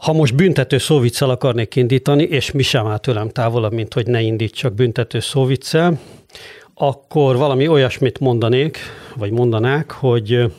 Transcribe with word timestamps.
Ha 0.00 0.12
most 0.12 0.34
büntető 0.34 0.78
szóviccel 0.78 1.30
akarnék 1.30 1.76
indítani, 1.76 2.22
és 2.22 2.50
mi 2.50 2.62
sem 2.62 2.86
áll 2.86 2.98
tőlem 2.98 3.28
távolabb, 3.28 3.72
mint 3.72 3.94
hogy 3.94 4.06
ne 4.06 4.20
indítsak 4.20 4.74
büntető 4.74 5.20
szóviccel, 5.20 5.98
akkor 6.74 7.36
valami 7.36 7.68
olyasmit 7.68 8.18
mondanék, 8.18 8.78
vagy 9.16 9.30
mondanák, 9.30 9.90
hogy, 9.90 10.52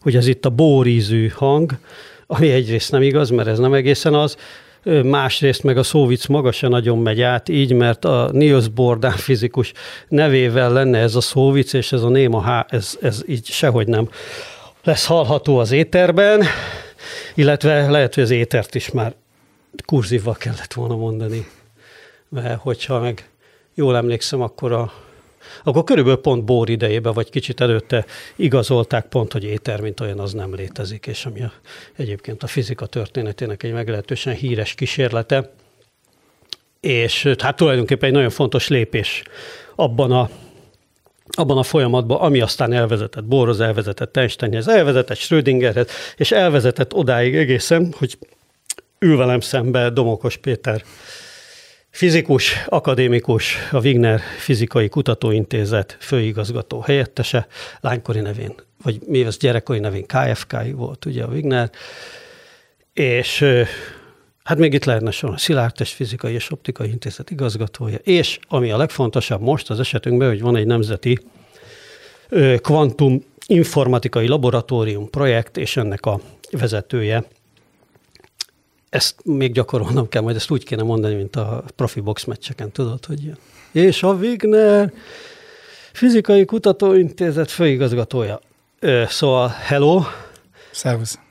hogy 0.00 0.16
ez 0.16 0.26
itt 0.26 0.44
a 0.44 0.50
bórízű 0.50 1.28
hang, 1.28 1.72
ami 2.26 2.50
egyrészt 2.50 2.92
nem 2.92 3.02
igaz, 3.02 3.30
mert 3.30 3.48
ez 3.48 3.58
nem 3.58 3.74
egészen 3.74 4.14
az, 4.14 4.36
másrészt 5.02 5.62
meg 5.62 5.78
a 5.78 5.82
szóvic 5.82 6.26
maga 6.26 6.52
se 6.52 6.68
nagyon 6.68 6.98
megy 6.98 7.22
át, 7.22 7.48
így, 7.48 7.72
mert 7.72 8.04
a 8.04 8.28
Niels 8.32 8.68
Bordán 8.68 9.16
fizikus 9.16 9.72
nevével 10.08 10.72
lenne 10.72 10.98
ez 10.98 11.14
a 11.14 11.20
szóvic, 11.20 11.72
és 11.72 11.92
ez 11.92 12.02
a 12.02 12.08
néma 12.08 12.40
há, 12.40 12.66
ez, 12.68 12.98
ez 13.02 13.22
így 13.26 13.46
sehogy 13.46 13.88
nem 13.88 14.08
lesz 14.84 15.06
hallható 15.06 15.58
az 15.58 15.72
éterben, 15.72 16.42
illetve 17.34 17.90
lehet, 17.90 18.14
hogy 18.14 18.22
az 18.22 18.30
étert 18.30 18.74
is 18.74 18.90
már 18.90 19.14
kurzívval 19.84 20.34
kellett 20.34 20.72
volna 20.72 20.96
mondani, 20.96 21.46
mert 22.28 22.60
hogyha 22.60 23.00
meg 23.00 23.30
jól 23.74 23.96
emlékszem, 23.96 24.40
akkor 24.40 24.72
a 24.72 24.92
akkor 25.64 25.84
körülbelül 25.84 26.20
pont 26.20 26.44
bór 26.44 26.68
idejében, 26.68 27.12
vagy 27.12 27.30
kicsit 27.30 27.60
előtte 27.60 28.04
igazolták 28.36 29.06
pont, 29.06 29.32
hogy 29.32 29.44
éter, 29.44 29.80
mint 29.80 30.00
olyan, 30.00 30.18
az 30.18 30.32
nem 30.32 30.54
létezik, 30.54 31.06
és 31.06 31.26
ami 31.26 31.42
a, 31.42 31.52
egyébként 31.96 32.42
a 32.42 32.46
fizika 32.46 32.86
történetének 32.86 33.62
egy 33.62 33.72
meglehetősen 33.72 34.34
híres 34.34 34.74
kísérlete, 34.74 35.52
és 36.80 37.34
hát 37.38 37.56
tulajdonképpen 37.56 38.08
egy 38.08 38.14
nagyon 38.14 38.30
fontos 38.30 38.68
lépés 38.68 39.22
abban 39.74 40.12
a 40.12 40.30
abban 41.28 41.58
a 41.58 41.62
folyamatban, 41.62 42.20
ami 42.20 42.40
aztán 42.40 42.72
elvezetett 42.72 43.24
Borhoz, 43.24 43.60
elvezetett 43.60 44.16
Einsteinhez, 44.16 44.68
elvezetett 44.68 45.16
Schrödingerhez, 45.16 45.88
és 46.16 46.30
elvezetett 46.32 46.94
odáig 46.94 47.36
egészen, 47.36 47.94
hogy 47.98 48.18
ül 48.98 49.16
velem 49.16 49.40
szembe 49.40 49.90
Domokos 49.90 50.36
Péter 50.36 50.82
Fizikus, 51.90 52.64
akadémikus, 52.66 53.56
a 53.70 53.78
Wigner 53.78 54.20
Fizikai 54.38 54.88
Kutatóintézet 54.88 55.96
főigazgató 56.00 56.80
helyettese, 56.80 57.46
lánykori 57.80 58.20
nevén, 58.20 58.54
vagy 58.82 59.00
mi 59.06 59.22
az 59.22 59.36
gyerekkori 59.36 59.78
nevén 59.78 60.06
KFK 60.06 60.56
volt 60.72 61.04
ugye 61.04 61.24
a 61.24 61.28
Wigner, 61.28 61.70
és 62.92 63.44
hát 64.46 64.58
még 64.58 64.72
itt 64.72 64.84
lehetne 64.84 65.10
sorolni, 65.10 65.40
Szilárdtest 65.40 65.92
Fizikai 65.92 66.34
és 66.34 66.50
Optikai 66.50 66.88
Intézet 66.88 67.30
igazgatója, 67.30 67.96
és 67.96 68.38
ami 68.48 68.70
a 68.70 68.76
legfontosabb 68.76 69.40
most 69.40 69.70
az 69.70 69.80
esetünkben, 69.80 70.28
hogy 70.28 70.40
van 70.40 70.56
egy 70.56 70.66
nemzeti 70.66 71.18
kvantum 72.56 73.24
informatikai 73.46 74.26
laboratórium 74.26 75.10
projekt, 75.10 75.56
és 75.56 75.76
ennek 75.76 76.06
a 76.06 76.20
vezetője 76.50 77.24
ezt 78.88 79.24
még 79.24 79.52
gyakorolnom 79.52 80.08
kell, 80.08 80.22
majd 80.22 80.36
ezt 80.36 80.50
úgy 80.50 80.64
kéne 80.64 80.82
mondani, 80.82 81.14
mint 81.14 81.36
a 81.36 81.64
profi 81.76 82.00
box 82.00 82.24
meccseken, 82.24 82.72
tudod, 82.72 83.04
hogy 83.04 83.32
és 83.72 84.02
a 84.02 84.12
Wigner 84.12 84.92
Fizikai 85.92 86.44
Kutatóintézet 86.44 87.50
főigazgatója. 87.50 88.40
Szóval 89.08 89.48
hello. 89.48 90.02
Szervusz. 90.70 91.25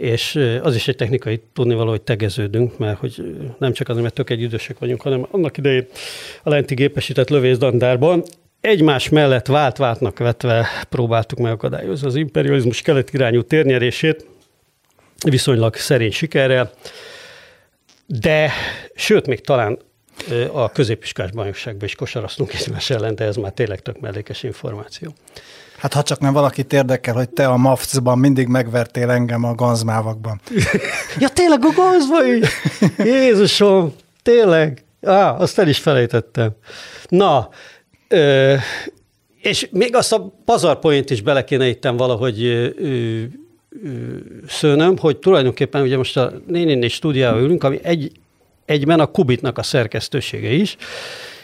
És 0.00 0.34
az 0.62 0.74
is 0.74 0.88
egy 0.88 0.96
technikai 0.96 1.40
tudnivaló, 1.52 1.90
hogy 1.90 2.02
tegeződünk, 2.02 2.78
mert 2.78 2.98
hogy 2.98 3.36
nem 3.58 3.72
csak 3.72 3.88
azért, 3.88 4.02
mert 4.02 4.14
tök 4.14 4.30
egy 4.30 4.40
idősek 4.40 4.78
vagyunk, 4.78 5.02
hanem 5.02 5.26
annak 5.30 5.56
idején 5.56 5.86
a 6.42 6.48
lenti 6.48 6.74
gépesített 6.74 7.28
lövészlandárban 7.28 8.22
egymás 8.60 9.08
mellett 9.08 9.46
vált-váltnak 9.46 10.18
vetve 10.18 10.66
próbáltuk 10.88 11.38
megakadályozni 11.38 12.06
az 12.06 12.14
imperializmus 12.14 12.82
kelet 12.82 13.12
irányú 13.12 13.42
térnyerését, 13.42 14.26
viszonylag 15.28 15.74
szerény 15.74 16.12
sikerrel, 16.12 16.70
de 18.06 18.50
sőt, 18.94 19.26
még 19.26 19.40
talán 19.40 19.78
a 20.52 20.70
középiskás 20.70 21.30
bajnokságban 21.30 21.84
is 21.84 21.94
kosaraztunk 21.94 22.54
egymás 22.54 22.90
ellen, 22.90 23.14
de 23.14 23.24
ez 23.24 23.36
már 23.36 23.52
tényleg 23.52 23.80
tök 23.80 24.00
mellékes 24.00 24.42
információ. 24.42 25.14
Hát 25.76 25.92
ha 25.92 26.02
csak 26.02 26.20
nem 26.20 26.32
valakit 26.32 26.72
érdekel, 26.72 27.14
hogy 27.14 27.28
te 27.28 27.46
a 27.46 27.56
MAFC-ban 27.56 28.18
mindig 28.18 28.46
megvertél 28.46 29.10
engem 29.10 29.44
a 29.44 29.54
ganzmávakban. 29.54 30.40
ja, 31.20 31.28
tényleg 31.28 31.58
a 31.62 31.72
ganzba 31.74 32.26
is? 32.26 32.48
Jézusom, 32.96 33.94
tényleg? 34.22 34.84
Á, 35.02 35.36
azt 35.36 35.58
el 35.58 35.68
is 35.68 35.78
felejtettem. 35.78 36.50
Na, 37.08 37.48
ö, 38.08 38.54
és 39.42 39.68
még 39.70 39.94
azt 39.94 40.12
a 40.12 40.34
pazarpoint 40.44 41.10
is 41.10 41.22
bele 41.22 41.44
kéne 41.44 41.68
itten 41.68 41.96
valahogy 41.96 42.44
ö, 42.44 43.22
szőnöm, 44.48 44.96
hogy 44.96 45.18
tulajdonképpen 45.18 45.82
ugye 45.82 45.96
most 45.96 46.16
a 46.16 46.32
nénéni 46.46 46.88
stúdiával 46.88 47.42
ülünk, 47.42 47.64
ami 47.64 47.78
egy, 47.82 48.12
egyben 48.70 49.00
a 49.00 49.06
Kubitnak 49.06 49.58
a 49.58 49.62
szerkesztősége 49.62 50.48
is, 50.48 50.76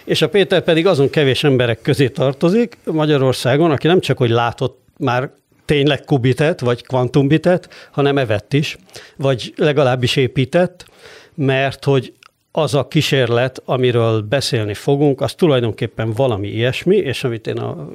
és 0.05 0.23
a 0.23 0.29
Péter 0.29 0.63
pedig 0.63 0.87
azon 0.87 1.11
kevés 1.11 1.45
emberek 1.45 1.81
közé 1.83 2.09
tartozik 2.09 2.79
Magyarországon, 2.85 3.71
aki 3.71 3.87
nem 3.87 4.01
csak, 4.01 4.19
hogy 4.19 4.31
látott 4.31 4.79
már 4.99 5.31
tényleg 5.65 6.05
kubitet, 6.05 6.61
vagy 6.61 6.87
kvantumbitet, 6.87 7.89
hanem 7.91 8.19
evett 8.19 8.53
is, 8.53 8.77
vagy 9.17 9.53
legalábbis 9.57 10.17
épített, 10.17 10.85
mert 11.35 11.85
hogy 11.85 12.13
az 12.59 12.75
a 12.75 12.89
kísérlet, 12.89 13.63
amiről 13.65 14.21
beszélni 14.21 14.75
fogunk, 14.75 15.21
az 15.21 15.35
tulajdonképpen 15.35 16.13
valami 16.13 16.49
ilyesmi, 16.49 16.97
és 16.97 17.25
amit 17.25 17.47
én 17.47 17.59
a 17.59 17.89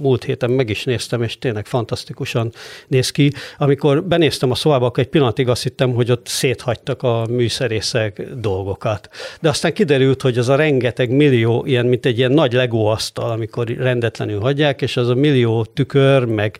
múlt 0.00 0.24
héten 0.24 0.50
meg 0.50 0.70
is 0.70 0.84
néztem, 0.84 1.22
és 1.22 1.38
tényleg 1.38 1.66
fantasztikusan 1.66 2.52
néz 2.86 3.10
ki. 3.10 3.32
Amikor 3.58 4.04
benéztem 4.04 4.50
a 4.50 4.54
szobába, 4.54 4.86
akkor 4.86 5.02
egy 5.02 5.08
pillanatig 5.08 5.48
azt 5.48 5.62
hittem, 5.62 5.92
hogy 5.92 6.10
ott 6.10 6.26
széthagytak 6.26 7.02
a 7.02 7.26
műszerészek 7.30 8.22
dolgokat. 8.36 9.08
De 9.40 9.48
aztán 9.48 9.72
kiderült, 9.72 10.22
hogy 10.22 10.38
az 10.38 10.48
a 10.48 10.56
rengeteg 10.56 11.10
millió, 11.10 11.64
ilyen, 11.66 11.86
mint 11.86 12.06
egy 12.06 12.18
ilyen 12.18 12.32
nagy 12.32 12.52
legóasztal, 12.52 13.30
amikor 13.30 13.68
rendetlenül 13.68 14.40
hagyják, 14.40 14.82
és 14.82 14.96
az 14.96 15.08
a 15.08 15.14
millió 15.14 15.64
tükör, 15.64 16.24
meg 16.24 16.58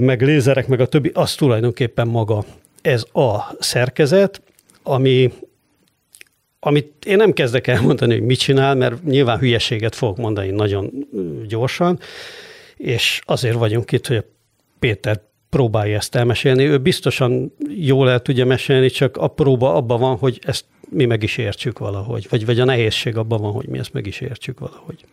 meg 0.00 0.22
lézerek, 0.22 0.66
meg 0.66 0.80
a 0.80 0.86
többi, 0.86 1.10
az 1.14 1.34
tulajdonképpen 1.34 2.06
maga 2.06 2.44
ez 2.82 3.04
a 3.12 3.56
szerkezet, 3.58 4.42
ami 4.82 5.32
amit 6.66 7.04
én 7.04 7.16
nem 7.16 7.32
kezdek 7.32 7.66
el 7.66 7.80
mondani, 7.80 8.12
hogy 8.12 8.22
mit 8.22 8.38
csinál, 8.38 8.74
mert 8.74 9.04
nyilván 9.04 9.38
hülyeséget 9.38 9.94
fogok 9.94 10.16
mondani 10.16 10.50
nagyon 10.50 10.90
gyorsan, 11.48 11.98
és 12.76 13.20
azért 13.24 13.56
vagyunk 13.56 13.92
itt, 13.92 14.06
hogy 14.06 14.16
a 14.16 14.24
Péter 14.78 15.20
próbálja 15.50 15.96
ezt 15.96 16.14
elmesélni. 16.14 16.64
Ő 16.64 16.78
biztosan 16.78 17.52
jól 17.68 18.10
el 18.10 18.20
tudja 18.20 18.46
mesélni, 18.46 18.88
csak 18.88 19.16
a 19.16 19.28
próba 19.28 19.74
abban 19.74 20.00
van, 20.00 20.16
hogy 20.16 20.38
ezt 20.42 20.64
mi 20.88 21.04
meg 21.04 21.22
is 21.22 21.36
értsük 21.36 21.78
valahogy, 21.78 22.26
vagy, 22.30 22.46
vagy 22.46 22.60
a 22.60 22.64
nehézség 22.64 23.16
abban 23.16 23.40
van, 23.40 23.52
hogy 23.52 23.66
mi 23.66 23.78
ezt 23.78 23.92
meg 23.92 24.06
is 24.06 24.20
értsük 24.20 24.58
valahogy. 24.58 25.04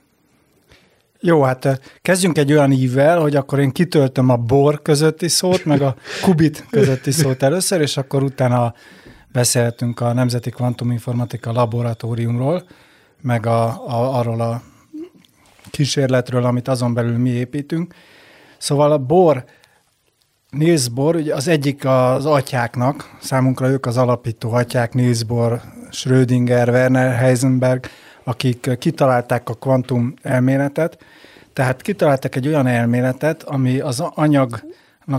Jó, 1.19 1.41
hát 1.41 1.81
kezdjünk 2.01 2.37
egy 2.37 2.51
olyan 2.51 2.71
ívvel, 2.71 3.19
hogy 3.19 3.35
akkor 3.35 3.59
én 3.59 3.71
kitöltöm 3.71 4.29
a 4.29 4.37
bor 4.37 4.81
közötti 4.81 5.27
szót, 5.27 5.65
meg 5.65 5.81
a 5.81 5.95
kubit 6.21 6.65
közötti 6.69 7.11
szót 7.11 7.43
először, 7.43 7.81
és 7.81 7.97
akkor 7.97 8.23
utána 8.23 8.73
beszéltünk 9.33 9.99
a 9.99 10.13
Nemzeti 10.13 10.49
Kvantuminformatika 10.49 11.51
Laboratóriumról, 11.51 12.63
meg 13.21 13.45
a, 13.45 13.63
a, 13.87 14.17
arról 14.17 14.41
a 14.41 14.61
kísérletről, 15.71 16.45
amit 16.45 16.67
azon 16.67 16.93
belül 16.93 17.17
mi 17.17 17.29
építünk. 17.29 17.93
Szóval 18.57 18.91
a 18.91 18.97
Bohr, 18.97 19.43
Niels 20.49 20.89
Bohr, 20.89 21.15
ugye 21.15 21.35
az 21.35 21.47
egyik 21.47 21.85
az 21.85 22.25
atyáknak, 22.25 23.17
számunkra 23.21 23.69
ők 23.69 23.85
az 23.85 23.97
alapító 23.97 24.51
atyák, 24.51 24.93
Niels 24.93 25.23
Bohr, 25.23 25.61
Schrödinger, 25.91 26.69
Werner 26.69 27.15
Heisenberg, 27.15 27.85
akik 28.23 28.77
kitalálták 28.79 29.49
a 29.49 29.53
kvantum 29.53 30.13
elméletet, 30.21 30.97
tehát 31.53 31.81
kitaláltak 31.81 32.35
egy 32.35 32.47
olyan 32.47 32.67
elméletet, 32.67 33.43
ami 33.43 33.79
az 33.79 33.99
anyag 33.99 34.63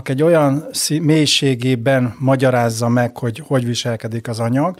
egy 0.03 0.23
olyan 0.23 0.65
mélységében 1.01 2.15
magyarázza 2.19 2.87
meg, 2.87 3.17
hogy 3.17 3.43
hogy 3.47 3.65
viselkedik 3.65 4.27
az 4.27 4.39
anyag, 4.39 4.77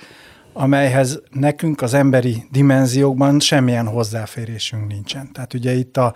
amelyhez 0.53 1.21
nekünk 1.31 1.81
az 1.81 1.93
emberi 1.93 2.43
dimenziókban 2.51 3.39
semmilyen 3.39 3.87
hozzáférésünk 3.87 4.87
nincsen. 4.87 5.31
Tehát 5.31 5.53
ugye 5.53 5.73
itt 5.73 5.97
a 5.97 6.13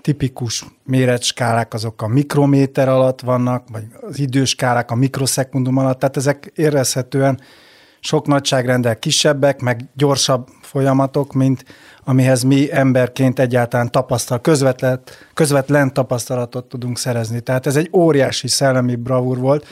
tipikus 0.00 0.64
méretskálák 0.84 1.74
azok 1.74 2.02
a 2.02 2.06
mikrométer 2.06 2.88
alatt 2.88 3.20
vannak, 3.20 3.68
vagy 3.72 3.84
az 4.00 4.18
időskálák 4.18 4.90
a 4.90 4.94
mikroszekundum 4.94 5.76
alatt, 5.76 5.98
tehát 5.98 6.16
ezek 6.16 6.52
érezhetően 6.54 7.40
sok 8.04 8.26
nagyságrendel 8.26 8.98
kisebbek, 8.98 9.60
meg 9.60 9.84
gyorsabb 9.94 10.48
folyamatok, 10.60 11.32
mint 11.32 11.64
amihez 12.04 12.42
mi 12.42 12.72
emberként 12.72 13.38
egyáltalán 13.38 13.90
tapasztal, 13.90 14.40
közvetlen, 14.40 15.00
közvetlen 15.34 15.92
tapasztalatot 15.92 16.64
tudunk 16.64 16.98
szerezni. 16.98 17.40
Tehát 17.40 17.66
ez 17.66 17.76
egy 17.76 17.90
óriási 17.92 18.48
szellemi 18.48 18.96
bravúr 18.96 19.38
volt, 19.38 19.66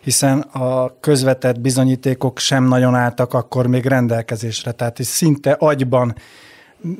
hiszen 0.00 0.40
a 0.40 1.00
közvetett 1.00 1.60
bizonyítékok 1.60 2.38
sem 2.38 2.64
nagyon 2.64 2.94
álltak 2.94 3.34
akkor 3.34 3.66
még 3.66 3.86
rendelkezésre. 3.86 4.72
Tehát 4.72 4.98
is 4.98 5.06
szinte 5.06 5.52
agyban 5.58 6.14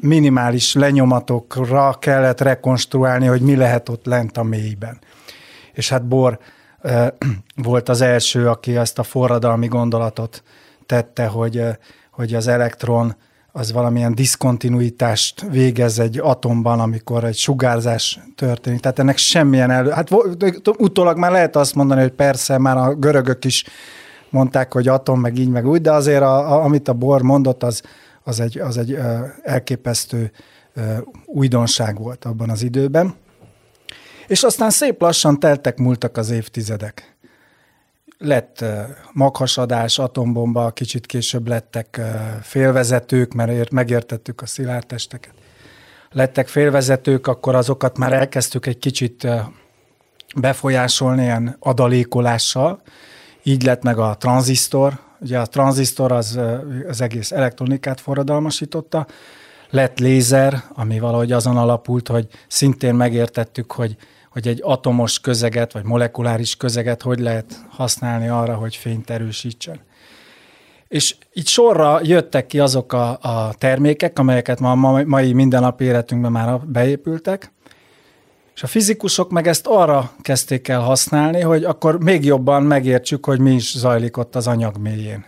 minimális 0.01 0.75
lenyomatokra 0.75 1.97
kellett 1.99 2.41
rekonstruálni, 2.41 3.27
hogy 3.27 3.41
mi 3.41 3.57
lehet 3.57 3.89
ott 3.89 4.07
lent 4.07 4.37
a 4.37 4.43
mélyben. 4.43 4.99
És 5.73 5.89
hát 5.89 6.07
Bor 6.07 6.39
volt 7.57 7.89
az 7.89 8.01
első, 8.01 8.49
aki 8.49 8.77
ezt 8.77 8.99
a 8.99 9.03
forradalmi 9.03 9.67
gondolatot 9.67 10.43
tette, 10.91 11.27
hogy, 11.27 11.63
hogy 12.11 12.35
az 12.35 12.47
elektron 12.47 13.17
az 13.53 13.73
valamilyen 13.73 14.15
diszkontinuitást 14.15 15.41
végez 15.51 15.99
egy 15.99 16.19
atomban, 16.19 16.81
amikor 16.81 17.25
egy 17.25 17.37
sugárzás 17.37 18.21
történik. 18.37 18.81
Tehát 18.81 18.99
ennek 18.99 19.17
semmilyen 19.17 19.71
elő... 19.71 19.91
Hát 19.91 20.09
utólag 20.79 21.19
már 21.19 21.31
lehet 21.31 21.57
azt 21.57 21.75
mondani, 21.75 22.01
hogy 22.01 22.13
persze 22.13 22.59
már 22.59 22.77
a 22.77 22.95
görögök 22.95 23.45
is 23.45 23.65
mondták, 24.31 24.73
hogy 24.73 24.89
atom, 24.89 25.21
meg 25.21 25.39
így, 25.39 25.49
meg 25.49 25.67
úgy, 25.67 25.81
de 25.81 25.93
azért 25.93 26.23
a, 26.23 26.53
a, 26.53 26.65
amit 26.65 26.89
a 26.89 26.93
Bohr 26.93 27.23
mondott, 27.23 27.63
az, 27.63 27.83
az 28.23 28.41
egy, 28.41 28.59
az 28.59 28.79
egy 28.79 28.99
elképesztő 29.43 30.31
újdonság 31.25 31.99
volt 31.99 32.25
abban 32.25 32.51
az 32.51 32.63
időben. 32.63 33.15
És 34.27 34.43
aztán 34.43 34.71
szép 34.71 35.01
lassan 35.01 35.41
teltek, 35.41 35.79
múltak 35.79 36.17
az 36.17 36.31
évtizedek. 36.31 37.10
Lett 38.23 38.65
maghasadás, 39.13 39.99
atombomba, 39.99 40.71
kicsit 40.71 41.07
később 41.07 41.49
lettek 41.49 42.01
félvezetők, 42.43 43.33
mert 43.33 43.71
megértettük 43.71 44.41
a 44.43 44.47
szilárd. 44.47 44.95
Lettek 46.11 46.49
félvezetők, 46.49 47.27
akkor 47.27 47.55
azokat 47.55 47.99
már 47.99 48.13
elkezdtük 48.13 48.67
egy 48.67 48.79
kicsit 48.79 49.27
befolyásolni 50.37 51.23
ilyen 51.23 51.57
adalékolással. 51.61 52.83
Így 53.43 53.63
lett 53.63 53.83
meg 53.83 53.99
a 53.99 54.17
tranzisztor. 54.19 54.99
Ugye 55.21 55.39
a 55.39 55.47
tranzisztor 55.47 56.13
az, 56.13 56.41
az 56.89 57.01
egész 57.01 57.33
elektronikát 57.33 58.01
forradalmasította. 58.01 59.07
Lett 59.71 59.99
lézer, 59.99 60.63
ami 60.75 60.99
valahogy 60.99 61.33
azon 61.33 61.57
alapult, 61.57 62.09
hogy 62.09 62.27
szintén 62.49 62.95
megértettük, 62.95 63.73
hogy 63.73 63.97
hogy 64.31 64.49
egy 64.49 64.61
atomos 64.63 65.21
közeget, 65.21 65.73
vagy 65.73 65.85
molekuláris 65.85 66.57
közeget 66.57 67.03
hogy 67.03 67.19
lehet 67.19 67.65
használni 67.69 68.29
arra, 68.29 68.55
hogy 68.55 68.77
fényt 68.77 69.11
erősítsen. 69.11 69.81
És 70.89 71.17
itt 71.33 71.47
sorra 71.47 72.01
jöttek 72.03 72.47
ki 72.47 72.59
azok 72.59 72.93
a, 72.93 73.19
a 73.21 73.55
termékek, 73.59 74.19
amelyeket 74.19 74.61
ma 74.61 74.71
a 74.71 75.05
mai 75.05 75.33
mindennapi 75.33 75.85
életünkben 75.85 76.33
már 76.33 76.61
beépültek, 76.61 77.53
és 78.55 78.63
a 78.63 78.69
fizikusok 78.69 79.31
meg 79.31 79.47
ezt 79.47 79.67
arra 79.67 80.13
kezdték 80.21 80.69
el 80.69 80.81
használni, 80.81 81.41
hogy 81.41 81.65
akkor 81.65 82.01
még 82.01 82.25
jobban 82.25 82.63
megértsük, 82.63 83.27
hogy 83.27 83.39
mi 83.39 83.55
is 83.55 83.79
zajlik 83.79 84.17
ott 84.17 84.37
az 84.37 84.47
anyag 84.47 84.77
mélyén. 84.77 85.27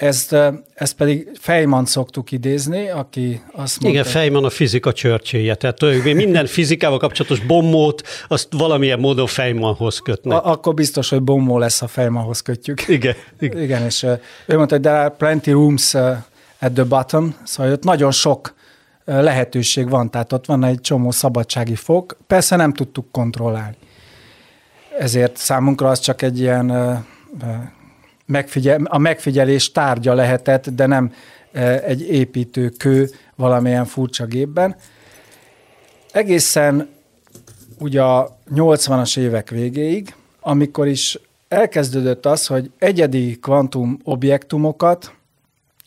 Ezt, 0.00 0.36
ezt 0.74 0.94
pedig 0.96 1.28
Feynman 1.40 1.84
szoktuk 1.84 2.32
idézni, 2.32 2.88
aki 2.88 3.42
azt 3.52 3.80
mondta... 3.80 4.00
Igen, 4.00 4.12
Feynman 4.12 4.44
a 4.44 4.50
fizika 4.50 4.92
csörcséje, 4.92 5.54
tehát 5.54 5.80
minden 6.02 6.46
fizikával 6.58 6.98
kapcsolatos 6.98 7.40
bombót, 7.40 8.02
azt 8.28 8.48
valamilyen 8.50 8.98
módon 8.98 9.26
Feynmanhoz 9.26 9.98
kötnek. 9.98 10.44
A, 10.44 10.50
akkor 10.50 10.74
biztos, 10.74 11.08
hogy 11.08 11.22
bombó 11.22 11.58
lesz, 11.58 11.78
ha 11.78 11.86
Feynmanhoz 11.86 12.40
kötjük. 12.40 12.88
Igen. 12.88 13.14
Igen, 13.40 13.62
igen 13.62 13.84
és 13.84 14.02
ő 14.46 14.56
mondta, 14.56 14.74
hogy 14.74 14.84
there 14.84 15.00
are 15.00 15.14
plenty 15.18 15.50
rooms 15.50 15.94
at 16.60 16.72
the 16.72 16.84
bottom, 16.84 17.36
szóval 17.44 17.72
ott 17.72 17.84
nagyon 17.84 18.10
sok 18.10 18.54
lehetőség 19.04 19.88
van, 19.88 20.10
tehát 20.10 20.32
ott 20.32 20.46
van 20.46 20.64
egy 20.64 20.80
csomó 20.80 21.10
szabadsági 21.10 21.74
fok, 21.74 22.16
persze 22.26 22.56
nem 22.56 22.72
tudtuk 22.72 23.12
kontrollálni. 23.12 23.76
Ezért 24.98 25.36
számunkra 25.36 25.88
az 25.88 26.00
csak 26.00 26.22
egy 26.22 26.40
ilyen 26.40 26.70
megfigyel, 28.28 28.80
a 28.84 28.98
megfigyelés 28.98 29.72
tárgya 29.72 30.14
lehetett, 30.14 30.68
de 30.68 30.86
nem 30.86 31.12
e, 31.52 31.82
egy 31.82 32.02
építő 32.10 32.68
kő 32.68 33.10
valamilyen 33.34 33.84
furcsa 33.84 34.24
gépben. 34.26 34.76
Egészen 36.12 36.88
ugye 37.78 38.02
a 38.02 38.38
80-as 38.54 39.18
évek 39.18 39.50
végéig, 39.50 40.14
amikor 40.40 40.86
is 40.86 41.18
elkezdődött 41.48 42.26
az, 42.26 42.46
hogy 42.46 42.70
egyedi 42.78 43.38
kvantum 43.38 43.98
objektumokat 44.04 45.12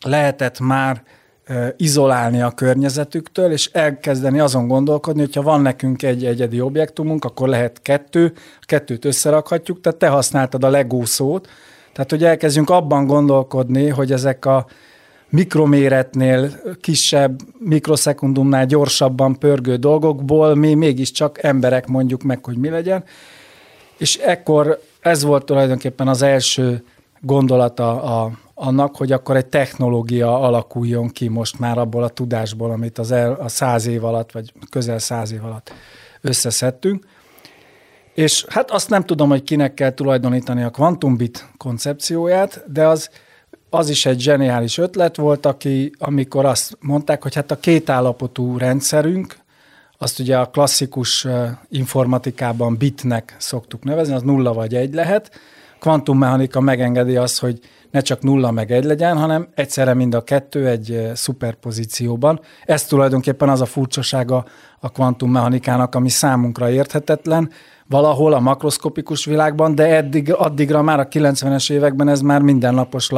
lehetett 0.01 0.59
már 0.59 1.03
e, 1.43 1.73
izolálni 1.77 2.41
a 2.41 2.51
környezetüktől, 2.51 3.51
és 3.51 3.69
elkezdeni 3.73 4.39
azon 4.39 4.67
gondolkodni, 4.67 5.21
hogyha 5.21 5.41
van 5.41 5.61
nekünk 5.61 6.03
egy 6.03 6.25
egyedi 6.25 6.61
objektumunk, 6.61 7.25
akkor 7.25 7.47
lehet 7.47 7.81
kettő, 7.81 8.33
kettőt 8.61 9.05
összerakhatjuk, 9.05 9.81
tehát 9.81 9.99
te 9.99 10.07
használtad 10.07 10.63
a 10.63 10.69
Lego 10.69 11.05
szót, 11.05 11.47
tehát, 11.93 12.09
hogy 12.09 12.23
elkezdjünk 12.23 12.69
abban 12.69 13.05
gondolkodni, 13.05 13.88
hogy 13.88 14.11
ezek 14.11 14.45
a 14.45 14.65
mikroméretnél 15.29 16.49
kisebb, 16.81 17.39
mikroszekundumnál 17.59 18.65
gyorsabban 18.65 19.39
pörgő 19.39 19.75
dolgokból 19.75 20.55
mi 20.55 20.73
mégiscsak 20.73 21.43
emberek 21.43 21.88
mondjuk 21.88 22.23
meg, 22.23 22.45
hogy 22.45 22.57
mi 22.57 22.69
legyen. 22.69 23.03
És 23.97 24.17
ekkor 24.17 24.81
ez 24.99 25.23
volt 25.23 25.45
tulajdonképpen 25.45 26.07
az 26.07 26.21
első 26.21 26.83
gondolata 27.19 28.03
a, 28.03 28.31
annak, 28.53 28.95
hogy 28.95 29.11
akkor 29.11 29.35
egy 29.35 29.45
technológia 29.45 30.39
alakuljon 30.39 31.09
ki 31.09 31.27
most 31.27 31.59
már 31.59 31.77
abból 31.77 32.03
a 32.03 32.09
tudásból, 32.09 32.71
amit 32.71 32.97
az 32.97 33.11
el, 33.11 33.33
a 33.33 33.47
száz 33.47 33.85
év 33.85 34.03
alatt, 34.03 34.31
vagy 34.31 34.53
közel 34.69 34.99
száz 34.99 35.31
év 35.31 35.45
alatt 35.45 35.73
összeszedtünk. 36.21 37.05
És 38.21 38.45
hát 38.50 38.71
azt 38.71 38.89
nem 38.89 39.03
tudom, 39.03 39.29
hogy 39.29 39.44
kinek 39.44 39.73
kell 39.73 39.91
tulajdonítani 39.91 40.63
a 40.63 40.69
kvantumbit 40.69 41.47
koncepcióját, 41.57 42.63
de 42.71 42.88
az, 42.88 43.09
az 43.69 43.89
is 43.89 44.06
egy 44.06 44.19
zseniális 44.19 44.77
ötlet 44.77 45.15
volt, 45.15 45.45
aki, 45.45 45.91
amikor 45.97 46.45
azt 46.45 46.77
mondták, 46.79 47.23
hogy 47.23 47.35
hát 47.35 47.51
a 47.51 47.59
két 47.59 47.89
állapotú 47.89 48.57
rendszerünk, 48.57 49.38
azt 49.97 50.19
ugye 50.19 50.38
a 50.38 50.45
klasszikus 50.45 51.27
informatikában 51.69 52.77
bitnek 52.77 53.35
szoktuk 53.39 53.83
nevezni, 53.83 54.13
az 54.13 54.21
nulla 54.21 54.53
vagy 54.53 54.75
egy 54.75 54.94
lehet. 54.94 55.31
Kvantummechanika 55.79 56.59
megengedi 56.59 57.15
azt, 57.15 57.39
hogy 57.39 57.59
ne 57.91 57.99
csak 58.01 58.21
nulla 58.21 58.51
meg 58.51 58.71
egy 58.71 58.83
legyen, 58.83 59.17
hanem 59.17 59.47
egyszerre 59.55 59.93
mind 59.93 60.13
a 60.13 60.23
kettő 60.23 60.67
egy 60.67 61.11
szuperpozícióban. 61.13 62.39
Ez 62.65 62.85
tulajdonképpen 62.85 63.49
az 63.49 63.61
a 63.61 63.65
furcsasága 63.65 64.45
a 64.79 64.89
kvantummechanikának, 64.89 65.95
ami 65.95 66.09
számunkra 66.09 66.69
érthetetlen, 66.69 67.49
valahol 67.88 68.33
a 68.33 68.39
makroszkopikus 68.39 69.25
világban, 69.25 69.75
de 69.75 69.95
eddig, 69.95 70.33
addigra 70.33 70.81
már 70.81 70.99
a 70.99 71.07
90-es 71.07 71.71
években 71.71 72.07
ez 72.07 72.21
már 72.21 72.41
mindennapos 72.41 73.09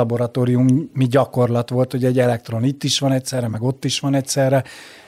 mi 0.93 1.05
gyakorlat 1.07 1.69
volt, 1.69 1.91
hogy 1.91 2.05
egy 2.05 2.19
elektron 2.19 2.63
itt 2.63 2.83
is 2.83 2.99
van 2.99 3.11
egyszerre, 3.11 3.47
meg 3.47 3.61
ott 3.61 3.85
is 3.85 3.99
van 3.99 4.13
egyszerre, 4.13 4.63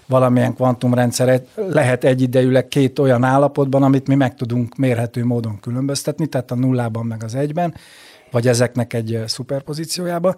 valamilyen 0.05 0.55
kvantumrendszer 0.55 1.41
lehet 1.55 2.03
egyidejűleg 2.03 2.67
két 2.67 2.99
olyan 2.99 3.23
állapotban, 3.23 3.83
amit 3.83 4.07
mi 4.07 4.15
meg 4.15 4.35
tudunk 4.35 4.75
mérhető 4.75 5.25
módon 5.25 5.59
különböztetni, 5.59 6.27
tehát 6.27 6.51
a 6.51 6.55
nullában 6.55 7.05
meg 7.05 7.23
az 7.23 7.35
egyben, 7.35 7.73
vagy 8.35 8.47
ezeknek 8.47 8.93
egy 8.93 9.19
szuperpozíciójában. 9.25 10.35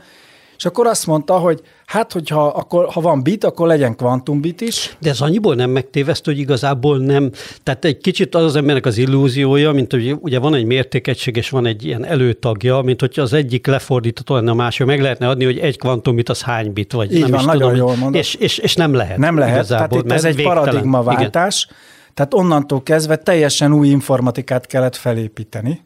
És 0.57 0.65
akkor 0.65 0.87
azt 0.87 1.07
mondta, 1.07 1.37
hogy 1.37 1.61
hát, 1.85 2.11
hogyha 2.11 2.47
akkor, 2.47 2.85
ha 2.85 3.01
van 3.01 3.23
bit, 3.23 3.43
akkor 3.43 3.67
legyen 3.67 3.95
kvantumbit 3.95 4.61
is. 4.61 4.97
De 4.99 5.09
ez 5.09 5.21
annyiból 5.21 5.55
nem 5.55 5.69
megtévesztő, 5.69 6.31
hogy 6.31 6.39
igazából 6.39 6.97
nem, 6.97 7.31
tehát 7.63 7.85
egy 7.85 7.97
kicsit 7.97 8.35
az 8.35 8.43
az 8.43 8.55
embernek 8.55 8.85
az 8.85 8.97
illúziója, 8.97 9.71
mint 9.71 9.91
hogy 9.91 10.15
ugye 10.19 10.39
van 10.39 10.53
egy 10.53 10.65
mértékegység, 10.65 11.35
és 11.35 11.49
van 11.49 11.65
egy 11.65 11.85
ilyen 11.85 12.05
előtagja, 12.05 12.81
mint 12.81 12.99
hogy 12.99 13.19
az 13.19 13.33
egyik 13.33 13.67
lefordítható 13.67 14.35
lenne 14.35 14.51
a 14.51 14.55
másik, 14.55 14.85
meg 14.85 15.01
lehetne 15.01 15.27
adni, 15.27 15.45
hogy 15.45 15.57
egy 15.57 15.77
kvantumbit 15.77 16.29
az 16.29 16.41
hány 16.41 16.73
bit, 16.73 16.91
vagy 16.91 17.13
Így 17.13 17.21
nem 17.21 17.29
van, 17.29 17.39
is 17.39 17.45
nagyon 17.45 17.61
tudom, 17.61 17.87
jól 17.87 17.95
mondod. 17.95 18.21
És, 18.21 18.33
és, 18.33 18.57
és, 18.57 18.75
nem 18.75 18.93
lehet. 18.93 19.17
Nem 19.17 19.37
lehet, 19.37 19.55
igazából, 19.55 19.87
tehát 19.87 20.05
itt 20.05 20.11
ez 20.11 20.35
egy 20.35 20.43
paradigmaváltás, 20.43 21.67
tehát 22.13 22.33
onnantól 22.33 22.83
kezdve 22.83 23.15
teljesen 23.15 23.73
új 23.73 23.87
informatikát 23.87 24.65
kellett 24.65 24.95
felépíteni, 24.95 25.85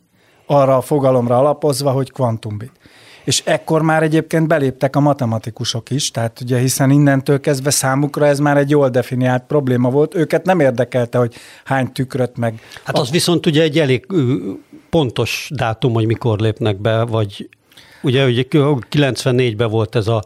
arra 0.51 0.77
a 0.77 0.81
fogalomra 0.81 1.38
alapozva, 1.38 1.91
hogy 1.91 2.12
kvantumbit 2.12 2.72
és 3.24 3.41
ekkor 3.46 3.81
már 3.81 4.03
egyébként 4.03 4.48
beléptek 4.48 4.96
a 4.96 5.00
matematikusok 5.00 5.89
is, 5.89 6.12
tehát 6.12 6.41
ugye 6.41 6.60
hiszen 6.60 6.89
innentől 6.89 7.39
kezdve 7.39 7.70
számukra 7.70 8.27
ez 8.27 8.39
már 8.39 8.58
egy 8.58 8.70
jól 8.70 8.89
definiált 8.89 9.43
probléma 9.48 9.89
volt, 9.89 10.15
őket 10.15 10.46
nem 10.46 10.60
érdekelte, 10.60 11.17
hogy 11.17 11.36
hány 11.65 11.91
tükröt 11.91 12.38
meg... 12.38 12.60
Hát 12.84 12.98
az 12.98 13.08
a... 13.08 13.12
viszont 13.12 13.46
ugye 13.46 13.62
egy 13.62 13.79
elég 13.79 14.05
pontos 14.89 15.50
dátum, 15.53 15.93
hogy 15.93 16.05
mikor 16.05 16.39
lépnek 16.39 16.81
be, 16.81 17.03
vagy 17.03 17.50
ugye, 18.01 18.25
ugye 18.25 18.43
94-ben 18.51 19.70
volt 19.70 19.96
ez 19.96 20.08
a 20.08 20.24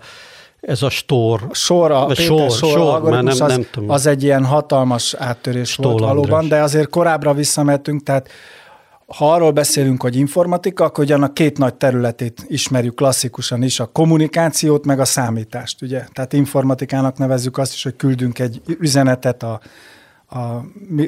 ez 0.61 0.81
a 0.81 0.89
stor. 0.89 1.47
Sor, 1.51 1.91
a 1.91 2.15
sor, 2.15 2.51
sor, 2.51 2.69
sor 2.69 3.01
már 3.01 3.23
nem, 3.23 3.27
az, 3.27 3.39
nem 3.39 3.65
tudom. 3.71 3.89
az 3.89 4.05
egy 4.05 4.23
ilyen 4.23 4.45
hatalmas 4.45 5.13
áttörés 5.13 5.69
Stól 5.69 5.91
volt 5.91 6.03
valóban, 6.03 6.39
András. 6.39 6.47
de 6.47 6.63
azért 6.63 6.89
korábbra 6.89 7.33
visszamentünk, 7.33 8.03
tehát 8.03 8.29
ha 9.07 9.33
arról 9.33 9.51
beszélünk, 9.51 10.01
hogy 10.01 10.15
informatika, 10.15 10.83
akkor 10.83 11.03
ugyan 11.03 11.33
két 11.33 11.57
nagy 11.57 11.73
területét 11.73 12.45
ismerjük 12.47 12.95
klasszikusan 12.95 13.63
is, 13.63 13.79
a 13.79 13.85
kommunikációt, 13.85 14.85
meg 14.85 14.99
a 14.99 15.05
számítást, 15.05 15.81
ugye? 15.81 16.05
Tehát 16.13 16.33
informatikának 16.33 17.17
nevezzük 17.17 17.57
azt 17.57 17.73
is, 17.73 17.83
hogy 17.83 17.95
küldünk 17.95 18.39
egy 18.39 18.61
üzenetet 18.79 19.43
a, 19.43 19.59
a, 20.25 20.37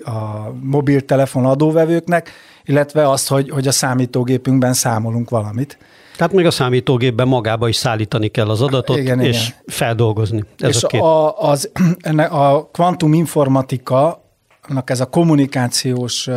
a 0.09 0.53
mobiltelefon 0.61 1.45
adóvevőknek, 1.45 2.31
illetve 2.65 3.09
azt, 3.09 3.27
hogy, 3.27 3.49
hogy 3.49 3.67
a 3.67 3.71
számítógépünkben 3.71 4.73
számolunk 4.73 5.29
valamit. 5.29 5.77
Tehát 6.17 6.33
még 6.33 6.45
a 6.45 6.51
számítógépben 6.51 7.27
magába 7.27 7.67
is 7.67 7.75
szállítani 7.75 8.27
kell 8.27 8.49
az 8.49 8.61
adatot, 8.61 8.97
igen, 8.97 9.19
és 9.19 9.47
igen. 9.47 9.59
feldolgozni. 9.65 10.43
Ez 10.57 10.75
és 10.75 10.83
a, 10.83 10.87
két. 10.87 11.01
a, 11.01 11.39
az, 11.39 11.71
a 12.29 12.69
kvantum 12.69 13.13
informatika, 13.13 14.23
ez 14.85 14.99
a 14.99 15.05
kommunikációs 15.05 16.29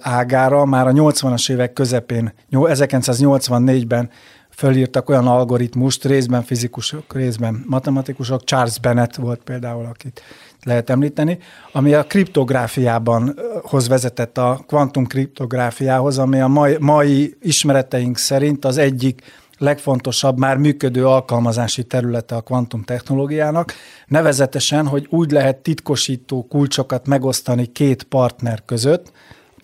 ágára. 0.00 0.64
Már 0.64 0.86
a 0.86 0.92
80-as 0.92 1.50
évek 1.50 1.72
közepén, 1.72 2.32
1984-ben 2.52 4.10
fölírtak 4.58 5.08
olyan 5.08 5.26
algoritmust, 5.26 6.04
részben 6.04 6.42
fizikusok, 6.42 7.14
részben 7.14 7.64
matematikusok, 7.66 8.44
Charles 8.44 8.78
Bennett 8.78 9.14
volt 9.14 9.40
például, 9.44 9.84
akit 9.84 10.22
lehet 10.62 10.90
említeni, 10.90 11.38
ami 11.72 11.94
a 11.94 12.02
kriptográfiában 12.02 13.38
hoz 13.62 13.88
vezetett 13.88 14.38
a 14.38 14.64
kvantum 14.66 15.06
kriptográfiához, 15.06 16.18
ami 16.18 16.40
a 16.40 16.46
mai, 16.46 16.76
mai 16.80 17.36
ismereteink 17.40 18.18
szerint 18.18 18.64
az 18.64 18.76
egyik 18.76 19.22
legfontosabb, 19.58 20.38
már 20.38 20.56
működő 20.56 21.06
alkalmazási 21.06 21.84
területe 21.84 22.34
a 22.34 22.40
kvantum 22.40 22.82
technológiának, 22.82 23.72
nevezetesen, 24.06 24.86
hogy 24.86 25.06
úgy 25.10 25.30
lehet 25.30 25.56
titkosító 25.56 26.46
kulcsokat 26.48 27.06
megosztani 27.06 27.66
két 27.66 28.02
partner 28.02 28.62
között, 28.64 29.12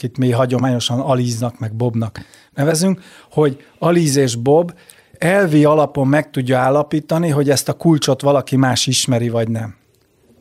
akit 0.04 0.18
mi 0.18 0.30
hagyományosan 0.30 1.00
Aliznak 1.00 1.58
meg 1.58 1.74
Bobnak 1.74 2.20
nevezünk, 2.54 3.00
hogy 3.30 3.64
Aliz 3.78 4.16
és 4.16 4.34
Bob 4.34 4.72
elvi 5.18 5.64
alapon 5.64 6.06
meg 6.06 6.30
tudja 6.30 6.58
állapítani, 6.58 7.28
hogy 7.28 7.50
ezt 7.50 7.68
a 7.68 7.72
kulcsot 7.72 8.22
valaki 8.22 8.56
más 8.56 8.86
ismeri, 8.86 9.28
vagy 9.28 9.48
nem. 9.48 9.74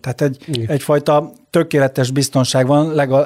Tehát 0.02 0.22
egy, 0.22 0.66
egyfajta 0.68 1.32
tökéletes 1.50 2.12
biztonság 2.12 2.68
van, 2.68 2.94
lega, 2.94 3.26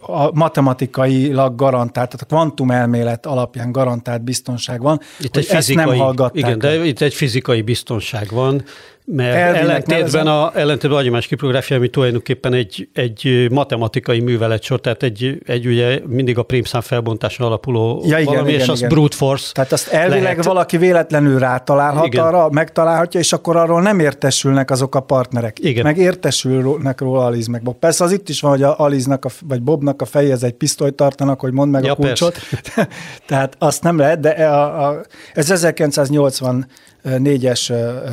a 0.00 0.30
matematikailag 0.34 1.54
garantált, 1.54 2.10
tehát 2.10 2.22
a 2.22 2.24
kvantumelmélet 2.24 3.26
alapján 3.26 3.72
garantált 3.72 4.22
biztonság 4.22 4.80
van, 4.80 5.00
itt 5.20 5.36
egy 5.36 5.46
fizikai, 5.46 5.84
nem 5.84 5.98
hallgatták. 5.98 6.36
Igen, 6.36 6.58
de 6.58 6.84
itt 6.84 7.00
egy 7.00 7.14
fizikai 7.14 7.62
biztonság 7.62 8.28
van, 8.30 8.64
mert 9.12 9.34
Elvileg 9.34 9.64
ellentétben 9.64 10.26
a, 10.26 10.50
ellentétben 10.54 10.92
a 10.92 10.94
hagyományos 10.94 11.26
kriptográfia, 11.26 11.76
ami 11.76 11.88
tulajdonképpen 11.88 12.52
egy, 12.52 12.88
egy 12.92 13.46
matematikai 13.50 14.20
műveletsor, 14.20 14.80
tehát 14.80 15.02
egy, 15.02 15.38
egy 15.46 15.66
ugye 15.66 16.00
mindig 16.06 16.38
a 16.38 16.42
prímszám 16.42 16.80
felbontáson 16.80 17.46
alapuló 17.46 18.02
ja, 18.06 18.18
igen, 18.18 18.32
valami, 18.32 18.48
igen, 18.48 18.60
és 18.60 18.68
az 18.68 18.78
igen. 18.78 18.88
brute 18.88 19.16
force. 19.16 19.52
Tehát 19.52 19.72
azt 19.72 19.88
elvileg 19.88 20.22
lehet. 20.22 20.44
valaki 20.44 20.76
véletlenül 20.76 21.38
rátalálhat 21.38 22.06
igen. 22.06 22.24
arra, 22.24 22.48
megtalálhatja, 22.50 23.20
és 23.20 23.32
akkor 23.32 23.56
arról 23.56 23.82
nem 23.82 23.98
értesülnek 23.98 24.70
azok 24.70 24.94
a 24.94 25.00
partnerek. 25.00 25.58
Igen. 25.58 25.82
Meg 25.82 25.96
értesülnek 25.96 27.00
róla 27.00 27.24
Aliz 27.24 27.46
meg 27.46 27.62
Bob. 27.62 27.78
Persze 27.78 28.04
az 28.04 28.12
itt 28.12 28.28
is 28.28 28.40
van, 28.40 28.50
hogy 28.50 28.62
a 28.62 28.78
Aliznak 28.78 29.24
a, 29.24 29.28
vagy 29.48 29.62
Bobnak 29.62 30.02
a 30.02 30.04
fejhez 30.04 30.42
egy 30.42 30.52
pisztolyt 30.52 30.94
tartanak, 30.94 31.40
hogy 31.40 31.52
mondd 31.52 31.70
meg 31.70 31.84
ja, 31.84 31.92
a 31.92 31.94
kulcsot. 31.94 32.38
Tehát 33.28 33.56
azt 33.58 33.82
nem 33.82 33.98
lehet, 33.98 34.20
de 34.20 34.30
a, 34.30 34.88
a, 34.88 35.00
ez 35.34 35.50
1980 35.50 36.66
négyes 37.02 37.72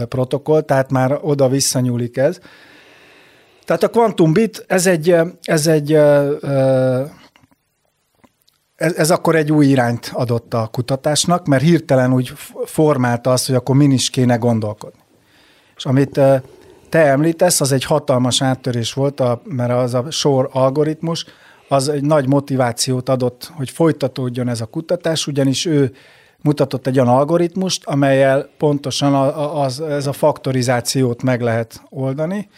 protokoll, 0.10 0.62
tehát 0.62 0.92
már 0.92 1.20
oda 1.22 1.48
visszanyúlik 1.48 2.18
ez. 2.18 2.40
Tehát 3.66 3.84
a 3.84 3.90
Quantum 3.90 4.34
Bit, 4.34 4.66
ez 4.68 4.88
egy, 4.88 5.16
ez 5.42 5.68
egy 5.68 5.98
ez, 8.78 8.94
ez 8.94 9.12
akkor 9.12 9.36
egy 9.36 9.52
új 9.52 9.66
irányt 9.66 10.12
adott 10.14 10.54
a 10.54 10.70
kutatásnak, 10.72 11.46
mert 11.46 11.64
hirtelen 11.64 12.14
úgy 12.14 12.34
formálta 12.66 13.32
azt, 13.32 13.46
hogy 13.46 13.56
akkor 13.56 13.76
min 13.76 13.92
is 13.92 14.10
kéne 14.10 14.36
gondolkodni. 14.36 15.00
És 15.76 15.86
amit 15.86 16.20
te 16.90 17.00
említesz, 17.06 17.62
az 17.62 17.72
egy 17.72 17.84
hatalmas 17.84 18.42
áttörés 18.42 18.94
volt, 18.94 19.20
a, 19.20 19.42
mert 19.44 19.72
az 19.72 19.94
a 19.94 20.12
sor 20.12 20.50
algoritmus, 20.52 21.26
az 21.68 21.90
egy 21.90 22.04
nagy 22.04 22.28
motivációt 22.28 23.10
adott, 23.10 23.52
hogy 23.56 23.70
folytatódjon 23.70 24.48
ez 24.48 24.62
a 24.62 24.66
kutatás, 24.66 25.28
ugyanis 25.28 25.66
ő 25.66 25.94
mutatott 26.42 26.88
egy 26.88 27.00
olyan 27.00 27.14
algoritmust, 27.14 27.86
amelyel 27.86 28.50
pontosan 28.58 29.14
az, 29.14 29.82
ez 29.82 30.08
a 30.08 30.14
faktorizációt 30.14 31.24
meg 31.24 31.42
lehet 31.42 31.82
oldani. 31.90 32.50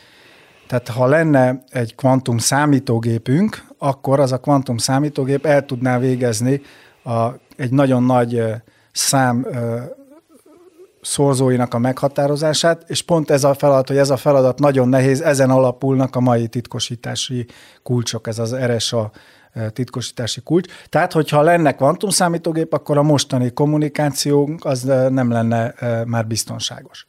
Tehát 0.68 0.88
ha 0.88 1.08
lenne 1.08 1.64
egy 1.70 1.96
kvantum 1.96 2.38
számítógépünk, 2.38 3.66
akkor 3.78 4.20
az 4.20 4.32
a 4.32 4.40
kvantum 4.40 4.78
számítógép 4.78 5.46
el 5.46 5.66
tudná 5.66 6.00
végezni 6.00 6.62
a, 7.04 7.28
egy 7.56 7.72
nagyon 7.72 8.04
nagy 8.04 8.44
szám 8.92 9.46
szorzóinak 11.02 11.74
a 11.74 11.78
meghatározását, 11.78 12.84
és 12.88 13.02
pont 13.02 13.30
ez 13.30 13.44
a 13.44 13.54
feladat, 13.54 13.88
hogy 13.88 13.98
ez 13.98 14.10
a 14.10 14.18
feladat 14.18 14.60
nagyon 14.60 14.90
nehéz, 14.90 15.22
ezen 15.22 15.50
alapulnak 15.50 16.16
a 16.16 16.20
mai 16.20 16.48
titkosítási 16.48 17.46
kulcsok, 17.84 18.28
ez 18.28 18.40
az 18.40 18.56
RSA 18.56 19.12
titkosítási 19.74 20.42
kulcs. 20.42 20.74
Tehát, 20.90 21.14
hogyha 21.14 21.42
lenne 21.42 21.76
kvantumszámítógép, 21.76 22.74
akkor 22.74 22.98
a 22.98 23.04
mostani 23.04 23.54
kommunikációnk 23.54 24.66
az 24.66 24.84
nem 25.10 25.32
lenne 25.32 25.74
már 26.06 26.28
biztonságos. 26.28 27.06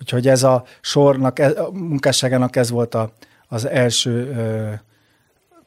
Úgyhogy 0.00 0.28
ez 0.28 0.42
a 0.42 0.64
sornak, 0.80 1.38
e, 1.38 1.62
a 1.62 1.70
munkásságának 1.72 2.56
ez 2.56 2.70
volt 2.70 2.94
a, 2.94 3.12
az 3.48 3.66
első, 3.66 4.34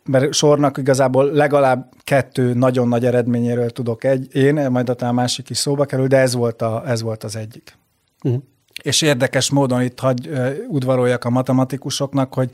mert 0.05 0.33
sornak 0.33 0.77
igazából 0.77 1.31
legalább 1.31 1.93
kettő 2.03 2.53
nagyon 2.53 2.87
nagy 2.87 3.05
eredményéről 3.05 3.69
tudok 3.69 4.03
egy, 4.03 4.35
én, 4.35 4.71
majd 4.71 4.95
a 5.01 5.11
másik 5.11 5.49
is 5.49 5.57
szóba 5.57 5.85
kerül, 5.85 6.07
de 6.07 6.17
ez 6.17 6.33
volt, 6.33 6.61
a, 6.61 6.83
ez 6.85 7.01
volt 7.01 7.23
az 7.23 7.35
egyik. 7.35 7.77
Uh-huh. 8.23 8.41
És 8.83 9.01
érdekes 9.01 9.49
módon 9.49 9.81
itt 9.81 9.99
hagy 9.99 10.29
udvaroljak 10.67 11.23
a 11.23 11.29
matematikusoknak, 11.29 12.33
hogy 12.33 12.49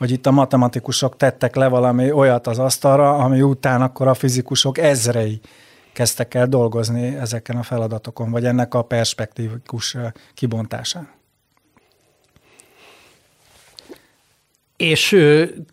hogy 0.00 0.10
itt 0.10 0.26
a 0.26 0.30
matematikusok 0.30 1.16
tettek 1.16 1.54
le 1.54 1.68
valami 1.68 2.12
olyat 2.12 2.46
az 2.46 2.58
asztalra, 2.58 3.16
ami 3.16 3.42
után 3.42 3.82
akkor 3.82 4.08
a 4.08 4.14
fizikusok 4.14 4.78
ezrei 4.78 5.40
kezdtek 5.92 6.34
el 6.34 6.46
dolgozni 6.46 7.16
ezeken 7.16 7.56
a 7.56 7.62
feladatokon, 7.62 8.30
vagy 8.30 8.44
ennek 8.44 8.74
a 8.74 8.82
perspektívikus 8.82 9.96
kibontásán. 10.34 11.08
És 14.76 15.16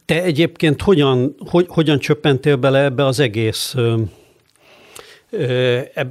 te 0.05 0.23
egyébként 0.23 0.81
hogyan, 0.81 1.35
hogy, 1.49 1.65
hogyan 1.69 1.99
csöppentél 1.99 2.55
bele 2.55 2.83
ebbe 2.83 3.05
az 3.05 3.19
egész 3.19 3.75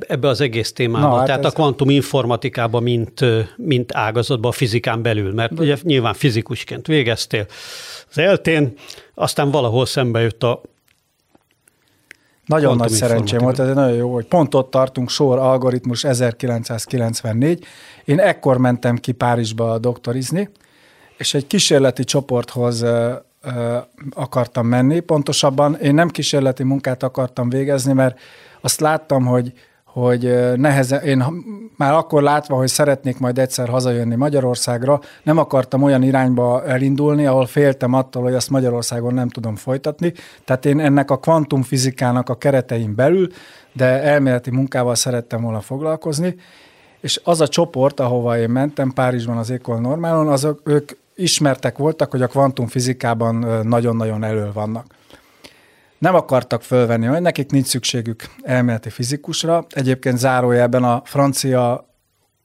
ebbe 0.07 0.29
az 0.29 0.41
egész 0.41 0.73
témába, 0.73 1.09
Na, 1.09 1.17
hát 1.17 1.27
tehát 1.27 1.45
a 1.45 1.51
kvantum 1.51 1.91
informatikába, 1.91 2.81
mint, 2.81 3.21
mint 3.57 3.95
ágazatba 3.95 4.49
a 4.49 4.53
fizikán 4.53 5.03
belül, 5.03 5.33
mert 5.33 5.55
De... 5.55 5.63
ugye 5.63 5.77
nyilván 5.83 6.15
fizikusként 6.15 6.87
végeztél 6.87 7.47
az 8.11 8.19
eltén, 8.19 8.75
aztán 9.15 9.51
valahol 9.51 9.87
szembe 9.87 10.21
jött 10.21 10.43
a 10.43 10.61
nagyon 12.47 12.77
nagy 12.77 12.91
szerencsém 12.91 13.39
volt, 13.39 13.59
ez 13.59 13.75
nagyon 13.75 13.97
jó, 13.97 14.13
hogy 14.13 14.27
pont 14.27 14.55
ott 14.55 14.71
tartunk, 14.71 15.11
sor 15.11 15.39
algoritmus 15.39 16.05
1994. 16.05 17.65
Én 18.05 18.19
ekkor 18.19 18.59
mentem 18.59 18.97
ki 18.97 19.13
Párizsba 19.13 19.79
doktorizni, 19.79 20.51
és 21.17 21.35
egy 21.35 21.47
kísérleti 21.47 22.05
csoporthoz 22.05 22.85
akartam 24.11 24.67
menni. 24.67 25.01
Pontosabban 25.01 25.75
én 25.75 25.95
nem 25.95 26.09
kísérleti 26.09 26.63
munkát 26.63 27.03
akartam 27.03 27.49
végezni, 27.49 27.93
mert 27.93 28.19
azt 28.61 28.81
láttam, 28.81 29.27
hogy, 29.27 29.53
hogy 29.85 30.53
nehezen, 30.57 31.03
én 31.03 31.25
már 31.77 31.93
akkor 31.93 32.23
látva, 32.23 32.57
hogy 32.57 32.69
szeretnék 32.69 33.19
majd 33.19 33.39
egyszer 33.39 33.69
hazajönni 33.69 34.15
Magyarországra, 34.15 35.01
nem 35.23 35.39
akartam 35.39 35.83
olyan 35.83 36.03
irányba 36.03 36.65
elindulni, 36.65 37.27
ahol 37.27 37.47
féltem 37.47 37.93
attól, 37.93 38.23
hogy 38.23 38.35
azt 38.35 38.51
Magyarországon 38.51 39.15
nem 39.15 39.29
tudom 39.29 39.57
folytatni. 39.57 40.13
Tehát 40.45 40.67
én 40.67 40.81
ennek 40.81 41.11
a 41.11 41.19
kvantumfizikának 41.19 42.29
a 42.29 42.39
keretein 42.39 42.95
belül, 42.95 43.29
de 43.73 44.03
elméleti 44.03 44.51
munkával 44.51 44.95
szerettem 44.95 45.43
volna 45.43 45.61
foglalkozni, 45.61 46.37
és 47.01 47.21
az 47.25 47.41
a 47.41 47.49
csoport, 47.49 48.01
ahova 48.01 48.39
én 48.39 48.51
mentem, 48.51 48.93
Párizsban 48.93 49.37
az 49.37 49.51
École 49.51 49.81
Normálon, 49.81 50.29
azok 50.29 50.61
ők 50.65 50.91
ismertek 51.17 51.79
voltak, 51.79 52.11
hogy 52.11 52.23
a 52.23 52.27
kvantumfizikában 52.27 53.35
nagyon-nagyon 53.67 54.25
elő 54.25 54.51
vannak 54.53 54.87
nem 55.99 56.15
akartak 56.15 56.63
fölvenni, 56.63 57.07
hogy 57.07 57.21
nekik 57.21 57.51
nincs 57.51 57.67
szükségük 57.67 58.25
elméleti 58.43 58.91
fizikusra. 58.91 59.67
Egyébként 59.69 60.19
zárójelben 60.19 60.85
a 60.85 61.03
francia 61.05 61.89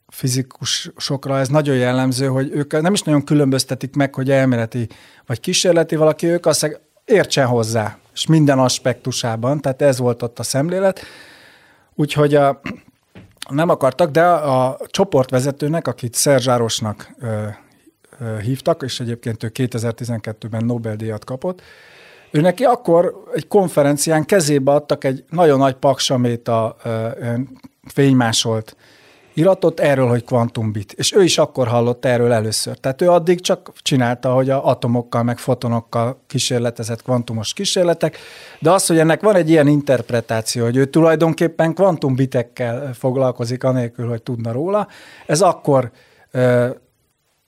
fizikusokra 0.07 1.39
ez 1.39 1.47
nagyon 1.47 1.75
jellemző, 1.75 2.27
hogy 2.27 2.51
ők 2.53 2.81
nem 2.81 2.93
is 2.93 3.01
nagyon 3.01 3.23
különböztetik 3.23 3.95
meg, 3.95 4.15
hogy 4.15 4.31
elméleti 4.31 4.87
vagy 5.25 5.39
kísérleti 5.39 5.95
valaki, 5.95 6.27
ők 6.27 6.45
azt 6.45 6.81
értsen 7.05 7.47
hozzá, 7.47 7.97
és 8.13 8.25
minden 8.25 8.59
aspektusában, 8.59 9.59
tehát 9.59 9.81
ez 9.81 9.99
volt 9.99 10.21
ott 10.21 10.39
a 10.39 10.43
szemlélet. 10.43 11.01
Úgyhogy 11.95 12.35
a, 12.35 12.61
nem 13.49 13.69
akartak, 13.69 14.11
de 14.11 14.23
a, 14.23 14.67
a 14.67 14.77
csoportvezetőnek, 14.87 15.87
akit 15.87 16.13
Szerzsárosnak 16.13 17.11
hívtak, 18.41 18.81
és 18.83 18.99
egyébként 18.99 19.43
ő 19.43 19.51
2012-ben 19.53 20.65
Nobel-díjat 20.65 21.25
kapott, 21.25 21.61
ő 22.31 22.41
neki 22.41 22.63
akkor 22.63 23.23
egy 23.33 23.47
konferencián 23.47 24.25
kezébe 24.25 24.71
adtak 24.71 25.03
egy 25.03 25.23
nagyon 25.29 25.57
nagy 25.57 25.73
paksaméta 25.73 26.75
fénymásolt 27.93 28.75
iratot 29.33 29.79
erről, 29.79 30.07
hogy 30.07 30.23
kvantumbit. 30.23 30.93
És 30.93 31.15
ő 31.15 31.23
is 31.23 31.37
akkor 31.37 31.67
hallott 31.67 32.05
erről 32.05 32.31
először. 32.31 32.77
Tehát 32.77 33.01
ő 33.01 33.09
addig 33.09 33.41
csak 33.41 33.71
csinálta, 33.81 34.33
hogy 34.33 34.49
a 34.49 34.65
atomokkal, 34.67 35.23
meg 35.23 35.37
fotonokkal 35.37 36.21
kísérletezett 36.27 37.03
kvantumos 37.03 37.53
kísérletek, 37.53 38.17
de 38.59 38.71
az, 38.71 38.85
hogy 38.85 38.99
ennek 38.99 39.21
van 39.21 39.35
egy 39.35 39.49
ilyen 39.49 39.67
interpretáció, 39.67 40.63
hogy 40.63 40.75
ő 40.75 40.85
tulajdonképpen 40.85 41.73
kvantumbitekkel 41.73 42.93
foglalkozik, 42.93 43.63
anélkül, 43.63 44.07
hogy 44.07 44.23
tudna 44.23 44.51
róla, 44.51 44.87
ez 45.25 45.41
akkor 45.41 45.91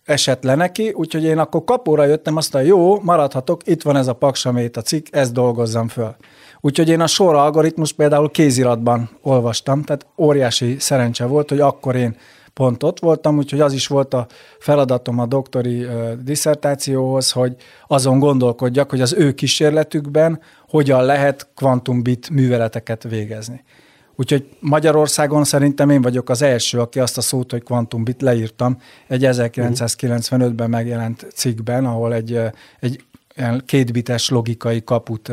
esett 0.05 0.43
le 0.43 0.55
neki, 0.55 0.91
úgyhogy 0.91 1.23
én 1.23 1.37
akkor 1.37 1.63
kapóra 1.63 2.05
jöttem, 2.05 2.37
azt 2.37 2.55
a 2.55 2.59
jó, 2.59 2.99
maradhatok, 3.01 3.61
itt 3.67 3.81
van 3.81 3.95
ez 3.95 4.07
a 4.07 4.13
paksamét 4.13 4.77
a 4.77 4.81
cikk, 4.81 5.07
ezt 5.11 5.33
dolgozzam 5.33 5.87
föl. 5.87 6.15
Úgyhogy 6.61 6.89
én 6.89 7.01
a 7.01 7.07
sor 7.07 7.35
algoritmus 7.35 7.93
például 7.93 8.31
kéziratban 8.31 9.09
olvastam, 9.21 9.83
tehát 9.83 10.05
óriási 10.17 10.75
szerencse 10.79 11.25
volt, 11.25 11.49
hogy 11.49 11.59
akkor 11.59 11.95
én 11.95 12.15
pont 12.53 12.83
ott 12.83 12.99
voltam, 12.99 13.37
úgyhogy 13.37 13.59
az 13.59 13.73
is 13.73 13.87
volt 13.87 14.13
a 14.13 14.27
feladatom 14.59 15.19
a 15.19 15.25
doktori 15.25 15.83
uh, 15.83 16.13
diszertációhoz, 16.13 17.31
hogy 17.31 17.55
azon 17.87 18.19
gondolkodjak, 18.19 18.89
hogy 18.89 19.01
az 19.01 19.13
ő 19.13 19.33
kísérletükben 19.33 20.39
hogyan 20.67 21.05
lehet 21.05 21.47
kvantumbit 21.55 22.29
műveleteket 22.29 23.03
végezni. 23.03 23.63
Úgyhogy 24.15 24.49
Magyarországon 24.59 25.43
szerintem 25.43 25.89
én 25.89 26.01
vagyok 26.01 26.29
az 26.29 26.41
első, 26.41 26.79
aki 26.79 26.99
azt 26.99 27.17
a 27.17 27.21
szót, 27.21 27.51
hogy 27.51 27.63
kvantumbit 27.63 28.21
leírtam 28.21 28.81
egy 29.07 29.25
1995-ben 29.25 30.69
megjelent 30.69 31.27
cikkben, 31.33 31.85
ahol 31.85 32.13
egy, 32.13 32.39
egy 32.79 33.03
kétbites 33.65 34.29
logikai 34.29 34.83
kaput 34.83 35.31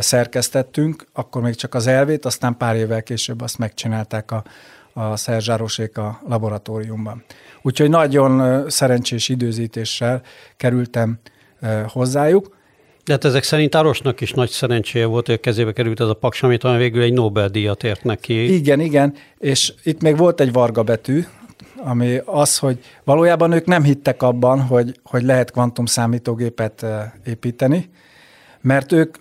szerkesztettünk, 0.00 1.06
akkor 1.12 1.42
még 1.42 1.54
csak 1.54 1.74
az 1.74 1.86
elvét, 1.86 2.24
aztán 2.24 2.56
pár 2.56 2.76
évvel 2.76 3.02
később 3.02 3.40
azt 3.40 3.58
megcsinálták 3.58 4.30
a, 4.30 4.44
a 4.92 5.16
Szerzsárosék 5.16 5.98
a 5.98 6.20
laboratóriumban. 6.26 7.24
Úgyhogy 7.62 7.88
nagyon 7.88 8.64
szerencsés 8.70 9.28
időzítéssel 9.28 10.22
kerültem 10.56 11.18
hozzájuk. 11.86 12.58
De 13.04 13.12
hát 13.12 13.24
ezek 13.24 13.42
szerint 13.42 13.74
Arosnak 13.74 14.20
is 14.20 14.32
nagy 14.32 14.50
szerencséje 14.50 15.06
volt, 15.06 15.26
hogy 15.26 15.34
a 15.34 15.40
kezébe 15.40 15.72
került 15.72 16.00
ez 16.00 16.08
a 16.08 16.14
paks, 16.14 16.42
amit 16.42 16.62
végül 16.62 17.02
egy 17.02 17.12
Nobel-díjat 17.12 17.84
ért 17.84 18.04
neki. 18.04 18.54
Igen, 18.54 18.80
igen, 18.80 19.14
és 19.38 19.72
itt 19.82 20.02
még 20.02 20.16
volt 20.16 20.40
egy 20.40 20.52
varga 20.52 20.82
betű, 20.82 21.24
ami 21.76 22.20
az, 22.24 22.58
hogy 22.58 22.78
valójában 23.04 23.52
ők 23.52 23.64
nem 23.64 23.82
hittek 23.82 24.22
abban, 24.22 24.60
hogy, 24.60 25.00
hogy 25.04 25.22
lehet 25.22 25.50
kvantum 25.50 25.86
számítógépet 25.86 26.86
építeni, 27.24 27.90
mert 28.60 28.92
ők 28.92 29.16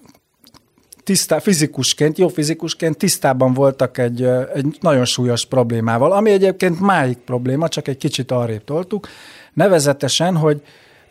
tisztá, 1.03 1.39
fizikusként, 1.39 2.17
jó 2.17 2.27
fizikusként 2.27 2.97
tisztában 2.97 3.53
voltak 3.53 3.97
egy, 3.97 4.23
egy 4.53 4.77
nagyon 4.79 5.05
súlyos 5.05 5.45
problémával, 5.45 6.11
ami 6.11 6.31
egyébként 6.31 6.79
máig 6.79 7.17
probléma, 7.17 7.67
csak 7.67 7.87
egy 7.87 7.97
kicsit 7.97 8.31
arrébb 8.31 8.63
toltuk, 8.63 9.07
nevezetesen, 9.53 10.35
hogy 10.35 10.61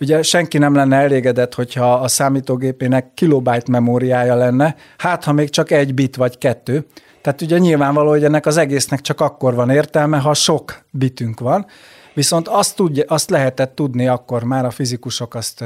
ugye 0.01 0.23
senki 0.23 0.59
nem 0.59 0.75
lenne 0.75 0.97
elégedett, 0.97 1.55
hogyha 1.55 1.93
a 1.95 2.09
számítógépének 2.09 3.15
kilobájt 3.15 3.69
memóriája 3.69 4.35
lenne, 4.35 4.77
hát 4.99 5.25
ha 5.25 5.33
még 5.33 5.51
csak 5.51 5.71
egy 5.71 5.95
bit 5.95 6.17
vagy 6.17 6.39
kettő, 6.39 6.87
tehát 7.23 7.43
ugye 7.43 7.59
nyilvánvaló, 7.59 8.09
hogy 8.09 8.25
ennek 8.25 8.47
az 8.47 8.57
egésznek 8.57 9.01
csak 9.01 9.21
akkor 9.21 9.55
van 9.55 9.71
értelme, 9.71 10.19
ha 10.19 10.35
sok 10.35 10.85
bitünk 10.91 11.41
van, 11.41 11.67
viszont 12.15 12.49
azt, 12.49 12.77
tudja, 12.77 13.05
azt 13.07 13.31
lehetett 13.31 13.75
tudni 13.75 14.07
akkor 14.07 14.43
már 14.43 14.65
a 14.65 14.71
fizikusok 14.71 15.35
azt 15.35 15.65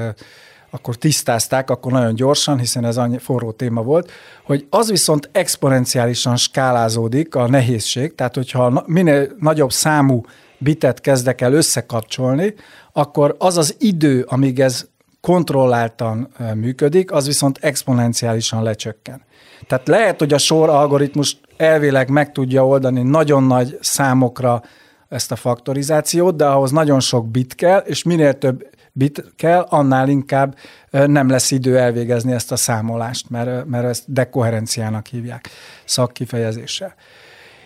akkor 0.75 0.97
tisztázták, 0.97 1.71
akkor 1.71 1.93
nagyon 1.93 2.15
gyorsan, 2.15 2.59
hiszen 2.59 2.85
ez 2.85 2.97
annyi 2.97 3.19
forró 3.19 3.51
téma 3.51 3.83
volt, 3.83 4.11
hogy 4.45 4.67
az 4.71 4.91
viszont 4.91 5.29
exponenciálisan 5.33 6.37
skálázódik 6.37 7.35
a 7.35 7.49
nehézség, 7.49 8.15
tehát 8.15 8.35
hogyha 8.35 8.85
minél 8.87 9.29
nagyobb 9.39 9.73
számú 9.73 10.23
bitet 10.63 11.01
kezdek 11.01 11.41
el 11.41 11.53
összekapcsolni, 11.53 12.55
akkor 12.93 13.35
az 13.39 13.57
az 13.57 13.77
idő, 13.79 14.25
amíg 14.29 14.61
ez 14.61 14.87
kontrolláltan 15.21 16.29
működik, 16.55 17.13
az 17.13 17.27
viszont 17.27 17.59
exponenciálisan 17.61 18.63
lecsökken. 18.63 19.23
Tehát 19.67 19.89
lehet, 19.89 20.19
hogy 20.19 20.33
a 20.33 20.39
sor 20.39 20.69
algoritmus 20.69 21.37
elvileg 21.57 22.09
meg 22.09 22.33
tudja 22.33 22.67
oldani 22.67 23.03
nagyon 23.03 23.43
nagy 23.43 23.79
számokra 23.81 24.63
ezt 25.09 25.33
a 25.33 25.37
faktorizációt, 25.37 26.37
de 26.37 26.47
ahhoz 26.47 26.71
nagyon 26.71 27.01
sok 27.01 27.29
bit 27.29 27.55
kell, 27.55 27.79
és 27.79 28.03
minél 28.03 28.39
több 28.39 28.71
bit 28.93 29.25
kell, 29.37 29.67
annál 29.69 30.09
inkább 30.09 30.57
nem 30.91 31.29
lesz 31.29 31.51
idő 31.51 31.79
elvégezni 31.79 32.33
ezt 32.33 32.53
a 32.53 32.57
számolást, 32.57 33.31
mert, 33.31 33.67
mert 33.67 33.85
ezt 33.85 34.13
dekoherenciának 34.13 35.07
hívják 35.07 35.49
szakkifejezéssel. 35.85 36.95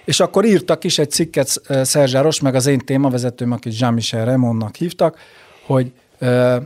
És 0.07 0.21
akkor 0.21 0.45
írtak 0.45 0.85
is 0.85 0.99
egy 0.99 1.11
cikket 1.11 1.63
Szerzsáros, 1.83 2.41
meg 2.41 2.55
az 2.55 2.67
én 2.67 2.79
témavezetőm, 2.79 3.53
akit 3.53 3.79
Jean-Michel 3.79 4.25
Raymondnak 4.25 4.77
hívtak, 4.77 5.19
hogy 5.67 5.93
uh, 6.21 6.57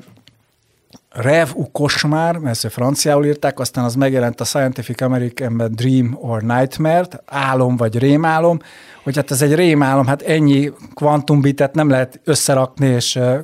Rev 1.10 1.48
u 1.54 1.70
koshmár, 1.70 2.36
mert 2.36 2.64
ezt 2.64 2.72
franciául 2.72 3.24
írták, 3.24 3.58
aztán 3.58 3.84
az 3.84 3.94
megjelent 3.94 4.40
a 4.40 4.44
Scientific 4.44 5.00
Americanben 5.00 5.72
Dream 5.74 6.18
or 6.20 6.42
Nightmare, 6.42 7.06
álom 7.26 7.76
vagy 7.76 7.98
rémálom, 7.98 8.58
hogy 9.02 9.16
hát 9.16 9.30
ez 9.30 9.42
egy 9.42 9.54
rémálom, 9.54 10.06
hát 10.06 10.22
ennyi 10.22 10.72
kvantumbitet 10.94 11.74
nem 11.74 11.88
lehet 11.88 12.20
összerakni 12.24 12.86
és 12.86 13.16
uh, 13.16 13.38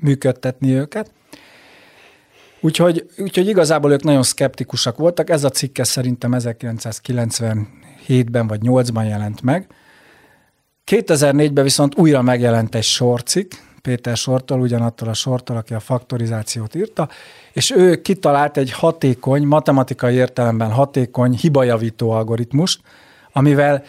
működtetni 0.00 0.72
őket. 0.72 1.10
Úgyhogy, 2.60 3.06
úgyhogy 3.18 3.48
igazából 3.48 3.92
ők 3.92 4.02
nagyon 4.02 4.22
szkeptikusak 4.22 4.96
voltak. 4.96 5.30
Ez 5.30 5.44
a 5.44 5.50
cikke 5.50 5.84
szerintem 5.84 6.32
1997-ben 8.08 8.46
vagy 8.46 8.60
8-ban 8.62 9.08
jelent 9.08 9.42
meg. 9.42 9.66
2004-ben 10.90 11.64
viszont 11.64 11.98
újra 11.98 12.22
megjelent 12.22 12.74
egy 12.74 12.82
sorcikk, 12.82 13.52
Péter 13.82 14.16
Sortól, 14.16 14.60
ugyanattól 14.60 15.08
a 15.08 15.14
Sortól, 15.14 15.56
aki 15.56 15.74
a 15.74 15.80
faktorizációt 15.80 16.74
írta, 16.74 17.08
és 17.52 17.70
ő 17.70 18.00
kitalált 18.02 18.56
egy 18.56 18.72
hatékony, 18.72 19.46
matematikai 19.46 20.14
értelemben 20.14 20.70
hatékony 20.70 21.32
hibajavító 21.32 22.10
algoritmust, 22.10 22.80
amivel 23.32 23.82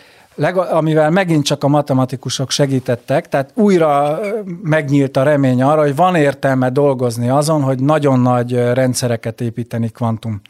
amivel 0.72 1.10
megint 1.10 1.46
csak 1.46 1.64
a 1.64 1.68
matematikusok 1.68 2.52
segítettek, 2.52 3.30
tehát 3.30 3.52
újra 3.54 4.20
megnyílt 4.64 5.18
a 5.18 5.24
remény 5.24 5.62
arra, 5.62 5.82
hogy 5.82 5.96
van 5.96 6.16
értelme 6.16 6.70
dolgozni 6.70 7.30
azon, 7.30 7.62
hogy 7.62 7.80
nagyon 7.80 8.20
nagy 8.20 8.54
rendszereket 8.54 9.42
építeni 9.42 9.90
kvantum 9.90 10.42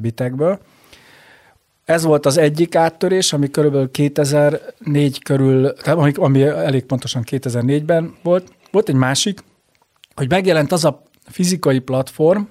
bitekből. 0.00 0.58
Ez 1.84 2.04
volt 2.04 2.26
az 2.26 2.36
egyik 2.36 2.74
áttörés, 2.74 3.32
ami 3.32 3.50
körülbelül 3.50 3.90
2004 3.90 5.22
körül, 5.22 5.66
ami, 5.84 6.12
ami 6.12 6.42
elég 6.42 6.84
pontosan 6.84 7.22
2004-ben 7.30 8.14
volt. 8.22 8.52
Volt 8.70 8.88
egy 8.88 8.94
másik, 8.94 9.40
hogy 10.14 10.28
megjelent 10.28 10.72
az 10.72 10.84
a 10.84 11.02
fizikai 11.26 11.78
platform, 11.78 12.42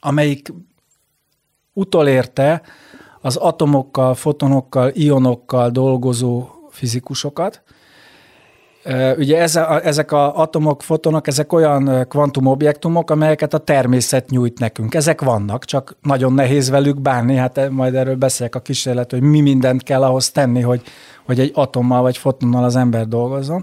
amelyik 0.00 0.52
utolérte 1.72 2.62
az 3.20 3.36
atomokkal, 3.36 4.14
fotonokkal, 4.14 4.90
ionokkal 4.94 5.70
dolgozó 5.70 6.48
fizikusokat. 6.70 7.62
Ugye 9.16 9.38
ezek 9.82 10.12
a 10.12 10.36
atomok, 10.36 10.82
fotonok, 10.82 11.26
ezek 11.26 11.52
olyan 11.52 12.06
kvantumobjektumok, 12.08 13.10
amelyeket 13.10 13.54
a 13.54 13.58
természet 13.58 14.30
nyújt 14.30 14.58
nekünk. 14.58 14.94
Ezek 14.94 15.20
vannak, 15.20 15.64
csak 15.64 15.96
nagyon 16.02 16.32
nehéz 16.32 16.70
velük 16.70 17.00
bánni, 17.00 17.34
hát 17.34 17.70
majd 17.70 17.94
erről 17.94 18.16
beszélek 18.16 18.54
a 18.54 18.60
kísérlet, 18.60 19.10
hogy 19.10 19.22
mi 19.22 19.40
mindent 19.40 19.82
kell 19.82 20.02
ahhoz 20.02 20.30
tenni, 20.30 20.60
hogy, 20.60 20.82
hogy 21.24 21.40
egy 21.40 21.50
atommal 21.54 22.02
vagy 22.02 22.16
fotonnal 22.16 22.64
az 22.64 22.76
ember 22.76 23.08
dolgozzon. 23.08 23.62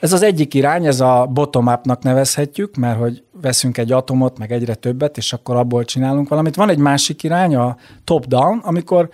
Ez 0.00 0.12
az 0.12 0.22
egyik 0.22 0.54
irány, 0.54 0.86
ez 0.86 1.00
a 1.00 1.28
bottom-upnak 1.32 2.02
nevezhetjük, 2.02 2.76
mert 2.76 2.98
hogy 2.98 3.22
veszünk 3.40 3.78
egy 3.78 3.92
atomot, 3.92 4.38
meg 4.38 4.52
egyre 4.52 4.74
többet, 4.74 5.16
és 5.16 5.32
akkor 5.32 5.56
abból 5.56 5.84
csinálunk 5.84 6.28
valamit. 6.28 6.54
Van 6.54 6.68
egy 6.68 6.78
másik 6.78 7.22
irány, 7.22 7.56
a 7.56 7.76
top-down, 8.04 8.60
amikor 8.62 9.08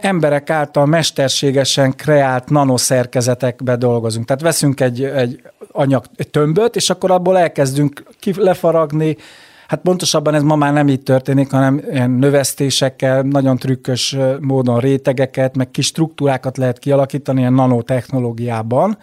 emberek 0.00 0.50
által 0.50 0.86
mesterségesen 0.86 1.96
kreált 1.96 2.48
nanoszerkezetekbe 2.48 3.76
dolgozunk. 3.76 4.26
Tehát 4.26 4.42
veszünk 4.42 4.80
egy, 4.80 5.04
egy 5.04 5.42
anyag, 5.72 6.04
egy 6.16 6.28
tömböt, 6.28 6.76
és 6.76 6.90
akkor 6.90 7.10
abból 7.10 7.38
elkezdünk 7.38 8.02
lefaragni, 8.36 9.16
Hát 9.70 9.80
pontosabban 9.80 10.34
ez 10.34 10.42
ma 10.42 10.56
már 10.56 10.72
nem 10.72 10.88
így 10.88 11.02
történik, 11.02 11.50
hanem 11.50 11.82
ilyen 11.90 12.10
növesztésekkel, 12.10 13.22
nagyon 13.22 13.56
trükkös 13.56 14.16
módon 14.40 14.80
rétegeket, 14.80 15.56
meg 15.56 15.70
kis 15.70 15.86
struktúrákat 15.86 16.56
lehet 16.56 16.78
kialakítani 16.78 17.40
ilyen 17.40 17.52
nanotechnológiában, 17.52 18.98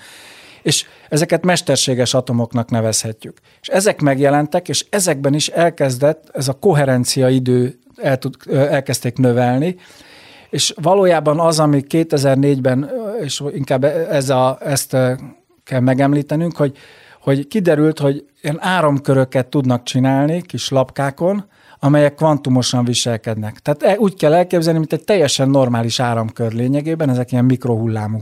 és 0.61 0.85
ezeket 1.09 1.45
mesterséges 1.45 2.13
atomoknak 2.13 2.69
nevezhetjük. 2.69 3.37
És 3.61 3.67
ezek 3.67 4.01
megjelentek, 4.01 4.69
és 4.69 4.85
ezekben 4.89 5.33
is 5.33 5.47
elkezdett 5.47 6.29
ez 6.33 6.47
a 6.47 6.53
koherencia 6.53 7.29
idő 7.29 7.79
el 8.01 8.17
tud, 8.17 8.35
elkezdték 8.51 9.17
növelni, 9.17 9.75
és 10.49 10.73
valójában 10.81 11.39
az, 11.39 11.59
ami 11.59 11.83
2004-ben, 11.89 12.89
és 13.21 13.43
inkább 13.53 13.83
ez 13.83 14.29
a, 14.29 14.57
ezt 14.61 14.97
kell 15.63 15.79
megemlítenünk, 15.79 16.55
hogy, 16.55 16.77
hogy 17.21 17.47
kiderült, 17.47 17.99
hogy 17.99 18.25
ilyen 18.41 18.57
áramköröket 18.59 19.47
tudnak 19.47 19.83
csinálni 19.83 20.41
kis 20.41 20.69
lapkákon, 20.69 21.45
amelyek 21.79 22.15
kvantumosan 22.15 22.85
viselkednek. 22.85 23.59
Tehát 23.59 23.83
e, 23.83 23.99
úgy 23.99 24.15
kell 24.15 24.33
elképzelni, 24.33 24.79
mint 24.79 24.93
egy 24.93 25.03
teljesen 25.03 25.49
normális 25.49 25.99
áramkör 25.99 26.51
lényegében, 26.51 27.09
ezek 27.09 27.31
ilyen 27.31 27.45
mikrohullámú 27.45 28.21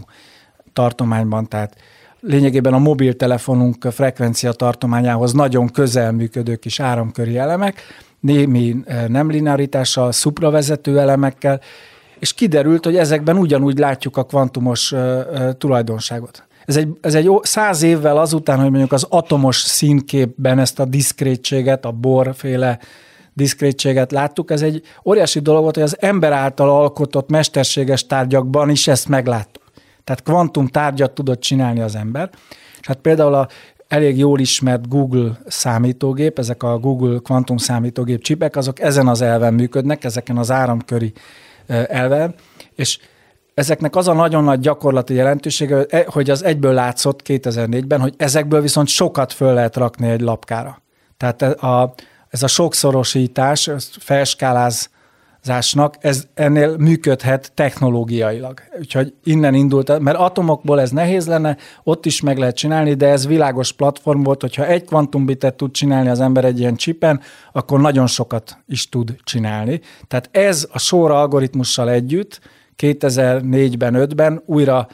tartományban, 0.74 1.48
tehát 1.48 1.76
lényegében 2.20 2.74
a 2.74 2.78
mobiltelefonunk 2.78 3.88
frekvencia 3.92 4.52
tartományához 4.52 5.34
nagyon 5.34 5.68
közel 5.68 6.12
működő 6.12 6.56
kis 6.56 6.80
áramköri 6.80 7.38
elemek, 7.38 7.82
némi 8.20 8.76
nem 9.08 9.30
linearitással, 9.30 10.12
szupravezető 10.12 11.00
elemekkel, 11.00 11.62
és 12.20 12.34
kiderült, 12.34 12.86
hogy 12.86 12.96
ezekben 12.96 13.38
ugyanúgy 13.38 13.78
látjuk 13.78 14.18
a 14.18 14.26
kvantumos 14.26 14.94
tulajdonságot. 15.58 16.44
ez 16.66 16.76
egy, 16.76 16.88
ez 17.02 17.16
egy 17.16 17.30
száz 17.42 17.82
évvel 17.82 18.18
azután, 18.18 18.60
hogy 18.60 18.70
mondjuk 18.70 18.92
az 18.92 19.06
atomos 19.10 19.58
színképben 19.58 20.60
ezt 20.60 20.80
a 20.80 20.86
diszkrétséget, 20.86 21.86
a 21.86 21.92
borféle 21.92 22.80
diszkrétséget 23.34 24.12
láttuk, 24.12 24.52
ez 24.52 24.62
egy 24.62 24.82
óriási 25.06 25.40
dolog 25.40 25.62
volt, 25.62 25.76
hogy 25.76 25.84
az 25.84 25.98
ember 26.00 26.32
által 26.32 26.70
alkotott 26.70 27.30
mesterséges 27.30 28.06
tárgyakban 28.06 28.70
is 28.70 28.88
ezt 28.88 29.08
megláttuk. 29.08 29.64
Tehát 30.04 30.24
kvantum 30.24 30.68
tárgyat 30.68 31.12
tudott 31.12 31.40
csinálni 31.40 31.80
az 31.80 31.96
ember. 31.96 32.30
És 32.80 32.88
hát 32.88 32.98
például 32.98 33.34
a 33.34 33.48
elég 33.88 34.18
jól 34.18 34.40
ismert 34.40 34.88
Google 34.88 35.40
számítógép, 35.48 36.40
ezek 36.40 36.64
a 36.64 36.78
Google 36.78 37.20
kvantum 37.24 37.58
számítógép 37.58 38.22
csipek, 38.22 38.56
azok 38.56 38.80
ezen 38.80 39.08
az 39.08 39.22
elven 39.22 39.54
működnek, 39.54 40.04
ezeken 40.04 40.38
az 40.38 40.52
áramköri 40.52 41.14
elven, 41.68 42.36
és 42.76 43.00
ezeknek 43.54 43.96
az 43.96 44.08
a 44.08 44.14
nagyon 44.14 44.44
nagy 44.44 44.60
gyakorlati 44.60 45.14
jelentősége, 45.14 45.86
e, 45.90 46.06
hogy 46.08 46.30
az 46.30 46.44
egyből 46.44 46.74
látszott 46.74 47.22
2004-ben, 47.26 48.02
hogy 48.02 48.14
ezekből 48.18 48.62
viszont 48.62 48.88
sokat 48.88 49.34
föl 49.34 49.54
lehet 49.54 49.76
rakni 49.76 50.10
egy 50.10 50.22
lapkára. 50.22 50.82
Tehát 51.18 51.42
a, 51.42 51.94
ez 52.30 52.44
a 52.44 52.48
sokszorosítás, 52.48 53.70
felskáláz 54.00 54.90
zásnak, 55.46 55.96
ez 56.00 56.28
ennél 56.34 56.78
működhet 56.78 57.52
technológiailag. 57.54 58.60
Úgyhogy 58.80 59.14
innen 59.24 59.54
indult, 59.54 60.00
mert 60.00 60.18
atomokból 60.18 60.82
ez 60.82 60.92
nehéz 60.92 61.28
lenne, 61.28 61.58
ott 61.84 62.06
is 62.06 62.22
meg 62.22 62.38
lehet 62.38 62.56
csinálni, 62.56 62.94
de 62.94 63.08
ez 63.08 63.28
világos 63.28 63.72
platform 63.72 64.24
volt, 64.24 64.42
hogyha 64.42 64.66
egy 64.66 64.86
kvantumbitet 64.86 65.56
tud 65.56 65.72
csinálni 65.72 66.10
az 66.10 66.20
ember 66.20 66.46
egy 66.46 66.60
ilyen 66.60 66.76
csipen, 66.76 67.22
akkor 67.52 67.82
nagyon 67.82 68.08
sokat 68.08 68.58
is 68.68 68.90
tud 68.90 69.16
csinálni. 69.24 69.82
Tehát 70.08 70.30
ez 70.32 70.68
a 70.72 70.80
sorra 70.80 71.20
algoritmussal 71.20 71.90
együtt 71.90 72.40
2004-ben, 72.78 73.94
5-ben 73.98 74.42
újra 74.46 74.88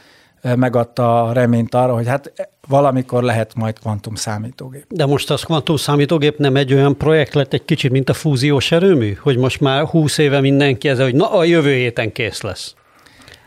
megadta 0.56 1.24
a 1.24 1.34
reményt 1.34 1.76
arra, 1.76 1.94
hogy 1.94 2.08
hát 2.08 2.50
valamikor 2.68 3.24
lehet 3.24 3.56
majd 3.56 3.80
kvantum 3.80 4.16
számítógép. 4.16 4.86
De 4.90 5.06
most 5.06 5.32
az 5.32 5.44
kvantum 5.44 5.76
számítógép 5.76 6.38
nem 6.38 6.56
egy 6.56 6.74
olyan 6.74 6.98
projekt 6.98 7.34
lett 7.34 7.54
egy 7.54 7.66
kicsit, 7.66 7.92
mint 7.92 8.10
a 8.10 8.14
fúziós 8.14 8.72
erőmű? 8.72 9.14
Hogy 9.14 9.38
most 9.38 9.60
már 9.60 9.86
20 9.86 10.18
éve 10.18 10.40
mindenki 10.40 10.90
ez, 10.90 11.00
hogy 11.00 11.16
na 11.16 11.32
a 11.32 11.44
jövő 11.44 11.74
héten 11.74 12.12
kész 12.12 12.42
lesz. 12.42 12.74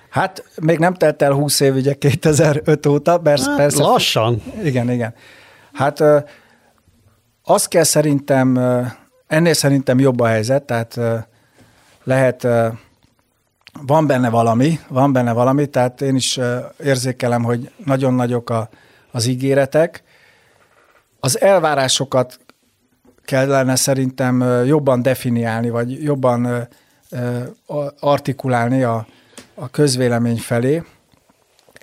Hát 0.08 0.44
még 0.60 0.78
nem 0.78 0.94
telt 0.94 1.22
el 1.22 1.32
20 1.32 1.60
év, 1.60 1.74
ugye 1.74 1.94
2005 1.94 2.86
óta, 2.86 3.18
persze. 3.18 3.48
Hát, 3.48 3.56
persze 3.56 3.82
lassan. 3.82 4.42
Igen, 4.62 4.90
igen. 4.90 5.14
Hát 5.72 6.02
azt 7.44 7.68
kell 7.68 7.82
szerintem, 7.82 8.58
ennél 9.26 9.52
szerintem 9.52 9.98
jobb 9.98 10.20
a 10.20 10.26
helyzet, 10.26 10.62
tehát 10.62 11.00
lehet 12.04 12.46
van 13.82 14.06
benne 14.06 14.30
valami, 14.30 14.78
van 14.88 15.12
benne 15.12 15.32
valami, 15.32 15.66
tehát 15.66 16.00
én 16.00 16.14
is 16.14 16.40
érzékelem, 16.84 17.42
hogy 17.42 17.70
nagyon 17.84 18.14
nagyok 18.14 18.50
a, 18.50 18.68
az 19.10 19.26
ígéretek. 19.26 20.02
Az 21.20 21.40
elvárásokat 21.40 22.38
kellene 23.24 23.76
szerintem 23.76 24.64
jobban 24.66 25.02
definiálni, 25.02 25.70
vagy 25.70 26.02
jobban 26.02 26.68
artikulálni 28.00 28.82
a, 28.82 29.06
a 29.54 29.68
közvélemény 29.68 30.38
felé, 30.38 30.82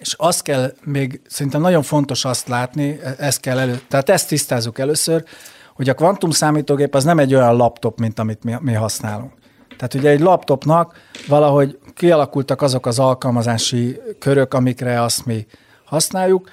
és 0.01 0.13
azt 0.17 0.41
kell 0.41 0.73
még, 0.83 1.21
szerintem 1.27 1.61
nagyon 1.61 1.83
fontos 1.83 2.25
azt 2.25 2.47
látni, 2.47 2.99
e, 3.03 3.15
ezt 3.17 3.39
kell 3.39 3.59
elő, 3.59 3.81
tehát 3.87 4.09
ezt 4.09 4.27
tisztázzuk 4.27 4.79
először, 4.79 5.23
hogy 5.73 5.89
a 5.89 5.93
kvantum 5.93 6.31
számítógép 6.31 6.95
az 6.95 7.03
nem 7.03 7.19
egy 7.19 7.35
olyan 7.35 7.55
laptop, 7.55 7.99
mint 7.99 8.19
amit 8.19 8.43
mi, 8.43 8.55
mi 8.59 8.73
használunk. 8.73 9.33
Tehát 9.81 9.95
ugye 9.95 10.09
egy 10.09 10.19
laptopnak 10.19 10.95
valahogy 11.27 11.77
kialakultak 11.95 12.61
azok 12.61 12.85
az 12.85 12.99
alkalmazási 12.99 13.99
körök, 14.19 14.53
amikre 14.53 15.01
azt 15.01 15.25
mi 15.25 15.45
használjuk. 15.83 16.49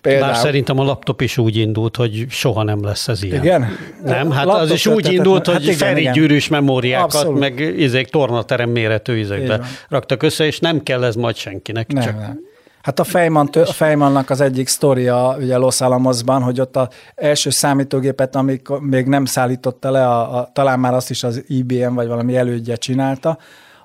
Például... 0.00 0.32
Bár 0.32 0.40
szerintem 0.40 0.78
a 0.78 0.84
laptop 0.84 1.20
is 1.20 1.38
úgy 1.38 1.56
indult, 1.56 1.96
hogy 1.96 2.26
soha 2.28 2.62
nem 2.62 2.84
lesz 2.84 3.08
ez 3.08 3.22
ilyen. 3.22 3.42
Igen? 3.42 3.66
Nem, 4.04 4.30
hát 4.30 4.46
az 4.46 4.70
is 4.70 4.86
úgy 4.86 5.12
indult, 5.12 5.46
hát 5.46 5.56
hogy 5.56 5.66
hát 5.66 5.74
feri 5.74 6.10
gyűrűs 6.12 6.48
memóriákat, 6.48 7.14
Abszolút. 7.14 7.38
meg 7.38 7.58
izék, 7.58 8.08
tornaterem 8.08 8.70
méretű 8.70 9.16
izékbe 9.16 9.60
raktak 9.88 10.22
össze, 10.22 10.46
és 10.46 10.58
nem 10.58 10.82
kell 10.82 11.04
ez 11.04 11.14
majd 11.14 11.36
senkinek. 11.36 11.92
Nem, 11.92 12.02
csak... 12.02 12.18
nem. 12.18 12.40
Hát 12.86 12.98
a 12.98 13.04
Feynman, 13.04 13.48
a 13.52 13.72
Feynmannak 13.72 14.30
az 14.30 14.40
egyik 14.40 14.68
sztoria 14.68 15.36
ugye 15.38 15.56
Los 15.56 15.80
Alamosban, 15.80 16.42
hogy 16.42 16.60
ott 16.60 16.76
az 16.76 16.88
első 17.14 17.50
számítógépet, 17.50 18.36
amik 18.36 18.68
még 18.80 19.06
nem 19.06 19.24
szállította 19.24 19.90
le, 19.90 20.08
a, 20.08 20.38
a, 20.38 20.50
talán 20.52 20.80
már 20.80 20.94
azt 20.94 21.10
is 21.10 21.22
az 21.22 21.44
IBM 21.46 21.94
vagy 21.94 22.06
valami 22.06 22.36
elődje 22.36 22.76
csinálta, 22.76 23.38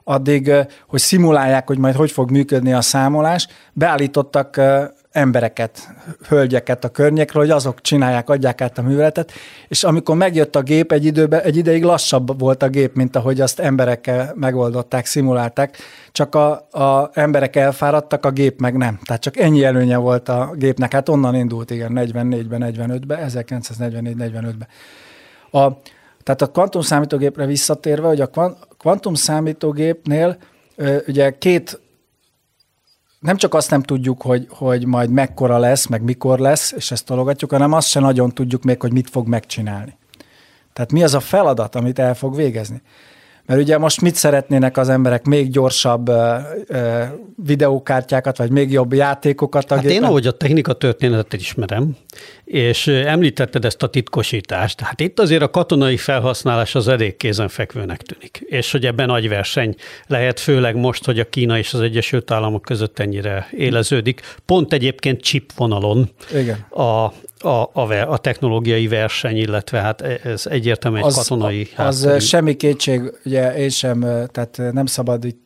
addig, 0.04 0.52
hogy 0.88 1.00
szimulálják, 1.00 1.68
hogy 1.68 1.78
majd 1.78 1.96
hogy 1.96 2.12
fog 2.12 2.32
működni 2.32 2.74
a 2.74 2.82
számolás, 2.82 3.48
beállítottak 3.74 4.62
embereket, 5.12 5.88
hölgyeket 6.28 6.84
a 6.84 6.90
környékről, 6.90 7.44
hogy 7.44 7.52
azok 7.52 7.82
csinálják, 7.82 8.30
adják 8.30 8.62
át 8.62 8.78
a 8.78 8.82
műveletet, 8.82 9.32
és 9.68 9.84
amikor 9.84 10.16
megjött 10.16 10.56
a 10.56 10.62
gép, 10.62 10.92
egy, 10.92 11.06
időben, 11.06 11.42
egy 11.42 11.58
ideig 11.58 11.84
lassabb 11.84 12.40
volt 12.40 12.64
a 12.64 12.70
gép, 12.70 12.96
mint 12.96 13.16
ahogy 13.16 13.42
azt 13.42 13.60
emberekkel 13.60 14.34
megoldották, 14.36 15.06
szimulálták, 15.06 15.78
csak 16.12 16.36
a, 16.36 16.52
a 16.72 17.10
emberek 17.14 17.56
elfáradtak, 17.56 18.26
a 18.26 18.32
gép 18.32 18.60
meg 18.60 18.78
nem. 18.78 19.00
Tehát 19.04 19.22
csak 19.22 19.38
ennyi 19.38 19.64
előnye 19.64 19.98
volt 19.98 20.30
a 20.30 20.52
gépnek, 20.56 20.94
hát 20.94 21.10
onnan 21.10 21.36
indult, 21.36 21.72
igen, 21.72 21.92
44-ben, 21.96 22.74
45-ben, 22.76 23.30
1944-45-ben. 23.30 24.68
A, 25.52 25.80
tehát 26.24 26.42
a 26.42 26.52
kvantum 26.52 26.82
számítógépre 26.82 27.46
visszatérve, 27.46 28.08
hogy 28.08 28.22
a 28.22 28.30
kvantum 28.78 29.14
számítógépnél 29.14 30.38
ugye 31.08 31.38
két 31.38 31.81
nem 33.22 33.38
csak 33.38 33.54
azt 33.54 33.70
nem 33.70 33.82
tudjuk, 33.82 34.22
hogy, 34.22 34.48
hogy 34.50 34.86
majd 34.86 35.10
mekkora 35.10 35.58
lesz, 35.58 35.88
meg 35.88 36.02
mikor 36.02 36.40
lesz, 36.40 36.72
és 36.72 36.92
ezt 36.92 37.06
tologatjuk, 37.06 37.52
hanem 37.52 37.74
azt 37.74 37.88
sem 37.88 38.04
nagyon 38.04 38.34
tudjuk 38.34 38.64
még, 38.64 38.82
hogy 38.82 38.94
mit 38.94 39.10
fog 39.10 39.28
megcsinálni. 39.28 39.98
Tehát 40.74 40.92
mi 40.92 41.04
az 41.04 41.14
a 41.14 41.20
feladat, 41.20 41.76
amit 41.76 42.00
el 42.00 42.16
fog 42.16 42.36
végezni. 42.36 42.82
Mert 43.46 43.62
ugye 43.62 43.78
most 43.78 44.02
mit 44.02 44.16
szeretnének 44.16 44.78
az 44.78 44.90
emberek? 44.90 45.26
Még 45.26 45.50
gyorsabb 45.50 46.10
uh, 46.10 46.18
uh, 46.70 47.04
videókártyákat, 47.36 48.38
vagy 48.38 48.52
még 48.52 48.72
jobb 48.72 48.94
játékokat? 48.94 49.70
Hát 49.70 49.84
én, 49.84 50.04
ahogy 50.04 50.28
a 50.28 50.32
technika 50.32 50.74
történetet 50.74 51.34
ismerem, 51.34 51.96
és 52.46 52.88
említetted 52.88 53.66
ezt 53.66 53.84
a 53.84 53.88
titkosítást, 53.88 54.82
hát 54.82 55.00
itt 55.00 55.20
azért 55.20 55.42
a 55.42 55.50
katonai 55.50 55.98
felhasználás 55.98 56.76
az 56.76 56.88
elég 56.88 57.18
kézenfekvőnek 57.18 58.02
tűnik. 58.02 58.44
És 58.46 58.72
hogy 58.72 58.86
ebben 58.86 59.06
nagy 59.08 59.30
verseny 59.30 59.76
lehet, 60.08 60.40
főleg 60.40 60.76
most, 60.76 61.06
hogy 61.06 61.20
a 61.20 61.30
Kína 61.30 61.58
és 61.58 61.74
az 61.74 61.82
Egyesült 61.82 62.32
Államok 62.32 62.62
között 62.62 63.00
ennyire 63.00 63.48
éleződik. 63.52 64.22
Pont 64.46 64.74
egyébként 64.74 65.22
chip 65.22 65.52
vonalon 65.56 66.10
Igen. 66.34 66.66
A, 66.70 67.14
a, 67.42 67.70
a, 67.74 68.12
a 68.12 68.18
technológiai 68.18 68.88
verseny, 68.88 69.38
illetve 69.38 69.80
hát 69.80 70.02
e, 70.02 70.20
ez 70.24 70.46
egyértelműen 70.46 71.04
egy 71.04 71.10
az, 71.10 71.16
katonai 71.16 71.62
Az 71.76 72.04
hátterű. 72.04 72.20
semmi 72.20 72.56
kétség, 72.56 73.14
ugye 73.26 73.56
én 73.56 73.70
sem, 73.70 74.00
tehát 74.32 74.62
nem 74.72 74.86
szabad 74.86 75.26
itt, 75.26 75.46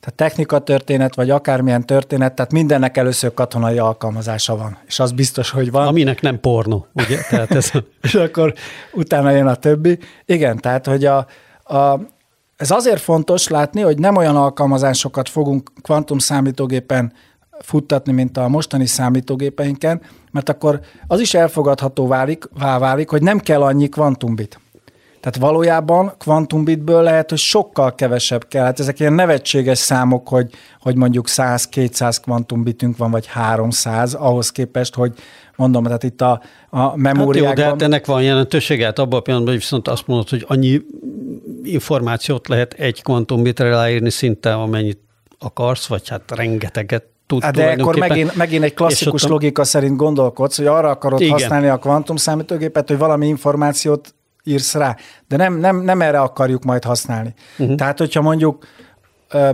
tehát 0.00 0.14
technika 0.14 0.58
történet, 0.58 1.14
vagy 1.14 1.30
akármilyen 1.30 1.86
történet, 1.86 2.34
tehát 2.34 2.52
mindennek 2.52 2.96
először 2.96 3.34
katonai 3.34 3.78
alkalmazása 3.78 4.56
van, 4.56 4.78
és 4.86 5.00
az 5.00 5.12
biztos, 5.12 5.50
hogy 5.50 5.70
van. 5.70 5.86
Aminek 5.86 6.20
nem 6.20 6.40
porno, 6.40 6.84
ugye? 6.92 7.18
Tehát 7.30 7.50
ez... 7.54 7.70
és 8.02 8.14
akkor 8.14 8.54
utána 8.92 9.30
jön 9.30 9.46
a 9.46 9.54
többi. 9.54 9.98
Igen, 10.24 10.58
tehát, 10.58 10.86
hogy 10.86 11.04
a, 11.04 11.26
a, 11.62 12.00
ez 12.56 12.70
azért 12.70 13.00
fontos 13.00 13.48
látni, 13.48 13.80
hogy 13.80 13.98
nem 13.98 14.16
olyan 14.16 14.36
alkalmazásokat 14.36 15.28
fogunk 15.28 15.70
kvantum 15.82 16.18
számítógépen 16.18 17.12
futtatni, 17.60 18.12
mint 18.12 18.36
a 18.36 18.48
mostani 18.48 18.86
számítógépeinken, 18.86 20.00
mert 20.30 20.48
akkor 20.48 20.80
az 21.06 21.20
is 21.20 21.34
elfogadható 21.34 22.06
válik, 22.06 22.48
válik, 22.78 23.08
hogy 23.08 23.22
nem 23.22 23.38
kell 23.38 23.62
annyi 23.62 23.88
kvantumbit. 23.88 24.60
Tehát 25.20 25.38
valójában 25.38 26.12
kvantumbitből 26.18 27.02
lehet, 27.02 27.28
hogy 27.30 27.38
sokkal 27.38 27.94
kevesebb 27.94 28.48
kell. 28.48 28.64
Hát 28.64 28.80
ezek 28.80 29.00
ilyen 29.00 29.12
nevetséges 29.12 29.78
számok, 29.78 30.28
hogy, 30.28 30.50
hogy 30.80 30.96
mondjuk 30.96 31.26
100-200 31.28 32.16
kvantumbitünk 32.22 32.96
van, 32.96 33.10
vagy 33.10 33.26
300, 33.26 34.14
ahhoz 34.14 34.50
képest, 34.50 34.94
hogy 34.94 35.12
mondom, 35.56 35.84
tehát 35.84 36.02
itt 36.02 36.20
a, 36.20 36.42
a 36.70 36.96
memóriákban... 36.96 37.48
Hát 37.48 37.58
jó, 37.58 37.64
de 37.64 37.64
hát 37.64 37.82
ennek 37.82 38.06
van 38.06 38.22
jelentősége, 38.22 38.84
hát 38.84 38.98
abban 38.98 39.18
a 39.18 39.22
pillanatban 39.22 39.54
viszont 39.54 39.88
azt 39.88 40.06
mondod, 40.06 40.28
hogy 40.28 40.44
annyi 40.48 40.80
információt 41.62 42.48
lehet 42.48 42.72
egy 42.72 43.02
kvantumbitre 43.02 43.68
ráírni 43.68 44.10
szinte, 44.10 44.54
amennyit 44.54 45.00
akarsz, 45.38 45.86
vagy 45.86 46.08
hát 46.08 46.22
rengeteget 46.34 47.06
tud 47.28 47.42
hát 47.42 47.54
De 47.54 47.76
akkor 47.78 47.96
megint, 47.96 48.34
megint 48.34 48.64
egy 48.64 48.74
klasszikus 48.74 49.22
ott, 49.22 49.30
logika 49.30 49.64
szerint 49.64 49.96
gondolkodsz, 49.96 50.56
hogy 50.56 50.66
arra 50.66 50.90
akarod 50.90 51.20
igen. 51.20 51.32
használni 51.32 51.68
a 51.68 51.78
kvantum 51.78 52.16
számítógépet, 52.16 52.88
hogy 52.88 52.98
valami 52.98 53.26
információt 53.26 54.14
írsz 54.44 54.74
rá, 54.74 54.96
de 55.28 55.36
nem, 55.36 55.58
nem, 55.58 55.80
nem 55.80 56.02
erre 56.02 56.20
akarjuk 56.20 56.64
majd 56.64 56.84
használni. 56.84 57.34
Uh-huh. 57.58 57.76
Tehát, 57.76 57.98
hogyha 57.98 58.22
mondjuk 58.22 58.66
ö, 59.30 59.50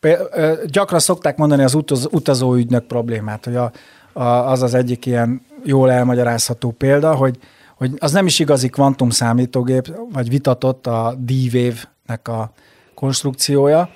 ö, 0.00 0.52
gyakran 0.66 1.00
szokták 1.00 1.36
mondani 1.36 1.62
az 1.62 1.74
utaz, 1.74 2.08
utazóügynök 2.10 2.86
problémát, 2.86 3.44
hogy 3.44 3.56
a, 3.56 3.72
a, 4.12 4.22
az 4.22 4.62
az 4.62 4.74
egyik 4.74 5.06
ilyen 5.06 5.42
jól 5.64 5.90
elmagyarázható 5.90 6.70
példa, 6.70 7.14
hogy, 7.14 7.38
hogy 7.76 7.90
az 7.98 8.12
nem 8.12 8.26
is 8.26 8.38
igazi 8.38 8.68
kvantum 8.68 9.10
számítógép, 9.10 9.92
vagy 10.12 10.28
vitatott 10.28 10.86
a 10.86 11.14
D-Wave-nek 11.18 12.28
a 12.28 12.52
konstrukciója, 12.94 13.90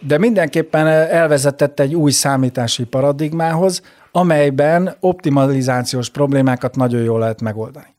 de 0.00 0.18
mindenképpen 0.18 0.86
elvezetett 0.86 1.80
egy 1.80 1.94
új 1.94 2.10
számítási 2.10 2.84
paradigmához, 2.84 3.82
amelyben 4.12 4.96
optimalizációs 5.00 6.08
problémákat 6.08 6.76
nagyon 6.76 7.02
jól 7.02 7.18
lehet 7.18 7.40
megoldani. 7.40 7.94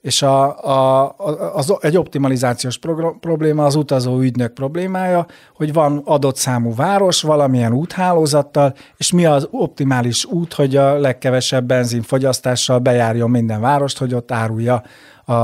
És 0.00 0.22
a, 0.22 0.64
a, 0.64 1.14
az, 1.54 1.76
egy 1.80 1.96
optimalizációs 1.96 2.78
probléma 3.20 3.64
az 3.64 3.74
utazó 3.74 4.20
ügynök 4.20 4.52
problémája, 4.52 5.26
hogy 5.54 5.72
van 5.72 6.02
adott 6.04 6.36
számú 6.36 6.74
város 6.74 7.22
valamilyen 7.22 7.72
úthálózattal, 7.72 8.74
és 8.96 9.12
mi 9.12 9.24
az 9.24 9.48
optimális 9.50 10.24
út, 10.24 10.52
hogy 10.52 10.76
a 10.76 10.98
legkevesebb 10.98 11.64
benzinfogyasztással 11.64 12.78
bejárjon 12.78 13.30
minden 13.30 13.60
várost, 13.60 13.98
hogy 13.98 14.14
ott 14.14 14.32
árulja 14.32 14.82
a, 15.24 15.34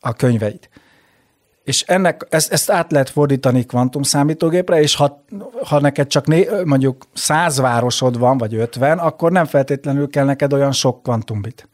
a 0.00 0.12
könyveit. 0.16 0.70
És 1.68 1.82
ennek, 1.82 2.26
ezt, 2.30 2.52
ezt 2.52 2.70
át 2.70 2.92
lehet 2.92 3.10
fordítani 3.10 3.64
kvantum 3.64 4.02
számítógépre, 4.02 4.80
és 4.80 4.94
ha, 4.94 5.24
ha 5.64 5.80
neked 5.80 6.06
csak 6.06 6.26
né, 6.26 6.48
mondjuk 6.64 7.04
száz 7.12 7.60
városod 7.60 8.18
van, 8.18 8.38
vagy 8.38 8.54
ötven, 8.54 8.98
akkor 8.98 9.32
nem 9.32 9.44
feltétlenül 9.44 10.08
kell 10.08 10.24
neked 10.24 10.52
olyan 10.52 10.72
sok 10.72 11.02
kvantumbit. 11.02 11.68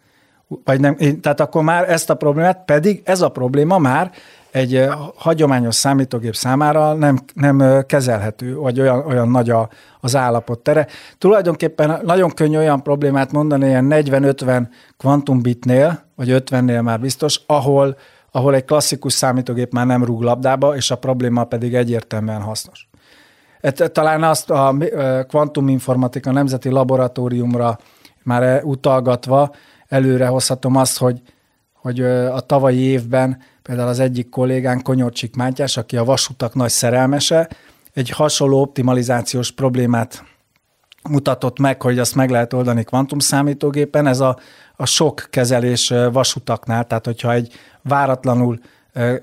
Vagy 0.65 0.81
nem, 0.81 0.97
tehát 1.21 1.41
akkor 1.41 1.63
már 1.63 1.91
ezt 1.91 2.11
a 2.11 2.15
problémát, 2.15 2.65
pedig 2.65 3.03
ez 3.05 3.21
a 3.21 3.29
probléma 3.29 3.79
már 3.79 4.11
egy 4.51 4.89
hagyományos 5.17 5.75
számítógép 5.75 6.35
számára 6.35 6.93
nem, 6.93 7.19
nem 7.35 7.85
kezelhető, 7.87 8.57
vagy 8.57 8.81
olyan, 8.81 9.07
olyan 9.07 9.29
nagy 9.29 9.51
a, 9.51 9.69
az 10.01 10.17
állapot 10.17 10.59
tere. 10.59 10.87
Tulajdonképpen 11.19 12.01
nagyon 12.05 12.31
könnyű 12.31 12.57
olyan 12.57 12.83
problémát 12.83 13.33
mondani, 13.33 13.67
ilyen 13.67 13.87
40-50 13.91 14.67
kvantumbitnél, 14.97 16.05
vagy 16.17 16.29
50-nél 16.31 16.83
már 16.83 17.01
biztos, 17.01 17.41
ahol 17.47 17.97
ahol 18.37 18.55
egy 18.55 18.64
klasszikus 18.64 19.12
számítógép 19.12 19.73
már 19.73 19.87
nem 19.87 20.05
rúg 20.05 20.23
labdába, 20.23 20.77
és 20.77 20.90
a 20.90 20.97
probléma 20.97 21.44
pedig 21.44 21.75
egyértelműen 21.75 22.40
hasznos. 22.40 22.88
Talán 23.92 24.23
azt 24.23 24.51
a 24.51 24.75
kvantuminformatika 25.29 26.33
nemzeti 26.33 26.68
laboratóriumra 26.68 27.79
már 28.23 28.64
utalgatva 28.64 29.55
előre 29.88 30.27
hozhatom 30.27 30.77
azt, 30.77 30.99
hogy, 30.99 31.20
hogy 31.73 32.01
a 32.01 32.40
tavalyi 32.40 32.79
évben 32.79 33.42
például 33.62 33.88
az 33.88 34.01
egyik 34.01 34.29
kollégán 34.29 34.83
Konyorcsik 34.83 35.37
Mátyás, 35.37 35.77
aki 35.77 35.97
a 35.97 36.05
vasutak 36.05 36.55
nagy 36.55 36.70
szerelmese, 36.70 37.49
egy 37.92 38.11
hasonló 38.11 38.61
optimalizációs 38.61 39.53
problémát 39.53 40.25
mutatott 41.09 41.59
meg, 41.59 41.83
hogy 41.83 41.99
azt 41.99 42.14
meg 42.14 42.31
lehet 42.31 42.53
oldani 42.53 42.85
kvantumszámítógépen. 42.85 44.07
Ez 44.07 44.21
a, 44.21 44.38
a 44.77 44.87
sok 44.87 45.27
kezelés 45.31 45.93
vasutaknál, 46.12 46.87
tehát 46.87 47.05
hogyha 47.05 47.33
egy 47.33 47.53
váratlanul 47.83 48.59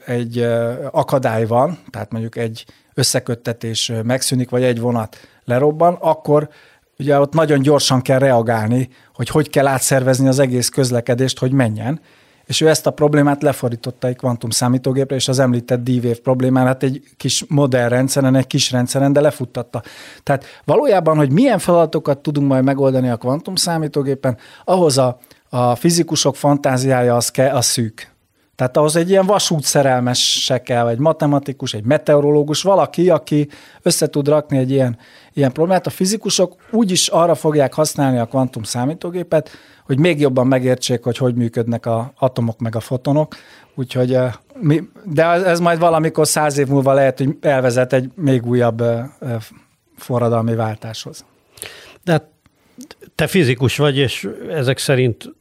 egy 0.06 0.48
akadály 0.92 1.46
van, 1.46 1.80
tehát 1.90 2.12
mondjuk 2.12 2.36
egy 2.36 2.66
összeköttetés 2.94 3.92
megszűnik, 4.04 4.50
vagy 4.50 4.64
egy 4.64 4.80
vonat 4.80 5.18
lerobban, 5.46 5.98
akkor 6.00 6.50
ugye 7.00 7.20
ott 7.20 7.34
nagyon 7.34 7.62
gyorsan 7.62 8.02
kell 8.02 8.20
reagálni, 8.20 8.90
hogy 9.14 9.30
hogy 9.30 9.50
kell 9.50 9.68
átszervezni 9.68 10.28
az 10.28 10.40
egész 10.40 10.70
közlekedést, 10.70 11.40
hogy 11.40 11.52
menjen. 11.52 12.02
És 12.52 12.62
ő 12.62 12.70
ezt 12.70 12.88
a 12.88 12.92
problémát 12.92 13.42
lefordította 13.42 14.08
egy 14.08 14.16
kvantum 14.16 14.50
számítógépre, 14.50 15.16
és 15.16 15.28
az 15.28 15.40
említett 15.40 15.84
D-Wave 15.84 16.16
problémát 16.24 16.66
hát 16.66 16.84
egy 16.84 17.04
kis 17.18 17.46
modern 17.48 17.90
rendszeren, 17.90 18.36
egy 18.36 18.48
kis 18.48 18.72
rendszeren, 18.72 19.14
de 19.14 19.22
lefuttatta. 19.22 19.82
Tehát 20.24 20.46
valójában, 20.64 21.18
hogy 21.18 21.32
milyen 21.32 21.60
feladatokat 21.60 22.18
tudunk 22.18 22.48
majd 22.48 22.64
megoldani 22.64 23.10
a 23.10 23.18
kvantum 23.18 23.56
számítógépen, 23.56 24.38
ahhoz 24.64 24.98
a, 24.98 25.20
a 25.50 25.76
fizikusok 25.76 26.36
fantáziája 26.36 27.16
az, 27.16 27.30
ke, 27.30 27.52
az 27.52 27.66
szűk. 27.66 28.12
Tehát 28.56 28.78
ahhoz 28.78 28.96
egy 28.96 29.10
ilyen 29.10 29.26
vasút 29.26 29.64
szerelmes 29.64 30.44
se 30.44 30.62
kell, 30.62 30.88
egy 30.88 31.00
matematikus, 31.00 31.74
egy 31.74 31.86
meteorológus, 31.86 32.62
valaki, 32.62 33.10
aki 33.10 33.48
össze 33.82 34.08
tud 34.08 34.28
rakni 34.28 34.58
egy 34.58 34.72
ilyen, 34.72 34.98
ilyen 35.34 35.52
problémát. 35.52 35.88
A 35.88 35.90
fizikusok 35.90 36.56
úgyis 36.72 37.08
arra 37.08 37.36
fogják 37.36 37.74
használni 37.74 38.18
a 38.18 38.26
kvantum 38.26 38.64
számítógépet, 38.64 39.50
hogy 39.92 40.00
még 40.00 40.20
jobban 40.20 40.48
megértsék, 40.48 41.04
hogy 41.04 41.18
hogy 41.18 41.36
működnek 41.36 41.86
a 41.86 42.14
atomok 42.18 42.60
meg 42.60 42.76
a 42.76 42.80
fotonok. 42.80 43.36
Úgyhogy, 43.76 44.18
de 45.04 45.26
ez 45.26 45.60
majd 45.60 45.80
valamikor 45.80 46.28
száz 46.28 46.58
év 46.58 46.68
múlva 46.68 46.94
lehet, 46.94 47.18
hogy 47.18 47.38
elvezet 47.42 47.94
egy 47.94 48.12
még 48.16 48.46
újabb 48.46 48.84
forradalmi 49.96 50.56
váltáshoz. 50.56 51.26
De 52.04 52.30
te 53.16 53.28
fizikus 53.28 53.78
vagy, 53.78 53.98
és 53.98 54.30
ezek 54.50 54.78
szerint 54.78 55.34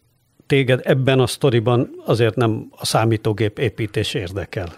téged 0.47 0.81
ebben 0.85 1.21
a 1.21 1.27
sztoriban 1.27 1.91
azért 2.05 2.35
nem 2.35 2.69
a 2.71 2.87
számítógép 2.87 3.59
építés 3.59 4.15
érdekel, 4.15 4.69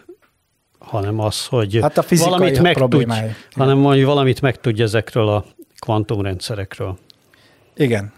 hanem 0.78 1.18
az, 1.18 1.46
hogy 1.46 1.78
hát 1.80 1.98
a 1.98 2.04
valamit 2.08 2.62
megtudj, 2.62 3.12
hanem 3.50 3.82
hogy 3.82 4.04
valamit 4.04 4.40
megtudj 4.40 4.82
ezekről 4.82 5.28
a 5.28 5.44
kvantumrendszerekről. 5.78 6.98
Igen. 7.74 8.12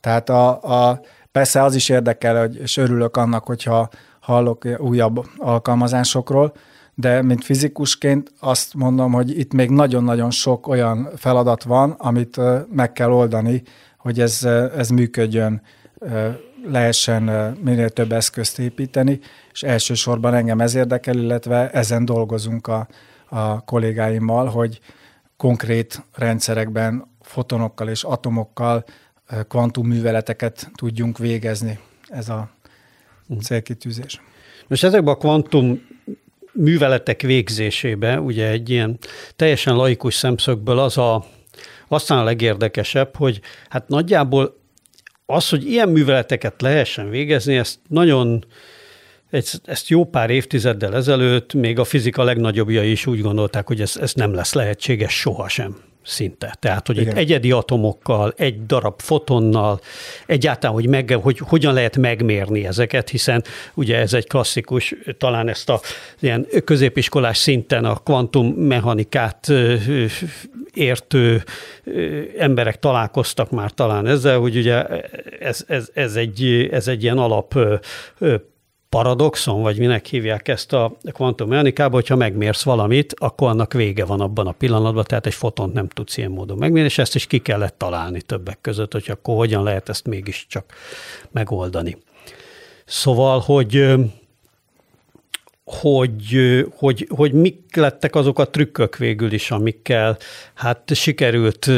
Tehát 0.00 0.28
a, 0.28 0.62
a, 0.62 1.00
persze 1.32 1.62
az 1.62 1.74
is 1.74 1.88
érdekel, 1.88 2.40
hogy, 2.40 2.56
és 2.56 2.76
örülök 2.76 3.16
annak, 3.16 3.46
hogyha 3.46 3.88
hallok 4.20 4.64
újabb 4.78 5.26
alkalmazásokról, 5.36 6.52
de 6.94 7.22
mint 7.22 7.44
fizikusként 7.44 8.32
azt 8.40 8.74
mondom, 8.74 9.12
hogy 9.12 9.38
itt 9.38 9.52
még 9.52 9.70
nagyon-nagyon 9.70 10.30
sok 10.30 10.66
olyan 10.66 11.08
feladat 11.16 11.62
van, 11.62 11.90
amit 11.90 12.40
meg 12.72 12.92
kell 12.92 13.10
oldani, 13.10 13.62
hogy 13.98 14.20
ez, 14.20 14.44
ez 14.76 14.88
működjön 14.88 15.62
lehessen 16.64 17.22
minél 17.62 17.88
több 17.88 18.12
eszközt 18.12 18.58
építeni, 18.58 19.20
és 19.52 19.62
elsősorban 19.62 20.34
engem 20.34 20.60
ez 20.60 20.74
érdekel, 20.74 21.16
illetve 21.16 21.70
ezen 21.70 22.04
dolgozunk 22.04 22.66
a, 22.66 22.88
a 23.28 23.64
kollégáimmal, 23.64 24.46
hogy 24.46 24.80
konkrét 25.36 26.02
rendszerekben 26.14 27.08
fotonokkal 27.20 27.88
és 27.88 28.04
atomokkal 28.04 28.84
kvantumműveleteket 29.48 30.70
tudjunk 30.74 31.18
végezni. 31.18 31.78
Ez 32.08 32.28
a 32.28 32.50
célkitűzés. 33.42 34.20
Most 34.68 34.84
ezekben 34.84 35.14
a 35.14 35.16
kvantum 35.16 35.86
műveletek 36.52 37.22
végzésébe, 37.22 38.20
ugye 38.20 38.48
egy 38.48 38.70
ilyen 38.70 38.98
teljesen 39.36 39.76
laikus 39.76 40.14
szemszögből 40.14 40.78
az 40.78 40.98
a, 40.98 41.24
aztán 41.88 42.18
a 42.18 42.24
legérdekesebb, 42.24 43.16
hogy 43.16 43.40
hát 43.68 43.88
nagyjából 43.88 44.58
az, 45.26 45.48
hogy 45.48 45.66
ilyen 45.66 45.88
műveleteket 45.88 46.62
lehessen 46.62 47.10
végezni, 47.10 47.56
ezt 47.56 47.78
nagyon 47.88 48.44
ezt, 49.30 49.60
ezt 49.64 49.88
jó 49.88 50.04
pár 50.04 50.30
évtizeddel 50.30 50.94
ezelőtt 50.94 51.54
még 51.54 51.78
a 51.78 51.84
fizika 51.84 52.22
legnagyobbjai 52.22 52.90
is 52.90 53.06
úgy 53.06 53.20
gondolták, 53.20 53.66
hogy 53.66 53.80
ez, 53.80 53.96
ez 53.96 54.14
nem 54.14 54.34
lesz 54.34 54.52
lehetséges 54.52 55.12
sohasem 55.12 55.89
szinte. 56.02 56.56
Tehát, 56.58 56.86
hogy 56.86 56.98
egy 56.98 57.08
egyedi 57.08 57.50
atomokkal, 57.50 58.34
egy 58.36 58.66
darab 58.66 59.00
fotonnal, 59.00 59.80
egyáltalán, 60.26 60.74
hogy, 60.74 60.88
meg, 60.88 61.18
hogy 61.22 61.38
hogyan 61.38 61.74
lehet 61.74 61.96
megmérni 61.96 62.66
ezeket, 62.66 63.08
hiszen 63.08 63.44
ugye 63.74 63.96
ez 63.96 64.14
egy 64.14 64.26
klasszikus, 64.26 64.94
talán 65.18 65.48
ezt 65.48 65.68
a 65.68 65.80
ilyen 66.20 66.46
középiskolás 66.64 67.38
szinten 67.38 67.84
a 67.84 67.94
kvantummechanikát 67.94 69.52
értő 70.74 71.44
emberek 72.38 72.78
találkoztak 72.78 73.50
már 73.50 73.70
talán 73.70 74.06
ezzel, 74.06 74.38
hogy 74.38 74.56
ugye 74.56 74.84
ez, 75.40 75.64
ez, 75.68 75.90
ez, 75.94 76.16
egy, 76.16 76.68
ez 76.70 76.88
egy 76.88 77.02
ilyen 77.02 77.18
alap 77.18 77.58
paradoxon, 78.90 79.62
vagy 79.62 79.78
minek 79.78 80.06
hívják 80.06 80.48
ezt 80.48 80.72
a 80.72 80.96
kvantummechanikában, 81.12 81.92
hogyha 81.92 82.16
megmérsz 82.16 82.62
valamit, 82.62 83.14
akkor 83.18 83.48
annak 83.48 83.72
vége 83.72 84.04
van 84.04 84.20
abban 84.20 84.46
a 84.46 84.52
pillanatban, 84.52 85.04
tehát 85.04 85.26
egy 85.26 85.34
fotont 85.34 85.72
nem 85.72 85.88
tudsz 85.88 86.16
ilyen 86.16 86.30
módon 86.30 86.58
megmérni, 86.58 86.88
és 86.88 86.98
ezt 86.98 87.14
is 87.14 87.26
ki 87.26 87.38
kellett 87.38 87.78
találni 87.78 88.22
többek 88.22 88.58
között, 88.60 88.92
hogy 88.92 89.04
akkor 89.08 89.36
hogyan 89.36 89.62
lehet 89.62 89.88
ezt 89.88 90.06
mégiscsak 90.06 90.74
megoldani. 91.30 91.96
Szóval, 92.84 93.38
hogy 93.38 93.94
hogy, 95.64 96.66
hogy, 96.76 97.08
hogy 97.10 97.32
mik 97.32 97.76
lettek 97.76 98.14
azok 98.14 98.38
a 98.38 98.50
trükkök 98.50 98.96
végül 98.96 99.32
is, 99.32 99.50
amikkel 99.50 100.16
hát 100.54 100.94
sikerült 100.94 101.70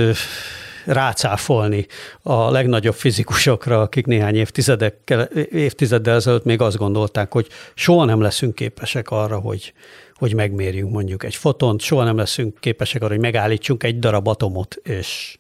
rácáfolni 0.84 1.86
a 2.22 2.50
legnagyobb 2.50 2.94
fizikusokra, 2.94 3.80
akik 3.80 4.06
néhány 4.06 4.34
évtizedekkel, 4.34 5.22
évtizeddel 5.50 6.14
ezelőtt 6.14 6.44
még 6.44 6.60
azt 6.60 6.76
gondolták, 6.76 7.32
hogy 7.32 7.46
soha 7.74 8.04
nem 8.04 8.20
leszünk 8.20 8.54
képesek 8.54 9.10
arra, 9.10 9.38
hogy, 9.38 9.72
hogy 10.14 10.34
megmérjünk 10.34 10.92
mondjuk 10.92 11.24
egy 11.24 11.34
fotont, 11.34 11.80
soha 11.80 12.04
nem 12.04 12.16
leszünk 12.16 12.60
képesek 12.60 13.02
arra, 13.02 13.12
hogy 13.12 13.22
megállítsunk 13.22 13.82
egy 13.82 13.98
darab 13.98 14.28
atomot, 14.28 14.74
és 14.82 15.38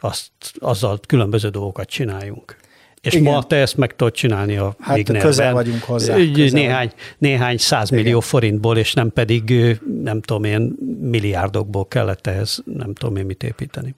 azt, 0.00 0.30
azzal 0.58 1.00
különböző 1.06 1.48
dolgokat 1.48 1.88
csináljunk. 1.88 2.56
És 3.00 3.14
Igen. 3.14 3.32
ma 3.32 3.42
te 3.42 3.56
ezt 3.56 3.76
meg 3.76 3.96
tudod 3.96 4.12
csinálni 4.12 4.56
a 4.56 4.74
hát 4.80 4.96
Wignerben. 4.96 5.26
közel 5.26 5.52
vagyunk 5.52 5.82
hozzá. 5.82 6.14
Közel 6.14 6.60
néhány, 6.60 6.92
néhány 7.18 7.56
százmillió 7.56 8.08
Igen. 8.08 8.20
forintból, 8.20 8.78
és 8.78 8.92
nem 8.92 9.12
pedig 9.12 9.54
nem 10.02 10.20
tudom 10.20 10.44
én 10.44 10.76
milliárdokból 11.00 11.88
kellett 11.88 12.26
ehhez 12.26 12.62
nem 12.64 12.94
tudom 12.94 13.16
én 13.16 13.24
mit 13.24 13.42
építeni. 13.42 13.94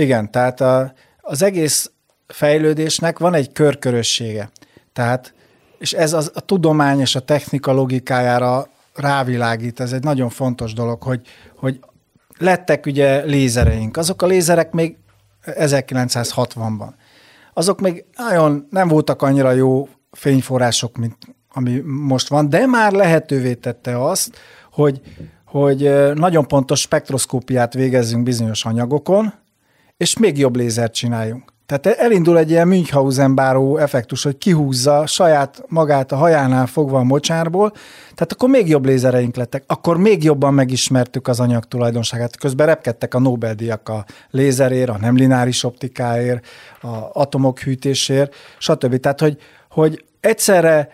Igen, 0.00 0.30
tehát 0.30 0.60
a, 0.60 0.92
az 1.20 1.42
egész 1.42 1.90
fejlődésnek 2.26 3.18
van 3.18 3.34
egy 3.34 3.52
körkörössége. 3.52 4.50
Tehát, 4.92 5.34
és 5.78 5.92
ez 5.92 6.12
az, 6.12 6.30
a 6.34 6.40
tudomány 6.40 7.00
és 7.00 7.16
a 7.16 7.20
technika 7.20 7.72
logikájára 7.72 8.68
rávilágít, 8.94 9.80
ez 9.80 9.92
egy 9.92 10.02
nagyon 10.02 10.28
fontos 10.28 10.72
dolog, 10.72 11.02
hogy, 11.02 11.20
hogy 11.56 11.80
lettek 12.38 12.86
ugye 12.86 13.24
lézereink. 13.24 13.96
Azok 13.96 14.22
a 14.22 14.26
lézerek 14.26 14.72
még 14.72 14.96
1960-ban. 15.46 16.88
Azok 17.54 17.80
még 17.80 18.04
nagyon 18.16 18.66
nem 18.70 18.88
voltak 18.88 19.22
annyira 19.22 19.52
jó 19.52 19.88
fényforrások, 20.10 20.96
mint 20.96 21.16
ami 21.52 21.82
most 21.84 22.28
van, 22.28 22.48
de 22.48 22.66
már 22.66 22.92
lehetővé 22.92 23.54
tette 23.54 24.04
azt, 24.04 24.38
hogy, 24.72 25.00
hogy 25.44 25.90
nagyon 26.14 26.46
pontos 26.46 26.80
spektroszkópiát 26.80 27.74
végezzünk 27.74 28.22
bizonyos 28.22 28.64
anyagokon, 28.64 29.39
és 30.00 30.18
még 30.18 30.38
jobb 30.38 30.56
lézert 30.56 30.94
csináljunk. 30.94 31.52
Tehát 31.66 31.98
elindul 31.98 32.38
egy 32.38 32.50
ilyen 32.50 32.68
Münchhausen 32.68 33.34
báró 33.34 33.76
effektus, 33.76 34.22
hogy 34.22 34.38
kihúzza 34.38 35.06
saját 35.06 35.62
magát 35.68 36.12
a 36.12 36.16
hajánál 36.16 36.66
fogva 36.66 36.98
a 36.98 37.02
mocsárból, 37.02 37.70
tehát 38.14 38.32
akkor 38.32 38.48
még 38.48 38.68
jobb 38.68 38.84
lézereink 38.84 39.36
lettek, 39.36 39.64
akkor 39.66 39.96
még 39.96 40.24
jobban 40.24 40.54
megismertük 40.54 41.28
az 41.28 41.40
anyag 41.40 41.64
tulajdonságát. 41.64 42.36
Közben 42.36 42.66
repkedtek 42.66 43.14
a 43.14 43.18
Nobel-díjak 43.18 43.88
a 43.88 44.04
lézerért, 44.30 44.88
a 44.88 44.98
nem 45.00 45.16
lineáris 45.16 45.64
optikáért, 45.64 46.46
a 46.80 47.20
atomok 47.20 47.58
hűtésért, 47.58 48.34
stb. 48.58 48.96
Tehát, 48.96 49.20
hogy, 49.20 49.36
hogy 49.70 50.04
egyszerre 50.20 50.88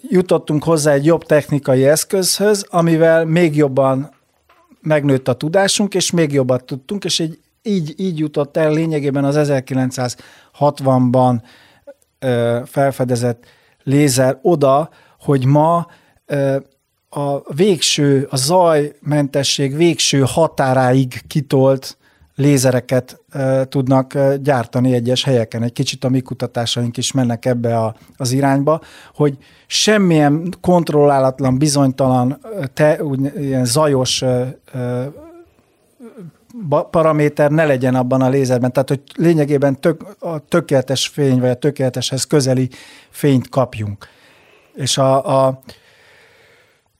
jutottunk 0.00 0.64
hozzá 0.64 0.92
egy 0.92 1.04
jobb 1.04 1.24
technikai 1.24 1.86
eszközhöz, 1.86 2.66
amivel 2.68 3.24
még 3.24 3.56
jobban 3.56 4.10
megnőtt 4.80 5.28
a 5.28 5.34
tudásunk, 5.34 5.94
és 5.94 6.10
még 6.10 6.32
jobban 6.32 6.60
tudtunk, 6.66 7.04
és 7.04 7.20
egy 7.20 7.38
így, 7.66 7.94
így 7.96 8.18
jutott 8.18 8.56
el 8.56 8.72
lényegében 8.72 9.24
az 9.24 9.36
1960-ban 10.58 11.40
ö, 12.18 12.60
felfedezett 12.64 13.44
lézer 13.82 14.38
oda, 14.42 14.90
hogy 15.18 15.44
ma 15.44 15.86
ö, 16.26 16.56
a 17.16 17.54
végső, 17.54 18.26
a 18.30 18.36
zajmentesség 18.36 19.76
végső 19.76 20.24
határáig 20.26 21.22
kitolt 21.26 21.96
lézereket 22.34 23.20
e, 23.30 23.64
tudnak 23.64 24.18
gyártani 24.42 24.94
egyes 24.94 25.24
helyeken. 25.24 25.62
Egy 25.62 25.72
kicsit 25.72 26.04
a 26.04 26.08
mi 26.08 26.20
kutatásaink 26.20 26.96
is 26.96 27.12
mennek 27.12 27.44
ebbe 27.44 27.78
a, 27.78 27.94
az 28.16 28.32
irányba, 28.32 28.80
hogy 29.14 29.36
semmilyen 29.66 30.54
kontrollálatlan, 30.60 31.58
bizonytalan, 31.58 32.40
te, 32.74 33.04
úgy, 33.04 33.32
ilyen 33.36 33.64
zajos 33.64 34.22
e, 34.22 34.58
paraméter 36.90 37.50
ne 37.50 37.64
legyen 37.64 37.94
abban 37.94 38.20
a 38.20 38.28
lézerben, 38.28 38.72
tehát 38.72 38.88
hogy 38.88 39.00
lényegében 39.16 39.80
tök, 39.80 40.16
a 40.18 40.38
tökéletes 40.38 41.06
fény, 41.08 41.40
vagy 41.40 41.50
a 41.50 41.54
tökéleteshez 41.54 42.24
közeli 42.24 42.68
fényt 43.10 43.48
kapjunk. 43.48 44.08
És 44.74 44.98
a, 44.98 45.46
a 45.46 45.60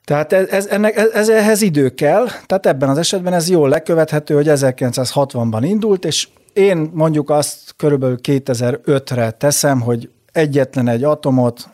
tehát 0.04 0.32
ez, 0.32 0.48
ez, 0.48 0.66
ennek, 0.66 0.96
ez, 0.96 1.10
ez 1.10 1.28
ehhez 1.28 1.62
idő 1.62 1.88
kell, 1.88 2.26
tehát 2.46 2.66
ebben 2.66 2.88
az 2.88 2.98
esetben 2.98 3.32
ez 3.32 3.48
jól 3.48 3.68
lekövethető, 3.68 4.34
hogy 4.34 4.46
1960-ban 4.48 5.60
indult, 5.62 6.04
és 6.04 6.28
én 6.52 6.90
mondjuk 6.92 7.30
azt 7.30 7.74
körülbelül 7.76 8.18
2005-re 8.22 9.30
teszem, 9.30 9.80
hogy 9.80 10.10
egyetlen 10.32 10.88
egy 10.88 11.04
atomot, 11.04 11.68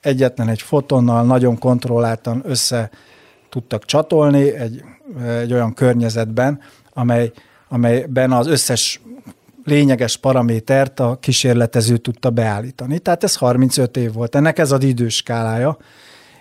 egyetlen 0.00 0.48
egy 0.48 0.62
fotonnal 0.62 1.24
nagyon 1.24 1.58
kontrolláltan 1.58 2.42
össze 2.46 2.90
tudtak 3.48 3.84
csatolni 3.84 4.54
egy, 4.54 4.84
egy 5.38 5.52
olyan 5.52 5.74
környezetben, 5.74 6.60
amely, 6.94 7.32
amelyben 7.68 8.32
az 8.32 8.46
összes 8.46 9.00
lényeges 9.64 10.16
paramétert 10.16 11.00
a 11.00 11.16
kísérletező 11.20 11.96
tudta 11.96 12.30
beállítani. 12.30 12.98
Tehát 12.98 13.24
ez 13.24 13.36
35 13.36 13.96
év 13.96 14.12
volt. 14.12 14.34
Ennek 14.34 14.58
ez 14.58 14.72
az 14.72 14.82
időskálája. 14.82 15.78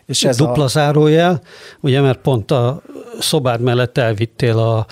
És 0.05 0.23
ez 0.23 0.37
Dupla 0.37 0.63
a... 0.63 0.67
zárójel, 0.67 1.41
ugye, 1.79 2.01
mert 2.01 2.19
pont 2.19 2.51
a 2.51 2.81
szobád 3.19 3.61
mellett 3.61 3.97
elvittél 3.97 4.57
a 4.57 4.85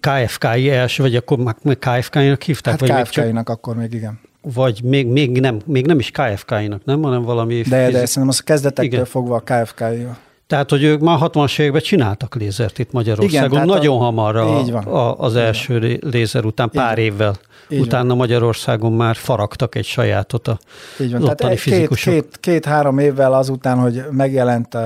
KFK-i 0.00 0.70
első, 0.70 1.02
vagy 1.02 1.16
akkor 1.16 1.38
már 1.38 1.56
KFK-nak 1.78 2.42
hívták? 2.42 2.80
Hát 2.80 2.88
vagy 2.88 3.02
KFK-nak 3.02 3.46
csak... 3.46 3.48
akkor 3.48 3.76
még 3.76 3.92
igen. 3.92 4.20
Vagy 4.42 4.80
még, 4.82 5.06
még, 5.06 5.40
nem, 5.40 5.60
még 5.64 5.86
nem 5.86 5.98
is 5.98 6.10
KFK-nak, 6.10 6.84
nem, 6.84 7.02
hanem 7.02 7.22
valami... 7.22 7.54
De, 7.54 7.60
fizik... 7.60 8.00
de 8.00 8.06
szerintem 8.06 8.28
az 8.28 8.38
a 8.40 8.44
kezdetektől 8.44 8.92
igen. 8.92 9.04
fogva 9.04 9.42
a 9.44 9.62
KFK-i 9.62 10.06
tehát, 10.48 10.70
hogy 10.70 10.82
ők 10.82 11.00
már 11.00 11.18
60-as 11.20 11.58
években 11.58 11.80
csináltak 11.80 12.34
lézert 12.34 12.78
itt 12.78 12.92
Magyarországon, 12.92 13.50
Igen, 13.50 13.66
nagyon 13.66 13.96
a, 13.96 14.04
hamar 14.04 14.36
a, 14.36 14.58
a, 14.74 15.18
az 15.18 15.36
első 15.36 15.98
lézer 16.00 16.44
után, 16.44 16.70
pár 16.70 16.98
így 16.98 17.04
évvel. 17.04 17.34
Így 17.68 17.80
Utána 17.80 18.08
van. 18.08 18.16
Magyarországon 18.16 18.92
már 18.92 19.16
faragtak 19.16 19.74
egy 19.74 19.84
sajátot 19.84 20.48
a 20.48 20.58
így 21.00 21.12
van. 21.12 21.20
Tehát 21.20 21.44
egy, 21.44 21.58
fizikusok. 21.58 22.12
Két, 22.12 22.22
két, 22.22 22.40
két-három 22.40 22.98
évvel 22.98 23.32
azután, 23.32 23.78
hogy 23.78 24.02
megjelent 24.10 24.76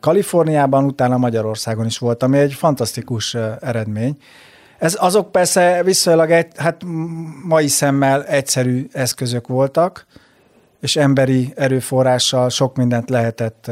Kaliforniában, 0.00 0.84
utána 0.84 1.16
Magyarországon 1.16 1.86
is 1.86 1.98
volt, 1.98 2.22
ami 2.22 2.38
egy 2.38 2.52
fantasztikus 2.52 3.34
eredmény. 3.60 4.16
Ez 4.78 4.96
azok 5.00 5.32
persze 5.32 5.82
viszonylag 5.84 6.30
egy, 6.30 6.46
hát 6.56 6.82
mai 7.44 7.68
szemmel 7.68 8.24
egyszerű 8.24 8.86
eszközök 8.92 9.46
voltak, 9.46 10.06
és 10.80 10.96
emberi 10.96 11.52
erőforrással 11.56 12.48
sok 12.48 12.76
mindent 12.76 13.10
lehetett 13.10 13.70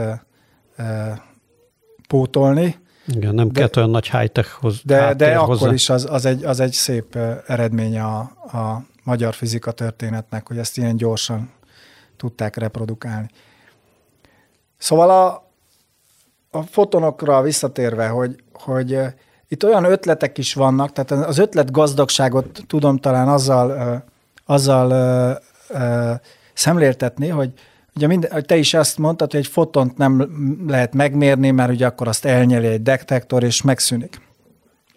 pótolni. 2.09 2.81
Igen, 3.07 3.35
nem 3.35 3.51
kell 3.51 3.69
olyan 3.77 3.91
nagy 3.91 4.11
high-techhoz. 4.11 4.81
De, 4.85 5.15
de 5.15 5.37
akkor 5.37 5.57
hozzá. 5.57 5.73
is 5.73 5.89
az, 5.89 6.07
az, 6.11 6.25
egy, 6.25 6.45
az 6.45 6.61
egy 6.61 6.73
szép 6.73 7.17
eredménye 7.47 8.05
a, 8.05 8.19
a 8.59 8.83
magyar 9.05 9.35
fizika 9.35 9.73
történetnek, 9.73 10.49
hogy 10.49 10.59
ezt 10.59 10.77
ilyen 10.77 10.97
gyorsan 10.97 11.51
tudták 12.17 12.57
reprodukálni. 12.57 13.29
Szóval 14.79 15.11
a, 15.11 15.51
a 16.59 16.63
fotonokra 16.63 17.43
visszatérve, 17.43 18.09
hogy, 18.09 18.43
hogy 18.53 18.99
itt 19.49 19.65
olyan 19.65 19.85
ötletek 19.85 20.39
is 20.39 20.55
vannak, 20.55 20.93
tehát 20.93 21.27
az 21.27 21.39
ötlet 21.39 21.71
gazdagságot 21.71 22.63
tudom 22.67 22.99
talán 22.99 23.29
azzal, 23.29 24.03
azzal 24.45 25.39
szemléltetni, 26.53 27.29
hogy 27.29 27.53
Ugye 27.97 28.07
mind, 28.07 28.29
te 28.47 28.57
is 28.57 28.75
azt 28.75 28.99
mondtad, 28.99 29.31
hogy 29.31 29.41
egy 29.41 29.47
fotont 29.47 29.97
nem 29.97 30.31
lehet 30.67 30.95
megmérni, 30.95 31.51
mert 31.51 31.71
ugye 31.71 31.87
akkor 31.87 32.09
azt 32.09 32.25
elnyeli 32.25 32.67
egy 32.67 32.83
detektor, 32.83 33.43
és 33.43 33.63
megszűnik. 33.63 34.21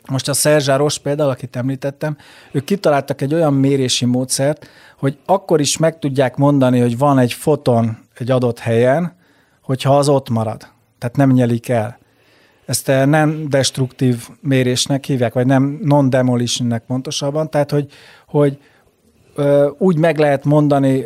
Most 0.09 0.29
a 0.29 0.33
Szerzsáros 0.33 0.99
például, 0.99 1.29
akit 1.29 1.55
említettem, 1.55 2.17
ők 2.51 2.63
kitaláltak 2.63 3.21
egy 3.21 3.33
olyan 3.33 3.53
mérési 3.53 4.05
módszert, 4.05 4.67
hogy 4.97 5.17
akkor 5.25 5.59
is 5.59 5.77
meg 5.77 5.99
tudják 5.99 6.35
mondani, 6.35 6.79
hogy 6.79 6.97
van 6.97 7.19
egy 7.19 7.33
foton 7.33 7.97
egy 8.17 8.31
adott 8.31 8.59
helyen, 8.59 9.15
hogyha 9.61 9.97
az 9.97 10.09
ott 10.09 10.29
marad. 10.29 10.67
Tehát 10.97 11.15
nem 11.15 11.31
nyelik 11.31 11.69
el. 11.69 11.97
Ezt 12.65 12.87
nem 12.87 13.49
destruktív 13.49 14.27
mérésnek 14.41 15.05
hívják, 15.05 15.33
vagy 15.33 15.45
nem 15.45 15.79
non-demolitionnek 15.81 16.83
pontosabban. 16.87 17.49
Tehát, 17.49 17.71
hogy, 17.71 17.91
hogy 18.27 18.57
úgy 19.77 19.97
meg 19.97 20.17
lehet 20.17 20.45
mondani 20.45 21.05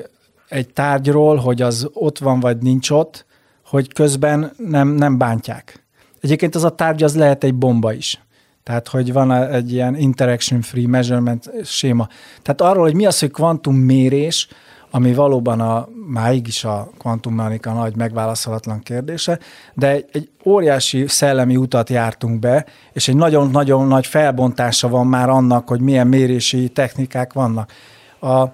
egy 0.50 0.70
tárgyról, 0.70 1.36
hogy 1.36 1.62
az 1.62 1.90
ott 1.94 2.18
van 2.18 2.40
vagy 2.40 2.58
nincs 2.58 2.90
ott, 2.90 3.26
hogy 3.66 3.94
közben 3.94 4.52
nem, 4.58 4.88
nem 4.88 5.18
bántják. 5.18 5.84
Egyébként 6.22 6.56
az 6.56 6.64
a 6.64 6.76
tárgy 6.76 7.04
az 7.04 7.16
lehet 7.16 7.44
egy 7.44 7.56
bomba 7.56 7.94
is. 7.94 8.22
Tehát, 8.64 8.88
hogy 8.88 9.14
van 9.14 9.32
egy 9.32 9.72
ilyen 9.72 9.96
interaction 9.96 10.62
free 10.62 10.88
measurement 10.88 11.52
séma. 11.64 12.08
Tehát 12.42 12.62
arról, 12.62 12.84
hogy 12.84 12.96
mi 12.96 13.06
az, 13.06 13.20
hogy 13.20 13.32
kvantummérés, 13.32 14.48
ami 14.92 15.14
valóban 15.14 15.60
a, 15.60 15.88
máig 16.08 16.48
is 16.48 16.64
a 16.64 16.90
kvantummechanika 16.98 17.74
nagy 17.74 17.96
megválaszolatlan 17.96 18.80
kérdése, 18.80 19.40
de 19.74 19.88
egy, 19.88 20.06
egy 20.12 20.30
óriási 20.46 21.08
szellemi 21.08 21.56
utat 21.56 21.90
jártunk 21.90 22.40
be, 22.40 22.66
és 22.94 23.08
egy 23.08 23.16
nagyon-nagyon 23.16 23.88
nagy 23.88 24.06
felbontása 24.06 24.88
van 24.90 25.08
már 25.08 25.30
annak, 25.30 25.68
hogy 25.68 25.82
milyen 25.82 26.08
mérési 26.08 26.70
technikák 26.70 27.34
vannak. 27.34 27.72
A, 28.20 28.46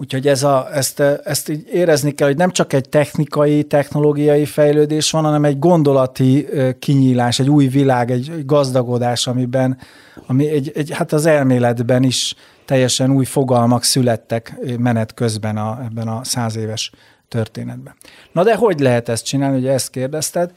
Úgyhogy 0.00 0.28
ez 0.28 0.42
a, 0.42 0.68
ezt, 0.72 1.00
ezt 1.00 1.48
így 1.48 1.68
érezni 1.72 2.10
kell, 2.10 2.26
hogy 2.26 2.36
nem 2.36 2.50
csak 2.50 2.72
egy 2.72 2.88
technikai, 2.88 3.64
technológiai 3.64 4.44
fejlődés 4.44 5.10
van, 5.10 5.24
hanem 5.24 5.44
egy 5.44 5.58
gondolati 5.58 6.48
kinyílás, 6.78 7.38
egy 7.38 7.50
új 7.50 7.66
világ, 7.66 8.10
egy 8.10 8.44
gazdagodás, 8.46 9.26
amiben, 9.26 9.78
ami 10.26 10.48
egy, 10.48 10.72
egy, 10.74 10.90
hát 10.92 11.12
az 11.12 11.26
elméletben 11.26 12.02
is 12.02 12.34
teljesen 12.64 13.10
új 13.10 13.24
fogalmak 13.24 13.84
születtek 13.84 14.54
menet 14.78 15.14
közben 15.14 15.56
a, 15.56 15.80
ebben 15.84 16.08
a 16.08 16.24
száz 16.24 16.56
éves 16.56 16.90
történetben. 17.28 17.94
Na 18.32 18.42
de 18.42 18.54
hogy 18.54 18.80
lehet 18.80 19.08
ezt 19.08 19.24
csinálni, 19.24 19.58
ugye 19.58 19.72
ezt 19.72 19.90
kérdezted. 19.90 20.52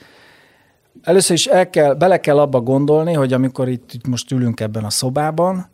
Először 1.04 1.36
is 1.36 1.46
el 1.46 1.70
kell, 1.70 1.94
bele 1.94 2.20
kell 2.20 2.40
abba 2.40 2.60
gondolni, 2.60 3.14
hogy 3.14 3.34
amikor 3.34 3.70
itt, 3.70 3.94
itt 3.94 4.08
most 4.08 4.32
ülünk 4.32 4.60
ebben 4.60 4.84
a 4.84 4.90
szobában, 4.90 5.70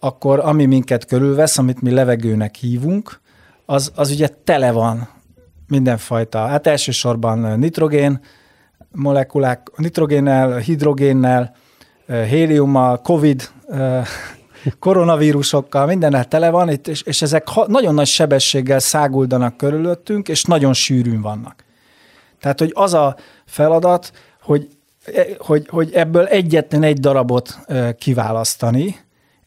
akkor 0.00 0.38
ami 0.38 0.66
minket 0.66 1.04
körülvesz, 1.04 1.58
amit 1.58 1.82
mi 1.82 1.90
levegőnek 1.90 2.54
hívunk, 2.54 3.20
az, 3.66 3.92
az 3.94 4.10
ugye 4.10 4.28
tele 4.44 4.72
van 4.72 5.08
mindenfajta, 5.68 6.46
hát 6.46 6.66
elsősorban 6.66 7.58
nitrogén 7.58 8.20
molekulák, 8.92 9.70
nitrogénnel, 9.76 10.56
hidrogénnel, 10.56 11.54
héliummal, 12.06 13.00
covid, 13.00 13.50
koronavírusokkal, 14.78 15.86
mindennel 15.86 16.24
tele 16.24 16.50
van, 16.50 16.80
és, 16.84 17.02
és 17.02 17.22
ezek 17.22 17.48
nagyon 17.66 17.94
nagy 17.94 18.06
sebességgel 18.06 18.78
száguldanak 18.78 19.56
körülöttünk, 19.56 20.28
és 20.28 20.44
nagyon 20.44 20.72
sűrűn 20.72 21.20
vannak. 21.20 21.64
Tehát, 22.40 22.58
hogy 22.58 22.70
az 22.74 22.94
a 22.94 23.16
feladat, 23.44 24.12
hogy 24.42 24.68
hogy, 25.38 25.66
hogy 25.68 25.92
ebből 25.92 26.26
egyetlen 26.26 26.82
egy 26.82 27.00
darabot 27.00 27.58
kiválasztani, 27.98 28.96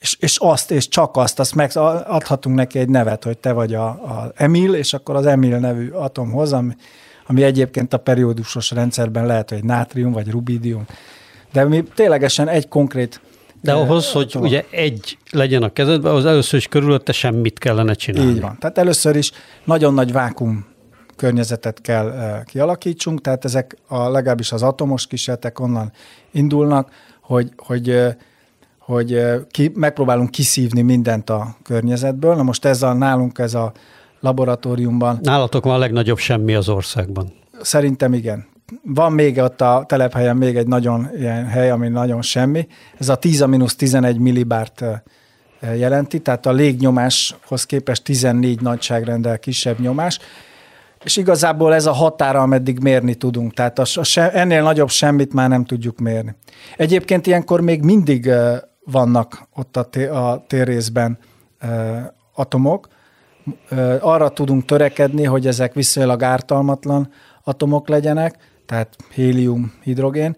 és, 0.04 0.18
és 0.20 0.38
azt, 0.40 0.72
és 0.72 0.88
csak 0.88 1.18
azt, 1.18 1.40
azt 1.40 1.56
megadhatunk 1.56 2.56
neki 2.56 2.80
egy 2.80 2.90
nevet, 2.90 3.24
hogy 3.24 3.38
te 3.38 3.52
vagy 3.52 3.74
a, 3.74 3.86
a 3.86 4.32
Emil, 4.36 4.74
és 4.74 4.94
akkor 4.94 5.16
az 5.16 5.26
Emil 5.26 5.58
nevű 5.58 5.90
atomhoz, 5.90 6.54
ami, 6.54 6.74
ami 7.28 7.44
egyébként 7.44 7.94
a 7.94 7.98
periódusos 7.98 8.72
rendszerben 8.72 9.26
lehet, 9.26 9.50
hogy 9.50 9.64
nátrium 9.64 10.12
vagy 10.12 10.30
rubidium, 10.30 10.86
de 11.54 11.64
mi 11.64 11.84
ténylegesen 11.96 12.48
egy 12.48 12.68
konkrét 12.68 13.22
de 13.62 13.74
ahhoz, 13.74 14.12
hogy 14.12 14.26
atom. 14.30 14.42
ugye 14.42 14.64
egy 14.70 15.18
legyen 15.32 15.64
a 15.64 15.74
kezedben, 15.74 16.14
az 16.14 16.26
először 16.26 16.60
is 16.60 16.68
körülötte 16.68 17.12
semmit 17.12 17.60
kellene 17.60 17.94
csinálni. 17.94 18.32
Így 18.32 18.42
van. 18.42 18.58
Tehát 18.60 18.78
először 18.78 19.16
is 19.16 19.32
nagyon 19.64 19.94
nagy 19.94 20.12
vákum 20.12 20.66
környezetet 21.16 21.82
kell 21.82 22.42
kialakítsunk, 22.46 23.22
tehát 23.22 23.46
ezek 23.46 23.78
a, 23.88 24.10
legalábbis 24.10 24.52
az 24.52 24.64
atomos 24.64 25.08
kísérletek 25.08 25.60
onnan 25.60 25.92
indulnak, 26.32 26.90
hogy, 27.22 27.52
hogy 27.58 28.16
hogy 28.86 29.24
ki, 29.52 29.72
megpróbálunk 29.76 30.32
kiszívni 30.32 30.82
mindent 30.82 31.30
a 31.30 31.56
környezetből. 31.64 32.36
Na 32.36 32.44
most 32.44 32.66
ez 32.66 32.82
a, 32.82 32.94
nálunk 32.94 33.40
ez 33.40 33.54
a 33.54 33.72
laboratóriumban. 34.20 35.20
Nálatok 35.22 35.64
van 35.64 35.74
a 35.74 35.78
legnagyobb 35.78 36.18
semmi 36.18 36.54
az 36.56 36.70
országban. 36.70 37.34
Szerintem 37.62 38.14
igen. 38.14 38.46
Van 38.84 39.12
még 39.12 39.38
ott 39.38 39.62
a 39.62 39.84
telephelyen 39.88 40.38
még 40.38 40.56
egy 40.56 40.68
nagyon 40.68 41.10
ilyen 41.18 41.46
hely, 41.46 41.70
ami 41.70 41.88
nagyon 41.88 42.22
semmi. 42.22 42.68
Ez 42.98 43.10
a 43.10 43.20
10-11 43.20 44.20
millibárt 44.20 44.84
jelenti, 45.60 46.20
tehát 46.20 46.46
a 46.46 46.52
légnyomáshoz 46.52 47.66
képest 47.66 48.04
14 48.04 48.62
nagyságrendel 48.62 49.40
kisebb 49.40 49.80
nyomás, 49.80 50.20
és 51.04 51.18
igazából 51.18 51.74
ez 51.74 51.86
a 51.86 51.92
határa, 51.92 52.42
ameddig 52.42 52.80
mérni 52.80 53.16
tudunk. 53.16 53.54
Tehát 53.54 53.80
a, 53.80 53.86
a 53.96 54.04
se, 54.04 54.32
ennél 54.32 54.62
nagyobb 54.62 54.90
semmit 54.90 55.34
már 55.34 55.50
nem 55.50 55.66
tudjuk 55.66 56.00
mérni. 56.00 56.36
Egyébként 56.78 57.28
ilyenkor 57.28 57.62
még 57.62 57.82
mindig 57.82 58.32
vannak 58.86 59.48
ott 59.54 59.78
a, 59.78 59.84
té- 59.84 60.10
a 60.10 60.44
térrészben 60.48 61.18
atomok. 62.34 62.88
Arra 64.00 64.30
tudunk 64.30 64.66
törekedni, 64.66 65.24
hogy 65.24 65.48
ezek 65.48 65.74
viszonylag 65.74 66.24
ártalmatlan 66.24 67.12
atomok 67.44 67.88
legyenek, 67.88 68.38
tehát 68.66 68.96
hélium, 69.14 69.74
hidrogén. 69.84 70.36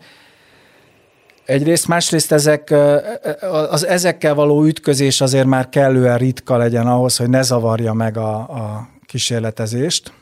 Egyrészt, 1.46 1.88
másrészt 1.88 2.32
ezek, 2.32 2.74
az 3.70 3.86
ezekkel 3.86 4.34
való 4.34 4.64
ütközés 4.64 5.22
azért 5.22 5.46
már 5.46 5.70
kellően 5.70 6.18
ritka 6.18 6.58
legyen 6.58 6.88
ahhoz, 6.88 7.18
hogy 7.18 7.30
ne 7.30 7.42
zavarja 7.42 7.94
meg 7.94 8.18
a, 8.18 8.36
a 8.38 8.90
kísérletezést. 9.06 10.14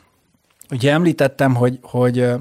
Ugye 0.70 0.92
említettem, 0.92 1.54
hogy, 1.54 1.78
hogy 1.82 2.32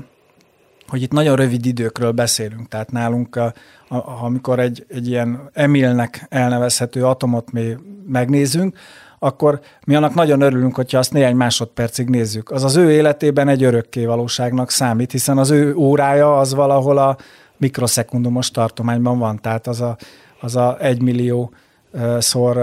hogy 0.87 1.01
itt 1.01 1.11
nagyon 1.11 1.35
rövid 1.35 1.65
időkről 1.65 2.11
beszélünk, 2.11 2.67
tehát 2.67 2.91
nálunk, 2.91 3.35
a, 3.35 3.53
a, 3.87 4.23
amikor 4.23 4.59
egy, 4.59 4.85
egy 4.89 5.07
ilyen 5.07 5.49
Emilnek 5.53 6.25
elnevezhető 6.29 7.05
atomot 7.05 7.51
mi 7.51 7.77
megnézünk, 8.07 8.77
akkor 9.19 9.59
mi 9.85 9.95
annak 9.95 10.13
nagyon 10.13 10.41
örülünk, 10.41 10.75
hogyha 10.75 10.97
azt 10.97 11.13
néhány 11.13 11.35
másodpercig 11.35 12.09
nézzük. 12.09 12.51
Az 12.51 12.63
az 12.63 12.75
ő 12.75 12.91
életében 12.91 13.47
egy 13.47 13.63
örökké 13.63 14.05
valóságnak 14.05 14.71
számít, 14.71 15.11
hiszen 15.11 15.37
az 15.37 15.49
ő 15.49 15.75
órája 15.75 16.39
az 16.39 16.53
valahol 16.53 16.97
a 16.97 17.17
mikroszekundumos 17.57 18.51
tartományban 18.51 19.19
van, 19.19 19.41
tehát 19.41 19.67
az 19.67 19.81
a, 19.81 19.97
az 20.39 20.55
a 20.55 20.77
egymillió 20.79 21.53
szor 22.19 22.55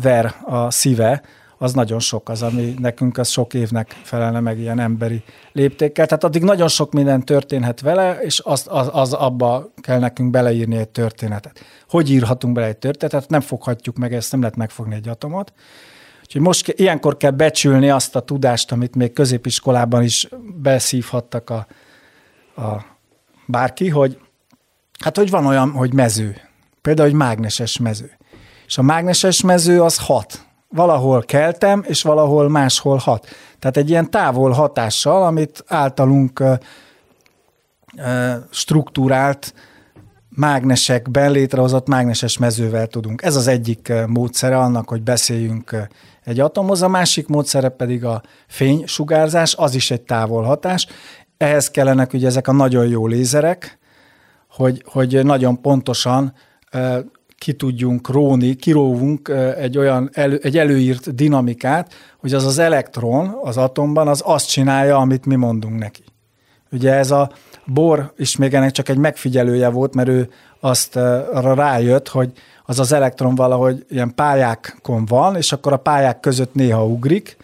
ver 0.00 0.34
a 0.44 0.70
szíve, 0.70 1.22
az 1.58 1.72
nagyon 1.72 1.98
sok 1.98 2.28
az, 2.28 2.42
ami 2.42 2.74
nekünk 2.78 3.18
az 3.18 3.28
sok 3.28 3.54
évnek 3.54 3.96
felelne 4.02 4.40
meg 4.40 4.58
ilyen 4.58 4.78
emberi 4.78 5.22
léptékkel. 5.52 6.06
Tehát 6.06 6.24
addig 6.24 6.42
nagyon 6.42 6.68
sok 6.68 6.92
minden 6.92 7.24
történhet 7.24 7.80
vele, 7.80 8.18
és 8.20 8.40
az, 8.44 8.66
az, 8.68 8.88
az 8.92 9.12
abba 9.12 9.72
kell 9.80 9.98
nekünk 9.98 10.30
beleírni 10.30 10.76
egy 10.76 10.88
történetet. 10.88 11.64
Hogy 11.88 12.10
írhatunk 12.10 12.54
bele 12.54 12.66
egy 12.66 12.76
történetet? 12.76 13.28
Nem 13.28 13.40
foghatjuk 13.40 13.96
meg, 13.96 14.14
ezt 14.14 14.30
nem 14.30 14.40
lehet 14.40 14.56
megfogni 14.56 14.94
egy 14.94 15.08
atomot. 15.08 15.52
Úgyhogy 16.20 16.40
most 16.40 16.68
ilyenkor 16.68 17.16
kell 17.16 17.30
becsülni 17.30 17.90
azt 17.90 18.16
a 18.16 18.20
tudást, 18.20 18.72
amit 18.72 18.94
még 18.94 19.12
középiskolában 19.12 20.02
is 20.02 20.28
beszívhattak 20.62 21.50
a, 21.50 21.66
a 22.62 22.84
bárki, 23.46 23.88
hogy 23.88 24.18
hát 24.98 25.16
hogy 25.16 25.30
van 25.30 25.46
olyan, 25.46 25.70
hogy 25.70 25.92
mező. 25.92 26.36
Például, 26.82 27.08
hogy 27.08 27.18
mágneses 27.18 27.78
mező. 27.78 28.16
És 28.66 28.78
a 28.78 28.82
mágneses 28.82 29.40
mező 29.40 29.82
az 29.82 29.98
hat 29.98 30.45
valahol 30.68 31.22
keltem, 31.22 31.84
és 31.86 32.02
valahol 32.02 32.48
máshol 32.48 32.96
hat. 32.96 33.26
Tehát 33.58 33.76
egy 33.76 33.90
ilyen 33.90 34.10
távol 34.10 34.50
hatással, 34.50 35.22
amit 35.22 35.64
általunk 35.66 36.42
struktúrált 38.50 39.54
mágnesekben 40.28 41.30
létrehozott 41.30 41.88
mágneses 41.88 42.38
mezővel 42.38 42.86
tudunk. 42.86 43.22
Ez 43.22 43.36
az 43.36 43.46
egyik 43.46 43.92
módszere 44.06 44.58
annak, 44.58 44.88
hogy 44.88 45.02
beszéljünk 45.02 45.88
egy 46.24 46.40
atomhoz, 46.40 46.82
a 46.82 46.88
másik 46.88 47.26
módszere 47.26 47.68
pedig 47.68 48.04
a 48.04 48.22
fénysugárzás, 48.46 49.54
az 49.54 49.74
is 49.74 49.90
egy 49.90 50.02
távolhatás. 50.02 50.86
Ehhez 51.36 51.70
kellenek 51.70 52.12
ugye 52.12 52.26
ezek 52.26 52.48
a 52.48 52.52
nagyon 52.52 52.86
jó 52.86 53.06
lézerek, 53.06 53.78
hogy, 54.50 54.84
hogy 54.86 55.24
nagyon 55.24 55.60
pontosan 55.60 56.34
ki 57.38 57.52
tudjunk 57.52 58.08
róni, 58.08 58.54
kiróvunk 58.54 59.28
egy 59.58 59.78
olyan 59.78 60.10
elő, 60.12 60.40
egy 60.42 60.58
előírt 60.58 61.14
dinamikát, 61.14 61.92
hogy 62.18 62.34
az 62.34 62.44
az 62.44 62.58
elektron 62.58 63.38
az 63.42 63.56
atomban 63.56 64.08
az 64.08 64.22
azt 64.24 64.48
csinálja, 64.48 64.96
amit 64.96 65.26
mi 65.26 65.34
mondunk 65.34 65.78
neki. 65.78 66.02
Ugye 66.72 66.92
ez 66.92 67.10
a 67.10 67.30
Bohr 67.66 68.12
is 68.16 68.36
még 68.36 68.54
ennek 68.54 68.70
csak 68.70 68.88
egy 68.88 68.98
megfigyelője 68.98 69.68
volt, 69.68 69.94
mert 69.94 70.08
ő 70.08 70.30
azt 70.60 70.96
arra 70.96 71.54
rájött, 71.54 72.08
hogy 72.08 72.32
az 72.64 72.78
az 72.78 72.92
elektron 72.92 73.34
valahogy 73.34 73.86
ilyen 73.88 74.14
pályákon 74.14 75.04
van, 75.04 75.36
és 75.36 75.52
akkor 75.52 75.72
a 75.72 75.76
pályák 75.76 76.20
között 76.20 76.54
néha 76.54 76.86
ugrik, 76.86 77.36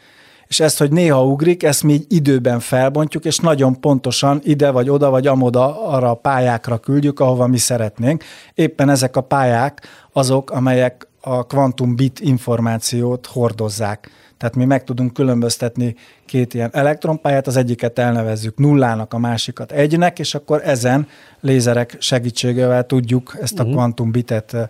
és 0.53 0.61
ezt, 0.61 0.79
hogy 0.79 0.93
néha 0.93 1.25
ugrik, 1.25 1.63
ezt 1.63 1.83
mi 1.83 2.01
időben 2.09 2.61
felbontjuk, 2.61 3.25
és 3.25 3.39
nagyon 3.39 3.81
pontosan 3.81 4.41
ide 4.45 4.71
vagy 4.71 4.89
oda 4.89 5.11
vagy 5.11 5.27
amoda 5.27 5.87
arra 5.89 6.11
a 6.11 6.15
pályákra 6.15 6.79
küldjük, 6.79 7.21
ahova 7.21 7.47
mi 7.47 7.59
szeretnénk. 7.59 8.25
Éppen 8.55 8.89
ezek 8.89 9.17
a 9.17 9.21
pályák 9.21 9.87
azok, 10.13 10.51
amelyek 10.51 11.09
a 11.21 11.47
kvantum 11.47 11.97
bit 11.97 12.21
információt 12.21 13.27
hordozzák. 13.27 14.11
Tehát 14.37 14.57
mi 14.57 14.65
meg 14.65 14.85
tudunk 14.85 15.13
különböztetni 15.13 15.95
két 16.27 16.55
ilyen 16.55 16.71
elektronpályát, 16.73 17.47
az 17.47 17.57
egyiket 17.57 17.99
elnevezzük 17.99 18.59
nullának, 18.59 19.15
a 19.15 19.19
másikat 19.19 19.73
egynek, 19.73 20.19
és 20.19 20.35
akkor 20.35 20.61
ezen 20.65 21.09
lézerek 21.41 21.97
segítségével 21.99 22.87
tudjuk 22.87 23.37
ezt 23.41 23.59
a 23.59 23.63
mhm. 23.63 23.73
kvantum 23.73 24.11
bitet 24.11 24.55
eh, 24.55 24.69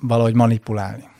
valahogy 0.00 0.34
manipulálni. 0.34 1.10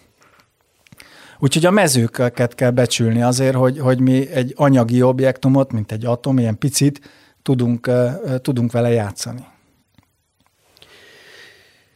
Úgyhogy 1.43 1.67
a 1.67 1.71
mezőket 1.71 2.55
kell 2.55 2.71
becsülni 2.71 3.23
azért, 3.23 3.55
hogy, 3.55 3.79
hogy 3.79 4.01
mi 4.01 4.31
egy 4.31 4.53
anyagi 4.57 5.03
objektumot, 5.03 5.73
mint 5.73 5.93
egy 5.93 6.05
atom, 6.05 6.39
ilyen 6.39 6.59
picit 6.59 7.01
tudunk, 7.43 7.91
tudunk 8.43 8.73
vele 8.73 8.91
játszani. 8.91 9.45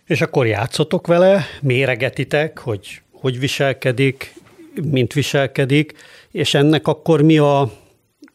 És 0.04 0.20
akkor 0.20 0.46
játszotok 0.46 1.06
vele, 1.06 1.44
méregetitek, 1.60 2.58
hogy 2.58 3.02
hogy 3.12 3.38
viselkedik, 3.38 4.34
mint 4.90 5.12
viselkedik, 5.12 5.92
és 6.30 6.54
ennek 6.54 6.86
akkor 6.86 7.22
mi 7.22 7.38
a, 7.38 7.70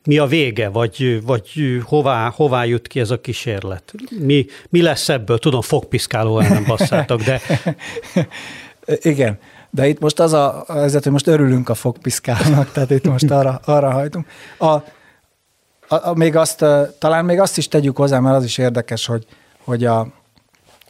mi 0.04 0.18
a 0.18 0.26
vége, 0.26 0.70
vagy, 0.70 1.24
vagy 1.24 1.80
hová, 1.84 2.30
hová 2.30 2.64
jut 2.66 2.88
ki 2.88 3.00
ez 3.00 3.12
a 3.12 3.22
kísérlet? 3.22 3.94
Mi, 4.20 4.46
mi 4.70 4.82
lesz 4.82 5.10
ebből? 5.10 5.38
Tudom, 5.38 5.62
fogpiszkálóan 5.62 6.48
nem 6.48 6.64
basszátok, 6.68 7.22
de... 7.22 7.42
Igen. 9.12 9.40
De 9.72 9.88
itt 9.88 10.00
most 10.00 10.20
az 10.20 10.34
a 10.34 10.66
helyzet, 10.68 11.04
hogy 11.04 11.12
most 11.12 11.28
örülünk 11.28 11.70
a 11.70 11.74
fogpiszkálnak, 11.74 12.72
tehát 12.74 12.92
itt 12.92 13.08
most 13.08 13.32
arra, 13.32 13.60
arra 13.66 13.92
hajtunk. 13.92 14.28
A, 14.58 14.66
a, 14.66 14.84
a, 15.88 16.14
még 16.14 16.36
azt, 16.36 16.66
talán 17.00 17.26
még 17.26 17.40
azt 17.40 17.58
is 17.58 17.68
tegyük 17.68 17.98
hozzá, 17.98 18.20
mert 18.20 18.36
az 18.36 18.44
is 18.44 18.58
érdekes, 18.58 19.06
hogy, 19.06 19.26
hogy 19.64 19.86
a, 19.86 20.08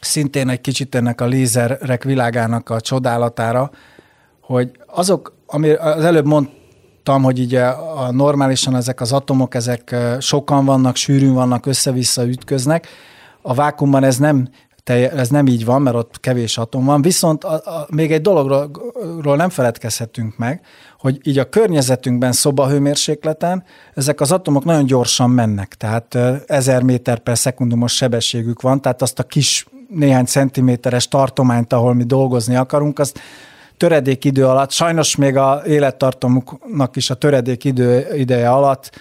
szintén 0.01 0.49
egy 0.49 0.61
kicsit 0.61 0.95
ennek 0.95 1.21
a 1.21 1.25
lézerek 1.25 2.03
világának 2.03 2.69
a 2.69 2.82
csodálatára, 2.82 3.71
hogy 4.41 4.71
azok, 4.86 5.36
ami 5.45 5.69
az 5.69 6.03
előbb 6.03 6.25
mondtam, 6.25 7.23
hogy 7.23 7.39
így 7.39 7.55
a, 7.55 8.03
a 8.03 8.11
normálisan 8.11 8.75
ezek 8.75 9.01
az 9.01 9.11
atomok, 9.11 9.55
ezek 9.55 9.95
sokan 10.19 10.65
vannak, 10.65 10.95
sűrűn 10.95 11.34
vannak, 11.34 11.65
össze-vissza 11.65 12.27
ütköznek, 12.27 12.88
a 13.41 13.53
vákumban 13.53 14.03
ez 14.03 14.17
nem 14.17 14.49
ez 14.89 15.29
nem 15.29 15.47
így 15.47 15.65
van, 15.65 15.82
mert 15.82 15.95
ott 15.95 16.19
kevés 16.19 16.57
atom 16.57 16.86
van, 16.86 17.01
viszont 17.01 17.43
a, 17.43 17.53
a, 17.53 17.88
még 17.89 18.11
egy 18.11 18.21
dologról 18.21 19.36
nem 19.36 19.49
feledkezhetünk 19.49 20.38
meg, 20.38 20.61
hogy 20.99 21.19
így 21.23 21.38
a 21.38 21.49
környezetünkben 21.49 22.32
szobahőmérsékleten 22.32 23.63
ezek 23.93 24.21
az 24.21 24.32
atomok 24.32 24.63
nagyon 24.63 24.86
gyorsan 24.86 25.29
mennek, 25.29 25.73
tehát 25.73 26.17
ezer 26.47 26.84
méter 26.84 27.19
per 27.19 27.38
szekundumos 27.38 27.95
sebességük 27.95 28.61
van, 28.61 28.82
tehát 28.82 29.01
azt 29.01 29.19
a 29.19 29.23
kis 29.23 29.65
néhány 29.89 30.25
centiméteres 30.25 31.07
tartományt, 31.07 31.73
ahol 31.73 31.93
mi 31.93 32.03
dolgozni 32.03 32.55
akarunk, 32.55 32.99
azt 32.99 33.19
töredék 33.77 34.25
idő 34.25 34.45
alatt, 34.45 34.71
sajnos 34.71 35.15
még 35.15 35.36
a 35.38 35.61
élettartamuknak 35.65 36.95
is 36.95 37.09
a 37.09 37.15
töredék 37.15 37.63
idő 37.63 38.07
ideje 38.15 38.49
alatt 38.49 38.99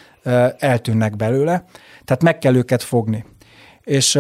eltűnnek 0.59 1.17
belőle, 1.17 1.65
tehát 2.05 2.23
meg 2.23 2.39
kell 2.39 2.55
őket 2.55 2.83
fogni. 2.83 3.25
És 3.85 4.19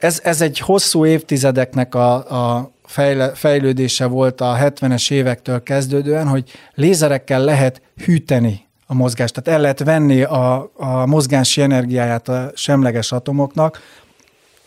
ez, 0.00 0.20
ez 0.22 0.40
egy 0.40 0.58
hosszú 0.58 1.06
évtizedeknek 1.06 1.94
a, 1.94 2.14
a 2.56 2.70
fejle, 2.84 3.34
fejlődése 3.34 4.06
volt 4.06 4.40
a 4.40 4.56
70-es 4.60 5.10
évektől 5.10 5.62
kezdődően, 5.62 6.28
hogy 6.28 6.50
lézerekkel 6.74 7.44
lehet 7.44 7.82
hűteni 8.04 8.68
a 8.86 8.94
mozgást. 8.94 9.34
Tehát 9.34 9.58
el 9.58 9.62
lehet 9.62 9.78
venni 9.78 10.22
a, 10.22 10.70
a 10.76 11.06
mozgási 11.06 11.62
energiáját 11.62 12.28
a 12.28 12.50
semleges 12.54 13.12
atomoknak, 13.12 13.80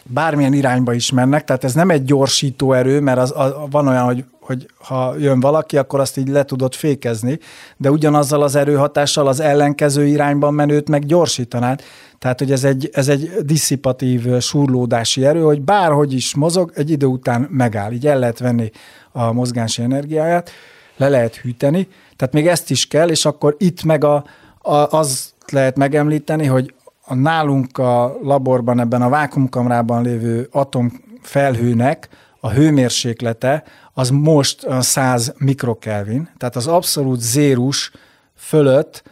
bármilyen 0.03 0.53
irányba 0.53 0.93
is 0.93 1.11
mennek, 1.11 1.43
tehát 1.43 1.63
ez 1.63 1.73
nem 1.73 1.89
egy 1.89 2.03
gyorsító 2.03 2.73
erő, 2.73 2.99
mert 2.99 3.17
az, 3.17 3.33
az, 3.35 3.51
van 3.69 3.87
olyan, 3.87 4.03
hogy, 4.03 4.25
hogy 4.39 4.65
ha 4.77 5.15
jön 5.17 5.39
valaki, 5.39 5.77
akkor 5.77 5.99
azt 5.99 6.17
így 6.17 6.27
le 6.27 6.43
tudod 6.43 6.73
fékezni, 6.73 7.39
de 7.77 7.91
ugyanazzal 7.91 8.41
az 8.41 8.55
erőhatással 8.55 9.27
az 9.27 9.39
ellenkező 9.39 10.05
irányban 10.05 10.53
menőt 10.53 10.89
meg 10.89 11.05
gyorsítanád. 11.05 11.81
Tehát, 12.19 12.39
hogy 12.39 12.51
ez 12.51 12.63
egy, 12.63 12.89
ez 12.93 13.07
egy 13.07 13.31
disszipatív 13.41 14.39
surlódási 14.39 15.25
erő, 15.25 15.41
hogy 15.41 15.61
bárhogy 15.61 16.13
is 16.13 16.35
mozog, 16.35 16.71
egy 16.75 16.89
idő 16.89 17.05
után 17.05 17.47
megáll. 17.49 17.91
Így 17.91 18.07
el 18.07 18.19
lehet 18.19 18.39
venni 18.39 18.71
a 19.11 19.31
mozgási 19.31 19.81
energiáját, 19.81 20.51
le 20.97 21.09
lehet 21.09 21.35
hűteni. 21.35 21.87
Tehát 22.15 22.33
még 22.33 22.47
ezt 22.47 22.69
is 22.69 22.87
kell, 22.87 23.09
és 23.09 23.25
akkor 23.25 23.55
itt 23.57 23.83
meg 23.83 24.03
a, 24.03 24.23
a, 24.57 24.75
az 24.75 25.33
lehet 25.51 25.77
megemlíteni, 25.77 26.45
hogy 26.45 26.73
a 27.05 27.15
nálunk 27.15 27.77
a 27.77 28.17
laborban, 28.21 28.79
ebben 28.79 29.01
a 29.01 29.09
vákumkamrában 29.09 30.03
lévő 30.03 30.47
atomfelhőnek 30.51 32.09
a 32.39 32.49
hőmérséklete 32.49 33.63
az 33.93 34.09
most 34.09 34.67
100 34.79 35.33
mikrokelvin, 35.37 36.29
tehát 36.37 36.55
az 36.55 36.67
abszolút 36.67 37.19
zérus 37.19 37.91
fölött 38.35 39.03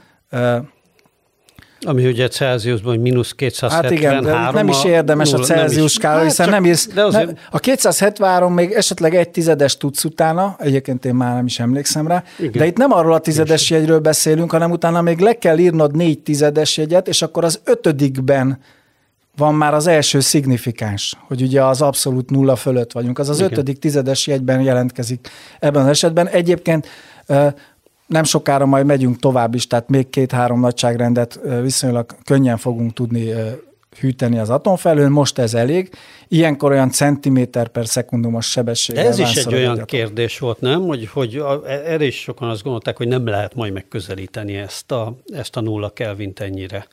ami 1.86 2.08
ugye 2.08 2.28
Celsiusban, 2.28 3.00
mínusz 3.00 3.32
273. 3.32 3.84
Hát 3.84 3.92
igen, 3.92 4.24
de 4.24 4.52
nem 4.52 4.68
is 4.68 4.84
érdemes 4.84 5.34
a, 5.34 5.38
a 5.38 5.44
Celsius 5.44 5.92
skála, 5.92 6.24
hiszen 6.24 6.46
hát 6.46 6.62
nem 6.62 6.72
is, 6.72 6.86
de 6.86 7.04
azért... 7.04 7.26
nem, 7.26 7.36
a 7.52 7.60
273 7.60 8.54
még 8.54 8.72
esetleg 8.72 9.16
egy 9.16 9.30
tizedes 9.30 9.78
tudsz 9.78 10.04
utána, 10.04 10.56
egyébként 10.60 11.06
én 11.06 11.16
már 11.16 11.36
nem 11.36 11.46
is 11.46 11.60
emlékszem 11.60 12.08
rá, 12.08 12.24
igen. 12.40 12.52
de 12.52 12.66
itt 12.66 12.78
nem 12.78 12.92
arról 12.92 13.14
a 13.14 13.20
tizedes 13.20 13.70
jegyről 13.70 14.00
beszélünk, 14.00 14.52
hanem 14.52 14.72
utána 14.72 15.02
még 15.02 15.20
le 15.20 15.34
kell 15.34 15.58
írnod 15.58 15.96
négy 15.96 16.20
tizedes 16.20 16.78
jegyet, 16.78 17.08
és 17.08 17.22
akkor 17.22 17.44
az 17.44 17.60
ötödikben 17.64 18.60
van 19.38 19.56
már 19.56 19.74
az 19.74 19.88
első 19.88 20.20
szignifikáns, 20.20 21.18
hogy 21.28 21.42
ugye 21.42 21.64
az 21.64 21.82
abszolút 21.82 22.30
nulla 22.30 22.56
fölött 22.56 22.92
vagyunk. 22.92 23.20
Az 23.20 23.30
az 23.30 23.38
Igen. 23.38 23.52
ötödik 23.52 23.80
tizedes 23.80 24.28
jegyben 24.28 24.62
jelentkezik 24.62 25.30
ebben 25.60 25.82
az 25.82 25.88
esetben. 25.88 26.28
Egyébként 26.28 26.88
nem 28.12 28.24
sokára 28.24 28.66
majd 28.66 28.86
megyünk 28.86 29.20
tovább 29.20 29.56
is, 29.56 29.68
tehát 29.68 29.90
még 29.90 30.10
két-három 30.10 30.60
nagyságrendet 30.60 31.40
viszonylag 31.62 32.16
könnyen 32.26 32.58
fogunk 32.58 32.94
tudni 32.94 33.34
hűteni 34.00 34.38
az 34.38 34.50
atomfelhőn, 34.50 35.12
most 35.12 35.38
ez 35.38 35.54
elég. 35.54 35.90
Ilyenkor 36.28 36.72
olyan 36.72 36.92
centiméter 36.92 37.68
per 37.68 37.86
szekundumos 37.86 38.50
sebességgel 38.50 39.06
Ez 39.06 39.20
is 39.20 39.36
egy 39.36 39.54
olyan 39.54 39.86
kérdés 39.86 40.40
volt, 40.40 40.62
nem? 40.62 40.82
Hogy, 40.82 41.08
hogy 41.08 41.36
e, 41.66 41.72
erre 41.72 42.06
is 42.06 42.22
sokan 42.22 42.50
azt 42.50 42.64
gondolták, 42.64 42.98
hogy 42.98 43.08
nem 43.08 43.28
lehet 43.28 43.56
majd 43.56 43.74
megközelíteni 43.74 44.56
ezt 44.56 44.92
a, 44.92 45.16
ezt 45.34 45.56
a 45.56 45.62
nulla 45.62 45.90
kelvint 45.90 46.40
ennyire. 46.40 46.88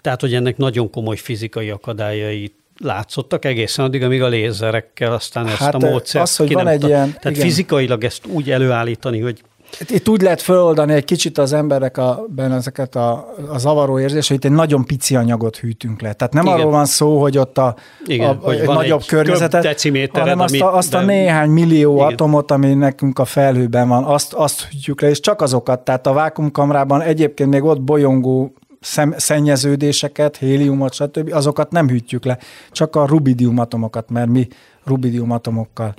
Tehát, 0.00 0.20
hogy 0.20 0.34
ennek 0.34 0.56
nagyon 0.56 0.90
komoly 0.90 1.16
fizikai 1.16 1.70
akadályai 1.70 2.54
látszottak 2.82 3.44
egészen 3.44 3.84
addig, 3.84 4.02
amíg 4.02 4.22
a 4.22 4.28
lézerekkel 4.28 5.12
aztán 5.12 5.46
ezt 5.46 5.56
hát 5.56 5.74
a 5.74 5.78
módszert 5.78 6.24
az, 6.24 6.36
hogy 6.36 6.52
van 6.52 6.68
egy 6.68 6.84
ilyen, 6.84 7.06
Tehát 7.06 7.36
igen. 7.36 7.46
fizikailag 7.46 8.04
ezt 8.04 8.26
úgy 8.26 8.50
előállítani, 8.50 9.20
hogy 9.20 9.42
itt 9.88 10.08
úgy 10.08 10.22
lehet 10.22 10.42
feloldani 10.42 10.92
egy 10.92 11.04
kicsit 11.04 11.38
az 11.38 11.52
emberek 11.52 11.98
a, 11.98 12.24
ezeket 12.36 12.94
a, 12.94 13.34
a 13.48 13.58
zavaró 13.58 13.98
érzés, 13.98 14.28
hogy 14.28 14.36
itt 14.36 14.44
egy 14.44 14.50
nagyon 14.50 14.84
pici 14.84 15.16
anyagot 15.16 15.56
hűtünk 15.56 16.00
le. 16.00 16.12
Tehát 16.12 16.32
nem 16.32 16.44
Igen. 16.44 16.58
arról 16.58 16.70
van 16.70 16.84
szó, 16.84 17.20
hogy 17.20 17.38
ott 17.38 17.58
a, 17.58 17.76
Igen, 18.06 18.28
a, 18.28 18.38
hogy 18.40 18.58
egy 18.58 18.66
nagyobb 18.66 19.00
egy 19.00 19.06
környezetet, 19.06 19.80
hanem 20.10 20.40
azt 20.40 20.60
a, 20.60 20.76
azt 20.76 20.94
a 20.94 21.00
néhány 21.00 21.50
millió 21.50 21.94
Igen. 21.94 22.06
atomot, 22.06 22.50
ami 22.50 22.74
nekünk 22.74 23.18
a 23.18 23.24
felhőben 23.24 23.88
van, 23.88 24.04
azt, 24.04 24.32
azt 24.32 24.62
hűtjük 24.62 25.00
le, 25.00 25.08
és 25.08 25.20
csak 25.20 25.42
azokat. 25.42 25.80
Tehát 25.80 26.06
a 26.06 26.12
vákumkamrában 26.12 27.00
egyébként 27.00 27.50
még 27.50 27.62
ott 27.62 27.80
bolyongó 27.80 28.52
szem, 28.80 29.14
szennyeződéseket, 29.16 30.36
héliumot, 30.36 30.92
stb., 30.92 31.32
azokat 31.32 31.70
nem 31.70 31.88
hűtjük 31.88 32.24
le, 32.24 32.38
csak 32.70 32.96
a 32.96 33.06
rubidium 33.06 33.58
atomokat, 33.58 34.10
mert 34.10 34.28
mi 34.28 34.48
rubidium 34.84 35.30
atomokkal 35.30 35.94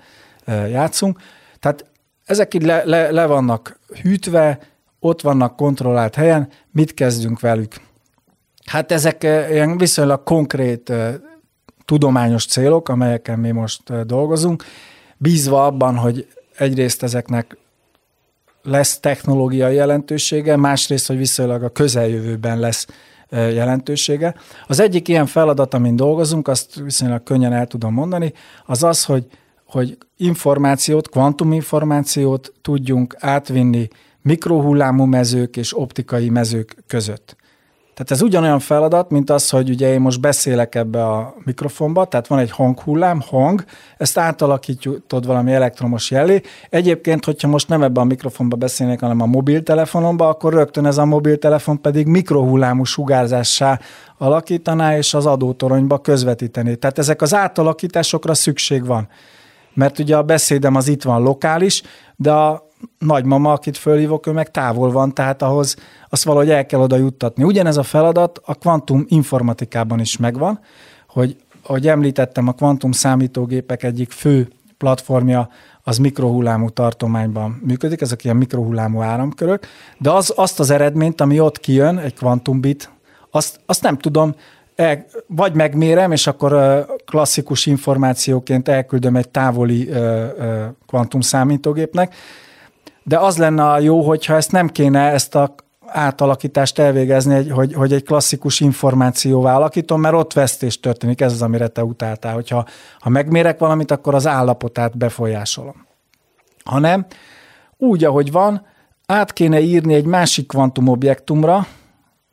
játszunk. 0.69 1.19
Tehát 1.59 1.85
ezek 2.25 2.53
így 2.53 2.63
le, 2.63 2.83
le, 2.85 3.11
le 3.11 3.25
vannak 3.25 3.79
hűtve, 4.01 4.59
ott 4.99 5.21
vannak 5.21 5.55
kontrollált 5.55 6.15
helyen, 6.15 6.49
mit 6.71 6.93
kezdünk 6.93 7.39
velük? 7.39 7.75
Hát 8.65 8.91
ezek 8.91 9.23
ilyen 9.23 9.77
viszonylag 9.77 10.23
konkrét 10.23 10.93
tudományos 11.85 12.45
célok, 12.45 12.89
amelyeken 12.89 13.39
mi 13.39 13.51
most 13.51 14.05
dolgozunk, 14.05 14.63
bízva 15.17 15.65
abban, 15.65 15.95
hogy 15.95 16.27
egyrészt 16.57 17.03
ezeknek 17.03 17.57
lesz 18.63 18.99
technológiai 18.99 19.75
jelentősége, 19.75 20.55
másrészt, 20.55 21.07
hogy 21.07 21.17
viszonylag 21.17 21.63
a 21.63 21.69
közeljövőben 21.69 22.59
lesz 22.59 22.87
jelentősége. 23.29 24.35
Az 24.67 24.79
egyik 24.79 25.07
ilyen 25.07 25.25
feladat, 25.25 25.73
amin 25.73 25.95
dolgozunk, 25.95 26.47
azt 26.47 26.75
viszonylag 26.75 27.23
könnyen 27.23 27.53
el 27.53 27.67
tudom 27.67 27.93
mondani, 27.93 28.33
az 28.65 28.83
az, 28.83 29.05
hogy, 29.05 29.27
hogy 29.75 29.97
információt, 30.17 31.09
kvantuminformációt 31.09 32.53
tudjunk 32.61 33.15
átvinni 33.19 33.87
mikrohullámú 34.21 35.03
mezők 35.03 35.57
és 35.57 35.77
optikai 35.77 36.29
mezők 36.29 36.83
között. 36.87 37.35
Tehát 37.93 38.11
ez 38.11 38.21
ugyanolyan 38.21 38.59
feladat, 38.59 39.09
mint 39.09 39.29
az, 39.29 39.49
hogy 39.49 39.69
ugye 39.69 39.93
én 39.93 40.01
most 40.01 40.21
beszélek 40.21 40.75
ebbe 40.75 41.05
a 41.05 41.33
mikrofonba, 41.45 42.05
tehát 42.05 42.27
van 42.27 42.39
egy 42.39 42.51
hanghullám, 42.51 43.21
hang, 43.29 43.63
ezt 43.97 44.17
átalakítod 44.17 45.25
valami 45.25 45.53
elektromos 45.53 46.11
jelé. 46.11 46.41
Egyébként, 46.69 47.25
hogyha 47.25 47.47
most 47.47 47.67
nem 47.67 47.83
ebbe 47.83 47.99
a 47.99 48.03
mikrofonba 48.03 48.55
beszélnék, 48.55 48.99
hanem 48.99 49.21
a 49.21 49.25
mobiltelefonomba, 49.25 50.27
akkor 50.27 50.53
rögtön 50.53 50.85
ez 50.85 50.97
a 50.97 51.05
mobiltelefon 51.05 51.81
pedig 51.81 52.07
mikrohullámú 52.07 52.83
sugárzássá 52.83 53.79
alakítaná, 54.17 54.97
és 54.97 55.13
az 55.13 55.25
adótoronyba 55.25 55.97
közvetíteni. 55.97 56.75
Tehát 56.75 56.97
ezek 56.97 57.21
az 57.21 57.33
átalakításokra 57.33 58.33
szükség 58.33 58.85
van. 58.85 59.07
Mert 59.75 59.99
ugye 59.99 60.17
a 60.17 60.23
beszédem 60.23 60.75
az 60.75 60.87
itt 60.87 61.03
van 61.03 61.21
lokális, 61.21 61.81
de 62.15 62.31
a 62.31 62.69
nagymama, 62.97 63.51
akit 63.51 63.77
fölhívok, 63.77 64.27
ő 64.27 64.31
meg 64.31 64.51
távol 64.51 64.91
van, 64.91 65.13
tehát 65.13 65.41
ahhoz 65.41 65.75
azt 66.09 66.23
valahogy 66.23 66.49
el 66.49 66.65
kell 66.65 66.79
oda 66.79 66.95
juttatni. 66.95 67.43
Ugyanez 67.43 67.77
a 67.77 67.83
feladat 67.83 68.41
a 68.45 68.53
kvantum 68.53 69.05
informatikában 69.07 69.99
is 69.99 70.17
megvan, 70.17 70.59
hogy 71.07 71.37
ahogy 71.67 71.87
említettem, 71.87 72.47
a 72.47 72.53
kvantum 72.53 72.91
számítógépek 72.91 73.83
egyik 73.83 74.11
fő 74.11 74.49
platformja 74.77 75.49
az 75.83 75.97
mikrohullámú 75.97 76.69
tartományban 76.69 77.61
működik, 77.65 78.01
ezek 78.01 78.23
ilyen 78.23 78.35
mikrohullámú 78.35 79.01
áramkörök, 79.01 79.67
de 79.97 80.11
az, 80.11 80.33
azt 80.35 80.59
az 80.59 80.69
eredményt, 80.69 81.21
ami 81.21 81.39
ott 81.39 81.59
kijön, 81.59 81.97
egy 81.97 82.13
kvantumbit, 82.13 82.89
azt, 83.31 83.59
azt 83.65 83.81
nem 83.81 83.97
tudom, 83.97 84.35
vagy 85.27 85.53
megmérem, 85.53 86.11
és 86.11 86.27
akkor 86.27 86.85
klasszikus 87.05 87.65
információként 87.65 88.67
elküldöm 88.67 89.15
egy 89.15 89.29
távoli 89.29 89.89
kvantum 90.87 91.21
számítógépnek, 91.21 92.15
de 93.03 93.17
az 93.17 93.37
lenne 93.37 93.69
a 93.69 93.79
jó, 93.79 94.01
hogyha 94.01 94.35
ezt 94.35 94.51
nem 94.51 94.67
kéne 94.67 95.11
ezt 95.11 95.35
a 95.35 95.55
átalakítást 95.87 96.79
elvégezni, 96.79 97.49
hogy, 97.49 97.73
hogy 97.73 97.93
egy 97.93 98.03
klasszikus 98.03 98.59
információvá 98.59 99.55
alakítom, 99.55 100.01
mert 100.01 100.15
ott 100.15 100.33
vesztés 100.33 100.79
történik, 100.79 101.21
ez 101.21 101.31
az, 101.31 101.41
amire 101.41 101.67
te 101.67 101.83
utáltál. 101.83 102.33
Hogyha 102.33 102.65
ha 102.99 103.09
megmérek 103.09 103.59
valamit, 103.59 103.91
akkor 103.91 104.15
az 104.15 104.27
állapotát 104.27 104.97
befolyásolom. 104.97 105.85
Hanem 106.63 107.05
úgy, 107.77 108.03
ahogy 108.03 108.31
van, 108.31 108.65
át 109.05 109.33
kéne 109.33 109.59
írni 109.59 109.93
egy 109.93 110.05
másik 110.05 110.47
kvantumobjektumra, 110.47 111.67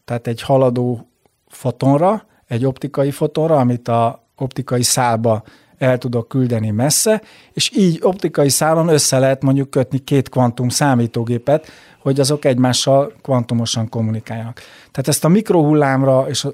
tehát 0.04 0.26
egy 0.26 0.42
haladó 0.42 1.08
fotonra, 1.48 2.26
egy 2.52 2.64
optikai 2.64 3.10
fotonra, 3.10 3.56
amit 3.56 3.88
a 3.88 4.26
optikai 4.36 4.82
szálba 4.82 5.42
el 5.78 5.98
tudok 5.98 6.28
küldeni 6.28 6.70
messze, 6.70 7.22
és 7.52 7.70
így 7.76 7.98
optikai 8.02 8.48
szálon 8.48 8.88
össze 8.88 9.18
lehet 9.18 9.42
mondjuk 9.42 9.70
kötni 9.70 9.98
két 9.98 10.28
kvantum 10.28 10.68
számítógépet, 10.68 11.66
hogy 11.98 12.20
azok 12.20 12.44
egymással 12.44 13.12
kvantumosan 13.22 13.88
kommunikáljanak. 13.88 14.60
Tehát 14.90 15.08
ezt 15.08 15.24
a 15.24 15.28
mikrohullámra 15.28 16.24
és, 16.28 16.46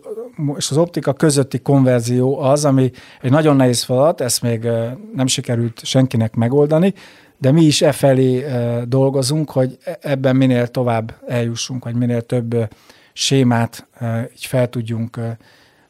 és 0.56 0.70
az 0.70 0.76
optika 0.76 1.12
közötti 1.12 1.58
konverzió 1.58 2.38
az, 2.40 2.64
ami 2.64 2.90
egy 3.22 3.30
nagyon 3.30 3.56
nehéz 3.56 3.82
feladat, 3.82 4.20
ezt 4.20 4.42
még 4.42 4.68
nem 5.14 5.26
sikerült 5.26 5.84
senkinek 5.84 6.34
megoldani, 6.34 6.94
de 7.38 7.52
mi 7.52 7.62
is 7.64 7.82
e 7.82 7.92
felé 7.92 8.44
dolgozunk, 8.84 9.50
hogy 9.50 9.78
e, 9.84 9.98
ebben 10.00 10.36
minél 10.36 10.68
tovább 10.68 11.14
eljussunk, 11.26 11.84
vagy 11.84 11.94
minél 11.94 12.22
több 12.22 12.68
sémát 13.12 13.86
így 14.32 14.46
fel 14.46 14.68
tudjunk 14.68 15.20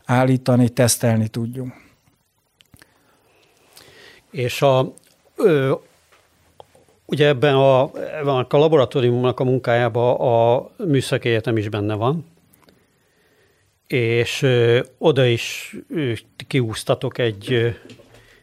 állítani, 0.08 0.68
tesztelni 0.68 1.28
tudjunk. 1.28 1.72
És 4.30 4.62
a, 4.62 4.92
ö, 5.36 5.74
ugye 7.04 7.26
ebben 7.26 7.54
a, 7.54 7.90
ebben 7.94 8.46
a 8.48 8.56
laboratóriumnak 8.56 9.40
a 9.40 9.44
munkájában 9.44 10.14
a 10.20 10.70
műszaki 10.84 11.28
egyetem 11.28 11.56
is 11.56 11.68
benne 11.68 11.94
van, 11.94 12.26
és 13.86 14.42
ö, 14.42 14.80
oda 14.98 15.24
is 15.24 15.76
ö, 15.88 16.12
kiúztatok 16.46 17.18
egy, 17.18 17.52
ö, 17.52 17.68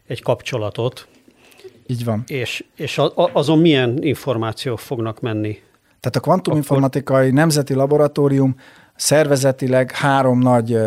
egy 0.06 0.22
kapcsolatot. 0.22 1.06
Így 1.86 2.04
van. 2.04 2.24
És, 2.26 2.64
és 2.76 2.98
a, 2.98 3.04
a, 3.04 3.30
azon 3.32 3.58
milyen 3.58 4.02
információk 4.02 4.78
fognak 4.78 5.20
menni? 5.20 5.62
Tehát 6.00 6.16
a 6.16 6.20
kvantuminformatikai 6.20 7.30
nemzeti 7.30 7.74
laboratórium 7.74 8.56
szervezetileg 8.96 9.90
három 9.90 10.38
nagy 10.38 10.78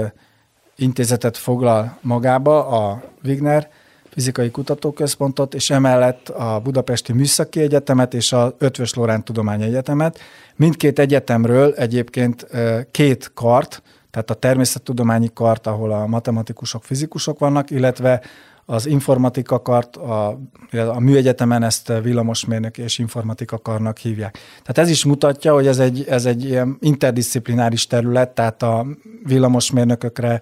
intézetet 0.79 1.37
foglal 1.37 1.97
magába, 2.01 2.67
a 2.67 3.03
Wigner 3.23 3.69
Fizikai 4.09 4.51
Kutatóközpontot, 4.51 5.53
és 5.53 5.69
emellett 5.69 6.29
a 6.29 6.59
Budapesti 6.63 7.13
Műszaki 7.13 7.59
Egyetemet 7.59 8.13
és 8.13 8.33
a 8.33 8.55
Ötvös 8.57 8.93
Lorán 8.93 9.23
Tudományi 9.23 9.63
Egyetemet. 9.63 10.19
Mindkét 10.55 10.99
egyetemről 10.99 11.73
egyébként 11.73 12.47
két 12.91 13.31
kart, 13.33 13.81
tehát 14.11 14.29
a 14.29 14.33
természettudományi 14.33 15.29
kart, 15.33 15.67
ahol 15.67 15.91
a 15.91 16.07
matematikusok, 16.07 16.83
fizikusok 16.83 17.39
vannak, 17.39 17.69
illetve 17.69 18.21
az 18.69 18.85
informatika 18.85 19.61
kart, 19.61 19.95
a, 19.95 20.39
a 20.71 20.99
műegyetemen 20.99 21.63
ezt 21.63 21.93
villamosmérnök 22.03 22.77
és 22.77 22.97
informatika 22.97 23.57
karnak 23.57 23.97
hívják. 23.97 24.37
Tehát 24.61 24.77
ez 24.77 24.89
is 24.89 25.05
mutatja, 25.05 25.53
hogy 25.53 25.67
ez 25.67 25.79
egy, 25.79 26.05
ez 26.07 26.25
egy 26.25 26.43
ilyen 26.43 26.77
interdisziplináris 26.79 27.87
terület, 27.87 28.29
tehát 28.29 28.63
a 28.63 28.85
villamosmérnökökre, 29.23 30.41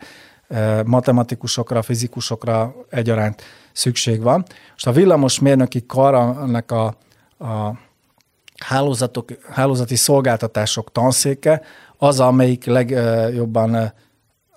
matematikusokra, 0.86 1.82
fizikusokra 1.82 2.76
egyaránt 2.90 3.44
szükség 3.72 4.22
van. 4.22 4.46
Most 4.72 4.88
a 4.88 4.92
villamosmérnöki 4.92 5.86
kar, 5.86 6.14
annak 6.14 6.72
a, 6.72 6.86
a 7.46 7.78
hálózatok, 8.58 9.30
hálózati 9.50 9.96
szolgáltatások 9.96 10.92
tanszéke, 10.92 11.62
az, 11.98 12.20
amelyik 12.20 12.66
legjobban 12.66 13.94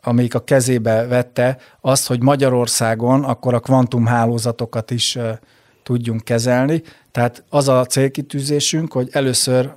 amelyik 0.03 0.35
a 0.35 0.45
kezébe 0.45 1.07
vette 1.07 1.59
azt, 1.81 2.07
hogy 2.07 2.23
Magyarországon 2.23 3.25
akkor 3.25 3.55
a 3.55 3.61
kvantumhálózatokat 3.61 4.91
is 4.91 5.19
tudjunk 5.83 6.25
kezelni. 6.25 6.83
Tehát 7.11 7.45
az 7.49 7.69
a 7.69 7.85
célkitűzésünk, 7.85 8.93
hogy 8.93 9.09
először 9.13 9.73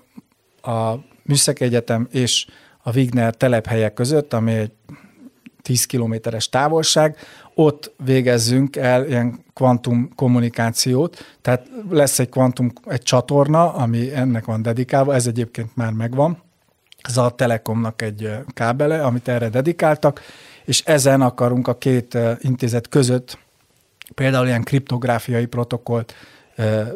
a 0.62 0.94
Műszaki 1.24 1.64
Egyetem 1.64 2.08
és 2.12 2.48
a 2.84 2.96
Wigner 2.96 3.36
telephelyek 3.36 3.94
között, 3.94 4.34
ami 4.34 4.52
egy 4.52 4.72
10 5.62 5.86
kilométeres 5.86 6.50
távolság, 6.50 7.18
ott 7.56 7.94
végezzünk 8.06 8.76
el 8.76 9.08
ilyen 9.08 9.44
kvantum 9.54 10.10
kommunikációt, 10.16 11.18
tehát 11.42 11.70
lesz 11.90 12.20
egy 12.20 12.30
kvantum, 12.30 12.72
egy 12.86 13.02
csatorna, 13.02 13.74
ami 13.74 14.16
ennek 14.16 14.46
van 14.46 14.62
dedikálva, 14.62 15.14
ez 15.14 15.28
egyébként 15.28 15.76
már 15.76 15.92
megvan, 15.92 16.44
ez 17.04 17.18
a 17.18 17.30
Telekomnak 17.30 18.02
egy 18.02 18.32
kábele, 18.54 19.04
amit 19.04 19.28
erre 19.28 19.50
dedikáltak, 19.50 20.22
és 20.66 20.82
ezen 20.86 21.22
akarunk 21.22 21.68
a 21.68 21.78
két 21.78 22.18
intézet 22.40 22.88
között 22.90 23.38
például 24.16 24.48
ilyen 24.48 24.64
kriptográfiai 24.64 25.46
protokollt 25.46 26.14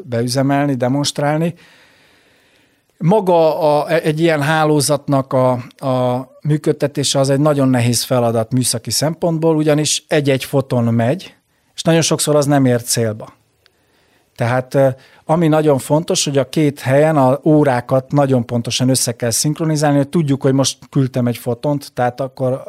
beüzemelni, 0.03 0.75
demonstrálni. 0.75 1.53
Maga 2.97 3.59
a, 3.59 3.89
egy 3.89 4.19
ilyen 4.19 4.41
hálózatnak 4.41 5.33
a, 5.33 5.51
a 5.87 6.27
működtetése 6.41 7.19
az 7.19 7.29
egy 7.29 7.39
nagyon 7.39 7.69
nehéz 7.69 8.03
feladat 8.03 8.51
műszaki 8.51 8.91
szempontból, 8.91 9.55
ugyanis 9.55 10.03
egy-egy 10.07 10.43
foton 10.43 10.83
megy, 10.83 11.35
és 11.75 11.81
nagyon 11.81 12.01
sokszor 12.01 12.35
az 12.35 12.45
nem 12.45 12.65
ér 12.65 12.81
célba. 12.83 13.33
Tehát 14.37 14.77
ami 15.25 15.47
nagyon 15.47 15.77
fontos, 15.77 16.23
hogy 16.23 16.37
a 16.37 16.49
két 16.49 16.79
helyen 16.79 17.17
a 17.17 17.39
órákat 17.43 18.11
nagyon 18.11 18.45
pontosan 18.45 18.89
össze 18.89 19.11
kell 19.11 19.29
szinkronizálni, 19.29 19.97
hogy 19.97 20.09
tudjuk, 20.09 20.41
hogy 20.41 20.53
most 20.53 20.77
küldtem 20.89 21.27
egy 21.27 21.37
fotont, 21.37 21.91
tehát 21.93 22.21
akkor 22.21 22.63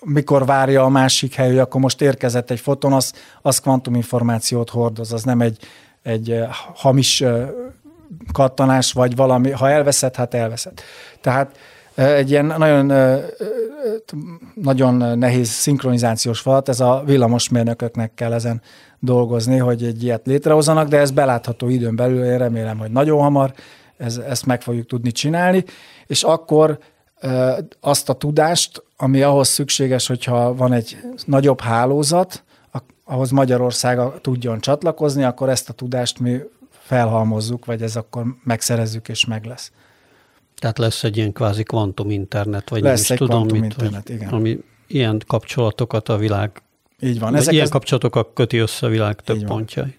mikor 0.00 0.46
várja 0.46 0.82
a 0.82 0.88
másik 0.88 1.34
hely, 1.34 1.48
hogy 1.48 1.58
akkor 1.58 1.80
most 1.80 2.00
érkezett 2.00 2.50
egy 2.50 2.60
foton, 2.60 2.92
az, 2.92 3.12
az 3.42 3.58
kvantuminformációt 3.58 4.70
hordoz, 4.70 5.12
az 5.12 5.22
nem 5.22 5.40
egy, 5.40 5.58
egy 6.02 6.38
hamis 6.74 7.24
kattanás, 8.32 8.92
vagy 8.92 9.16
valami, 9.16 9.50
ha 9.50 9.70
elveszett, 9.70 10.16
hát 10.16 10.34
elveszett. 10.34 10.82
Tehát 11.20 11.56
egy 11.94 12.30
ilyen 12.30 12.44
nagyon, 12.44 12.92
nagyon 14.54 15.18
nehéz 15.18 15.48
szinkronizációs 15.48 16.40
falat, 16.40 16.68
ez 16.68 16.80
a 16.80 17.02
villamosmérnököknek 17.06 18.14
kell 18.14 18.32
ezen 18.32 18.62
dolgozni, 18.98 19.58
hogy 19.58 19.84
egy 19.84 20.02
ilyet 20.02 20.26
létrehozzanak, 20.26 20.88
de 20.88 20.98
ez 20.98 21.10
belátható 21.10 21.68
időn 21.68 21.96
belül, 21.96 22.24
én 22.24 22.38
remélem, 22.38 22.78
hogy 22.78 22.90
nagyon 22.90 23.20
hamar 23.20 23.52
ez, 23.96 24.16
ezt 24.16 24.46
meg 24.46 24.62
fogjuk 24.62 24.86
tudni 24.86 25.12
csinálni, 25.12 25.64
és 26.06 26.22
akkor 26.22 26.78
azt 27.80 28.08
a 28.08 28.12
tudást, 28.12 28.82
ami 28.96 29.22
ahhoz 29.22 29.48
szükséges, 29.48 30.06
hogyha 30.06 30.54
van 30.54 30.72
egy 30.72 30.96
nagyobb 31.24 31.60
hálózat, 31.60 32.44
ahhoz 33.04 33.30
Magyarország 33.30 34.00
tudjon 34.20 34.60
csatlakozni, 34.60 35.22
akkor 35.22 35.48
ezt 35.48 35.68
a 35.68 35.72
tudást 35.72 36.18
mi 36.18 36.40
felhalmozzuk, 36.70 37.64
vagy 37.64 37.82
ez 37.82 37.96
akkor 37.96 38.24
megszerezzük 38.44 39.08
és 39.08 39.24
meg 39.24 39.44
lesz. 39.44 39.72
Tehát 40.58 40.78
lesz 40.78 41.04
egy 41.04 41.16
ilyen 41.16 41.32
kvázi 41.32 41.62
kvantum 41.62 42.10
internet, 42.10 42.70
vagy 42.70 42.82
lesz 42.82 43.08
nem 43.08 43.18
is 43.20 43.26
tudom, 43.26 43.42
mit, 43.42 43.62
internet, 43.62 44.08
vagy, 44.08 44.16
igen. 44.16 44.28
ami 44.28 44.58
ilyen 44.86 45.22
kapcsolatokat 45.26 46.08
a 46.08 46.16
világ 46.16 46.62
így 47.00 47.18
van. 47.18 47.34
Ezek 47.34 47.52
ilyen 47.52 47.64
az... 47.64 47.70
kapcsolatokat 47.70 48.28
köti 48.34 48.56
össze 48.56 48.86
a 48.86 48.88
világ 48.88 49.20
több 49.20 49.44
pontjai, 49.44 49.94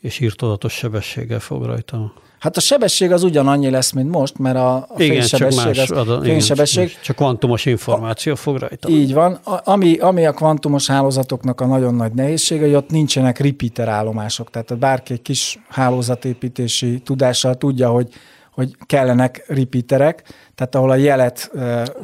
és 0.00 0.20
írtodatos 0.20 0.72
sebességgel 0.72 1.40
fog 1.40 1.64
rajta. 1.64 2.12
Hát 2.38 2.56
a 2.56 2.60
sebesség 2.60 3.12
az 3.12 3.22
ugyanannyi 3.22 3.70
lesz, 3.70 3.92
mint 3.92 4.10
most, 4.10 4.38
mert 4.38 4.56
a, 4.56 4.76
a 4.76 4.86
igen, 4.96 5.16
fénysebesség, 5.16 5.72
csak 5.72 5.96
más, 5.96 6.06
az, 6.06 6.08
a, 6.08 6.20
fénysebesség. 6.20 6.84
Igen, 6.84 6.96
csak 7.02 7.16
kvantumos 7.16 7.66
információ 7.66 8.32
a, 8.32 8.36
fog 8.36 8.56
rajta. 8.56 8.88
Így 8.88 9.12
van. 9.12 9.32
A, 9.32 9.60
ami, 9.64 9.96
ami 9.96 10.26
a 10.26 10.32
kvantumos 10.32 10.86
hálózatoknak 10.86 11.60
a 11.60 11.66
nagyon 11.66 11.94
nagy 11.94 12.12
nehézsége, 12.12 12.64
hogy 12.64 12.74
ott 12.74 12.90
nincsenek 12.90 13.38
repeater 13.38 13.88
állomások. 13.88 14.50
Tehát 14.50 14.78
bárki 14.78 15.12
egy 15.12 15.22
kis 15.22 15.58
hálózatépítési 15.68 17.00
tudással 17.00 17.54
tudja, 17.54 17.88
hogy 17.88 18.08
hogy 18.54 18.76
kellenek 18.86 19.44
repeaterek, 19.46 20.22
tehát 20.54 20.74
ahol 20.74 20.90
a 20.90 20.94
jelet 20.94 21.50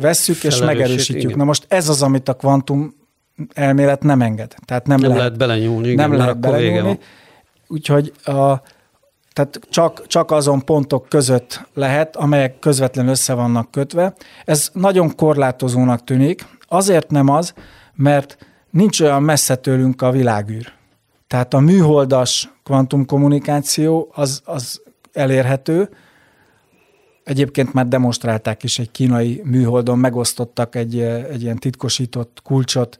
vesszük 0.00 0.44
és 0.44 0.58
megerősítjük. 0.58 1.24
Igen. 1.24 1.38
Na 1.38 1.44
most 1.44 1.66
ez 1.68 1.88
az, 1.88 2.02
amit 2.02 2.28
a 2.28 2.34
kvantum 2.34 2.94
elmélet 3.52 4.02
nem 4.02 4.22
enged. 4.22 4.54
Tehát 4.64 4.86
nem, 4.86 4.98
nem 4.98 5.08
lehet, 5.08 5.22
lehet 5.22 5.38
belenyúlni. 5.38 5.94
Nem 5.94 6.12
lehet 6.12 6.38
belenyúlni. 6.38 6.98
Úgyhogy 7.68 8.12
a, 8.24 8.60
tehát 9.32 9.60
csak, 9.70 10.06
csak 10.06 10.30
azon 10.30 10.64
pontok 10.64 11.08
között 11.08 11.68
lehet, 11.74 12.16
amelyek 12.16 12.58
közvetlenül 12.58 13.10
össze 13.10 13.34
vannak 13.34 13.70
kötve. 13.70 14.14
Ez 14.44 14.70
nagyon 14.72 15.14
korlátozónak 15.14 16.04
tűnik. 16.04 16.46
Azért 16.68 17.10
nem 17.10 17.28
az, 17.28 17.54
mert 17.94 18.36
nincs 18.70 19.00
olyan 19.00 19.22
messze 19.22 19.56
tőlünk 19.56 20.02
a 20.02 20.10
világűr. 20.10 20.72
Tehát 21.26 21.54
a 21.54 21.58
műholdas 21.58 22.52
kvantumkommunikáció 22.64 24.10
az, 24.14 24.42
az 24.44 24.82
elérhető. 25.12 25.88
Egyébként 27.30 27.72
már 27.72 27.88
demonstrálták 27.88 28.62
is 28.62 28.78
egy 28.78 28.90
kínai 28.90 29.40
műholdon, 29.44 29.98
megosztottak 29.98 30.74
egy, 30.74 31.00
egy 31.00 31.42
ilyen 31.42 31.56
titkosított 31.56 32.40
kulcsot 32.42 32.96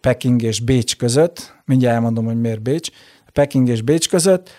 Peking 0.00 0.42
és 0.42 0.60
Bécs 0.60 0.96
között, 0.96 1.54
mindjárt 1.64 1.94
elmondom, 1.94 2.24
hogy 2.24 2.40
miért 2.40 2.62
Bécs, 2.62 2.90
Peking 3.32 3.68
és 3.68 3.82
Bécs 3.82 4.08
között, 4.08 4.50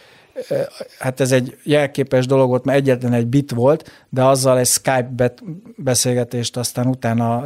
hát 1.00 1.20
ez 1.20 1.32
egy 1.32 1.58
jelképes 1.64 2.26
dolog 2.26 2.48
volt, 2.48 2.66
mert 2.66 2.78
egyetlen 2.78 3.14
egy 3.14 3.28
bit 3.28 3.52
volt, 3.52 4.06
de 4.10 4.24
azzal 4.24 4.60
egy 4.60 4.68
Skype 4.68 5.34
beszélgetést 5.78 6.58
aztán 6.58 6.88
utána 6.88 7.46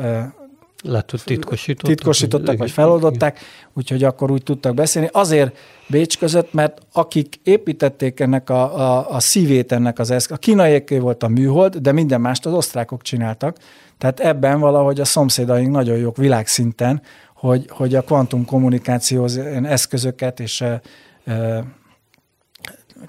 lehet, 0.84 1.12
hogy 1.12 1.22
titkosítottak. 1.24 1.96
Titkosítottak, 1.96 2.58
vagy 2.58 2.72
feloldották, 2.72 3.40
úgyhogy 3.74 4.04
akkor 4.04 4.32
úgy 4.32 4.44
tudtak 4.44 4.74
beszélni. 4.74 5.10
Azért 5.12 5.58
Bécs 5.90 6.18
között, 6.18 6.54
mert 6.54 6.82
akik 6.92 7.40
építették 7.44 8.20
ennek 8.20 8.50
a, 8.50 8.80
a, 8.80 9.10
a 9.10 9.20
szívét 9.20 9.72
ennek 9.72 10.00
az 10.00 10.12
eszköz, 10.12 10.36
a 10.36 10.40
kínaiaké 10.40 10.98
volt 10.98 11.24
a 11.24 11.28
műhold, 11.28 11.76
de 11.76 11.92
minden 11.92 12.22
mást 12.22 12.46
az 12.46 12.54
osztrákok 12.54 13.02
csináltak. 13.02 13.58
Tehát 13.98 14.20
ebben 14.20 14.60
valahogy 14.60 15.00
a 15.00 15.06
szomszédaink 15.06 15.72
nagyon 15.72 15.98
jók 15.98 16.18
világszinten, 16.18 17.02
hogy, 17.36 17.66
hogy 17.70 17.96
a 17.96 18.02
kvantum 18.02 18.46
kommunikációhoz 18.46 19.38
eszközöket 19.64 20.40
és 20.40 20.62
e, 20.62 20.82
e, 21.26 21.64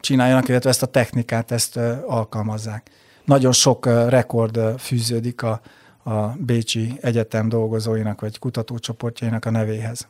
csináljanak, 0.00 0.48
illetve 0.48 0.70
ezt 0.70 0.82
a 0.82 0.86
technikát, 0.86 1.50
ezt 1.50 1.76
e, 1.76 2.02
alkalmazzák. 2.06 2.90
Nagyon 3.24 3.52
sok 3.52 3.86
rekord 3.86 4.60
fűződik 4.78 5.42
a, 5.42 5.60
a 6.02 6.26
Bécsi 6.26 6.98
Egyetem 7.00 7.48
dolgozóinak 7.48 8.20
vagy 8.20 8.38
kutatócsoportjainak 8.38 9.44
a 9.44 9.50
nevéhez. 9.50 10.08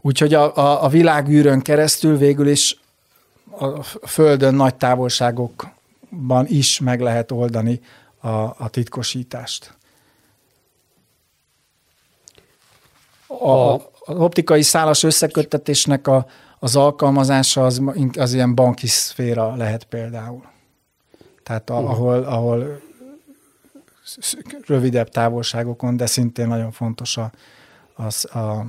Úgyhogy 0.00 0.34
a, 0.34 0.56
a, 0.56 0.84
a 0.84 0.88
világűrön 0.88 1.60
keresztül 1.60 2.16
végül 2.16 2.48
is 2.48 2.80
a 3.58 3.82
Földön 3.82 4.54
nagy 4.54 4.74
távolságokban 4.74 6.46
is 6.46 6.80
meg 6.80 7.00
lehet 7.00 7.30
oldani 7.30 7.80
a, 8.20 8.28
a 8.28 8.68
titkosítást. 8.70 9.74
A, 13.26 13.74
az 14.04 14.16
optikai 14.16 14.62
szálas 14.62 15.02
összeköttetésnek 15.02 16.06
a, 16.06 16.26
az 16.58 16.76
alkalmazása 16.76 17.64
az, 17.64 17.82
az 18.18 18.34
ilyen 18.34 18.54
banki 18.54 18.86
szféra 18.86 19.54
lehet 19.56 19.84
például. 19.84 20.42
Tehát 21.42 21.70
a, 21.70 21.76
ahol, 21.76 22.22
ahol 22.22 22.80
rövidebb 24.66 25.08
távolságokon, 25.08 25.96
de 25.96 26.06
szintén 26.06 26.48
nagyon 26.48 26.70
fontos 26.70 27.16
a, 27.16 27.32
az, 27.94 28.24
a, 28.24 28.66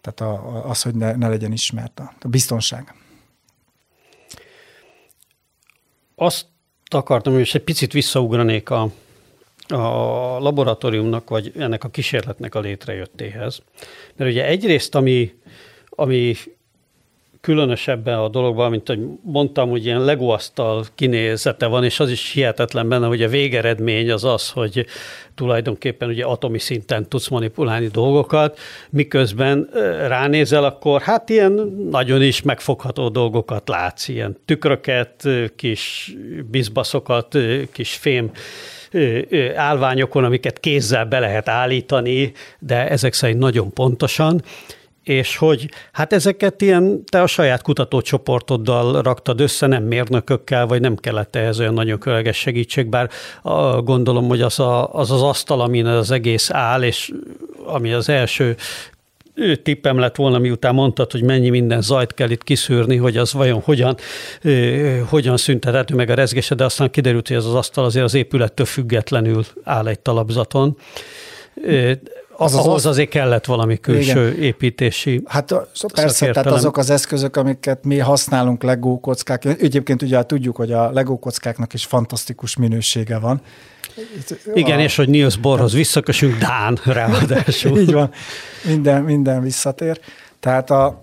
tehát 0.00 0.20
a, 0.20 0.64
az, 0.68 0.82
hogy 0.82 0.94
ne, 0.94 1.16
ne 1.16 1.28
legyen 1.28 1.52
ismert 1.52 2.00
a, 2.00 2.12
a 2.20 2.28
biztonság. 2.28 2.94
Azt 6.14 6.46
akartam, 6.90 7.32
hogy 7.32 7.50
egy 7.52 7.64
picit 7.64 7.92
visszaugranék 7.92 8.70
a, 8.70 8.90
a 9.68 10.38
laboratóriumnak, 10.38 11.28
vagy 11.28 11.52
ennek 11.56 11.84
a 11.84 11.88
kísérletnek 11.88 12.54
a 12.54 12.60
létrejöttéhez. 12.60 13.62
Mert 14.16 14.30
ugye 14.30 14.46
egyrészt, 14.46 14.94
ami, 14.94 15.34
ami 15.88 16.34
különösebben 17.40 18.18
a 18.18 18.28
dologban, 18.28 18.70
mint 18.70 18.88
hogy 18.88 19.00
mondtam, 19.22 19.70
hogy 19.70 19.84
ilyen 19.84 20.04
legóasztal 20.04 20.84
kinézete 20.94 21.66
van, 21.66 21.84
és 21.84 22.00
az 22.00 22.10
is 22.10 22.32
hihetetlen 22.32 22.88
benne, 22.88 23.06
hogy 23.06 23.22
a 23.22 23.28
végeredmény 23.28 24.10
az 24.10 24.24
az, 24.24 24.50
hogy 24.50 24.86
tulajdonképpen 25.34 26.08
ugye 26.08 26.24
atomi 26.24 26.58
szinten 26.58 27.08
tudsz 27.08 27.28
manipulálni 27.28 27.86
dolgokat, 27.86 28.58
miközben 28.90 29.68
ránézel, 30.06 30.64
akkor 30.64 31.00
hát 31.00 31.28
ilyen 31.28 31.52
nagyon 31.90 32.22
is 32.22 32.42
megfogható 32.42 33.08
dolgokat 33.08 33.68
látsz, 33.68 34.08
ilyen 34.08 34.36
tükröket, 34.44 35.28
kis 35.56 36.14
bizbaszokat, 36.50 37.38
kis 37.72 37.94
fém 37.94 38.30
állványokon, 39.54 40.24
amiket 40.24 40.60
kézzel 40.60 41.04
be 41.04 41.18
lehet 41.18 41.48
állítani, 41.48 42.32
de 42.58 42.88
ezek 42.88 43.12
szerint 43.12 43.38
nagyon 43.38 43.72
pontosan, 43.72 44.42
és 45.08 45.36
hogy 45.36 45.68
hát 45.92 46.12
ezeket 46.12 46.62
ilyen, 46.62 47.04
te 47.04 47.22
a 47.22 47.26
saját 47.26 47.62
kutatócsoportoddal 47.62 49.02
raktad 49.02 49.40
össze, 49.40 49.66
nem 49.66 49.82
mérnökökkel, 49.82 50.66
vagy 50.66 50.80
nem 50.80 50.96
kellett 50.96 51.36
ehhez 51.36 51.60
olyan 51.60 51.74
nagyon 51.74 51.98
különleges 51.98 52.36
segítség, 52.36 52.86
bár 52.86 53.10
a, 53.42 53.82
gondolom, 53.82 54.28
hogy 54.28 54.42
az, 54.42 54.58
a, 54.58 54.94
az 54.94 55.10
az 55.10 55.22
asztal, 55.22 55.60
amin 55.60 55.86
az 55.86 56.10
egész 56.10 56.50
áll, 56.50 56.82
és 56.82 57.12
ami 57.64 57.92
az 57.92 58.08
első 58.08 58.56
tippem 59.62 59.98
lett 59.98 60.16
volna, 60.16 60.38
miután 60.38 60.74
mondtad, 60.74 61.12
hogy 61.12 61.22
mennyi 61.22 61.48
minden 61.48 61.80
zajt 61.80 62.14
kell 62.14 62.30
itt 62.30 62.44
kiszűrni, 62.44 62.96
hogy 62.96 63.16
az 63.16 63.32
vajon 63.32 63.60
hogyan, 63.60 63.96
hogyan 65.08 65.36
szüntethető 65.36 65.94
meg 65.94 66.10
a 66.10 66.14
rezgése, 66.14 66.54
de 66.54 66.64
aztán 66.64 66.90
kiderült, 66.90 67.28
hogy 67.28 67.36
ez 67.36 67.44
az 67.44 67.54
asztal 67.54 67.84
azért 67.84 68.04
az 68.04 68.14
épülettől 68.14 68.66
függetlenül 68.66 69.44
áll 69.62 69.86
egy 69.86 70.00
talapzaton 70.00 70.76
az, 72.40 72.54
az 72.54 72.66
ahhoz 72.66 72.86
azért 72.86 73.08
kellett 73.08 73.44
valami 73.44 73.80
külső 73.80 74.28
igen. 74.28 74.42
építési 74.42 75.22
Hát 75.26 75.52
persze, 75.52 76.08
szakértelem. 76.08 76.32
tehát 76.32 76.58
azok 76.58 76.76
az 76.76 76.90
eszközök, 76.90 77.36
amiket 77.36 77.84
mi 77.84 77.98
használunk 77.98 78.62
Lego 78.62 79.00
kockák. 79.00 79.44
Egyébként 79.44 80.02
ugye 80.02 80.22
tudjuk, 80.22 80.56
hogy 80.56 80.72
a 80.72 80.90
Lego 80.90 81.18
kockáknak 81.18 81.74
is 81.74 81.84
fantasztikus 81.84 82.56
minősége 82.56 83.18
van. 83.18 83.40
Igen, 84.54 84.78
a, 84.78 84.82
és 84.82 84.96
hogy 84.96 85.08
Niels 85.08 85.36
Borhoz 85.36 85.72
visszakösünk, 85.72 86.38
Dán 86.38 86.78
ráadásul. 86.84 87.78
Így 87.80 87.92
van, 87.92 88.10
minden, 88.64 89.02
minden 89.02 89.42
visszatér. 89.42 90.00
Tehát 90.40 90.70
a, 90.70 90.98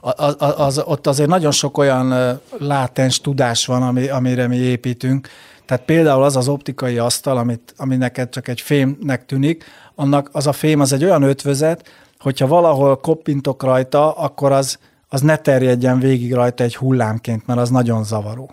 az, 0.00 0.36
az, 0.38 0.82
ott 0.84 1.06
azért 1.06 1.28
nagyon 1.28 1.52
sok 1.52 1.78
olyan 1.78 2.40
látens 2.58 3.20
tudás 3.20 3.66
van, 3.66 3.82
ami, 3.82 4.08
amire 4.08 4.46
mi 4.46 4.56
építünk. 4.56 5.28
Tehát 5.66 5.84
például 5.84 6.22
az 6.22 6.36
az 6.36 6.48
optikai 6.48 6.98
asztal, 6.98 7.36
amit, 7.36 7.74
ami 7.76 7.96
neked 7.96 8.28
csak 8.28 8.48
egy 8.48 8.60
fémnek 8.60 9.26
tűnik, 9.26 9.64
annak 9.96 10.28
az 10.32 10.46
a 10.46 10.52
fém 10.52 10.80
az 10.80 10.92
egy 10.92 11.04
olyan 11.04 11.22
ötvözet, 11.22 11.88
hogyha 12.18 12.46
valahol 12.46 12.96
koppintok 12.96 13.62
rajta, 13.62 14.12
akkor 14.12 14.52
az, 14.52 14.78
az 15.08 15.20
ne 15.20 15.36
terjedjen 15.36 15.98
végig 15.98 16.34
rajta 16.34 16.64
egy 16.64 16.76
hullámként, 16.76 17.46
mert 17.46 17.60
az 17.60 17.70
nagyon 17.70 18.04
zavaró. 18.04 18.50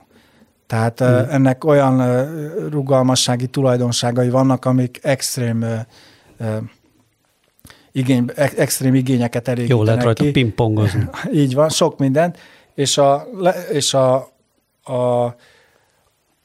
Tehát 0.67 0.99
hmm. 0.99 1.25
ennek 1.29 1.63
olyan 1.63 2.25
rugalmassági 2.69 3.47
tulajdonságai 3.47 4.29
vannak, 4.29 4.65
amik 4.65 4.99
extrém 5.01 5.65
igény, 7.91 8.29
extrém 8.35 8.95
igényeket 8.95 9.47
elégítenek 9.47 9.77
Jó 9.77 9.83
lehet 9.83 10.03
rajta 10.03 10.31
pingpongozni. 10.31 11.09
Így 11.41 11.53
van, 11.53 11.69
sok 11.69 11.97
minden. 11.97 12.35
És, 12.75 12.97
a, 12.97 13.27
és 13.71 13.93
a, 13.93 14.15
a, 14.83 15.35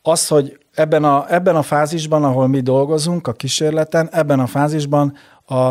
az, 0.02 0.28
hogy 0.28 0.58
ebben 0.78 1.04
a, 1.04 1.26
ebben 1.28 1.56
a 1.56 1.62
fázisban, 1.62 2.24
ahol 2.24 2.46
mi 2.46 2.60
dolgozunk, 2.60 3.26
a 3.26 3.32
kísérleten, 3.32 4.08
ebben 4.12 4.40
a 4.40 4.46
fázisban 4.46 5.16
a 5.46 5.70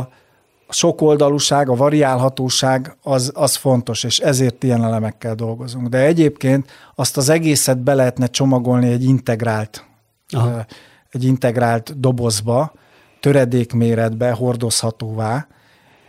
sokoldalúság, 0.70 1.70
a 1.70 1.76
variálhatóság 1.76 2.98
az, 3.04 3.32
az 3.36 3.56
fontos, 3.56 4.04
és 4.04 4.20
ezért 4.20 4.64
ilyen 4.64 4.84
elemekkel 4.84 5.36
dolgozunk. 5.36 5.88
De 5.88 5.98
egyébként 5.98 6.72
azt 6.96 7.18
az 7.18 7.30
egészet 7.30 7.78
be 7.78 7.94
lehetne 7.94 8.28
csomagolni 8.28 8.92
egy 8.92 9.04
integrált, 9.04 9.86
Aha. 10.30 10.66
egy 11.10 11.24
integrált 11.24 12.00
dobozba, 12.00 12.74
töredékméretbe, 13.20 14.32
hordozhatóvá. 14.32 15.48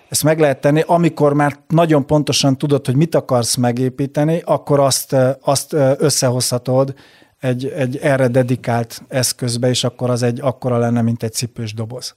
Ezt 0.08 0.24
meg 0.24 0.40
lehet 0.40 0.60
tenni, 0.60 0.82
amikor 0.86 1.32
már 1.32 1.58
nagyon 1.68 2.06
pontosan 2.06 2.58
tudod, 2.58 2.86
hogy 2.86 2.96
mit 2.96 3.14
akarsz 3.14 3.54
megépíteni, 3.54 4.42
akkor 4.44 4.80
azt, 4.80 5.16
azt 5.40 5.72
összehozhatod 5.98 6.94
egy, 7.40 7.66
egy 7.66 7.96
erre 7.96 8.28
dedikált 8.28 9.02
eszközbe, 9.08 9.68
és 9.68 9.84
akkor 9.84 10.10
az 10.10 10.22
egy 10.22 10.40
akkora 10.40 10.78
lenne, 10.78 11.02
mint 11.02 11.22
egy 11.22 11.32
cipős 11.32 11.74
doboz. 11.74 12.14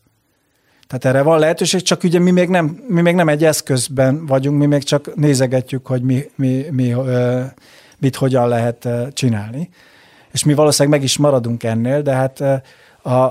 Tehát 0.87 1.15
erre 1.15 1.23
van 1.23 1.39
lehetőség, 1.39 1.81
csak 1.81 2.03
ugye 2.03 2.19
mi 2.19 2.31
még 2.31 2.49
nem, 2.49 2.83
mi 2.87 3.01
még 3.01 3.15
nem 3.15 3.29
egy 3.29 3.43
eszközben 3.43 4.25
vagyunk, 4.25 4.59
mi 4.59 4.65
még 4.65 4.83
csak 4.83 5.15
nézegetjük, 5.15 5.87
hogy 5.87 6.01
mi, 6.01 6.23
mi, 6.35 6.65
mi, 6.71 6.95
mit 7.99 8.15
hogyan 8.15 8.47
lehet 8.47 8.87
csinálni. 9.13 9.69
És 10.31 10.43
mi 10.43 10.53
valószínűleg 10.53 10.99
meg 10.99 11.07
is 11.07 11.17
maradunk 11.17 11.63
ennél, 11.63 12.01
de 12.01 12.13
hát 12.13 12.43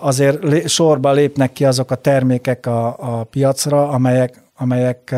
azért 0.00 0.68
sorba 0.68 1.12
lépnek 1.12 1.52
ki 1.52 1.64
azok 1.64 1.90
a 1.90 1.94
termékek 1.94 2.66
a, 2.66 2.96
a 2.98 3.24
piacra, 3.24 3.88
amelyek, 3.88 4.42
amelyek, 4.56 5.14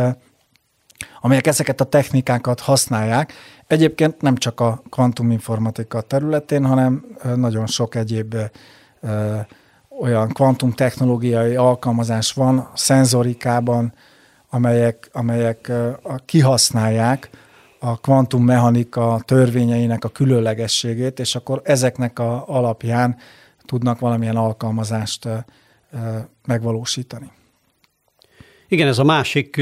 amelyek 1.20 1.46
ezeket 1.46 1.80
a 1.80 1.84
technikákat 1.84 2.60
használják, 2.60 3.32
Egyébként 3.72 4.20
nem 4.20 4.36
csak 4.36 4.60
a 4.60 4.82
kvantuminformatika 4.90 6.00
területén, 6.00 6.64
hanem 6.66 7.04
nagyon 7.36 7.66
sok 7.66 7.94
egyéb 7.94 8.34
olyan 10.00 10.28
kvantumtechnológiai 10.28 11.56
alkalmazás 11.56 12.32
van 12.32 12.70
szenzorikában, 12.74 13.94
amelyek, 14.50 15.08
amelyek 15.12 15.72
kihasználják 16.24 17.30
a 17.78 18.00
kvantummechanika 18.00 19.20
törvényeinek 19.24 20.04
a 20.04 20.08
különlegességét, 20.08 21.18
és 21.18 21.34
akkor 21.34 21.60
ezeknek 21.64 22.18
a 22.18 22.44
alapján 22.48 23.16
tudnak 23.64 23.98
valamilyen 23.98 24.36
alkalmazást 24.36 25.28
megvalósítani. 26.46 27.30
Igen, 28.68 28.88
ez 28.88 28.98
a 28.98 29.04
másik 29.04 29.60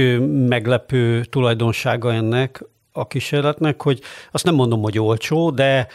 meglepő 0.49 1.25
tulajdonsága 1.25 2.13
ennek, 2.13 2.65
a 2.93 3.07
kísérletnek, 3.07 3.83
hogy 3.83 4.01
azt 4.31 4.45
nem 4.45 4.55
mondom, 4.55 4.83
hogy 4.83 4.99
olcsó, 4.99 5.51
de 5.51 5.87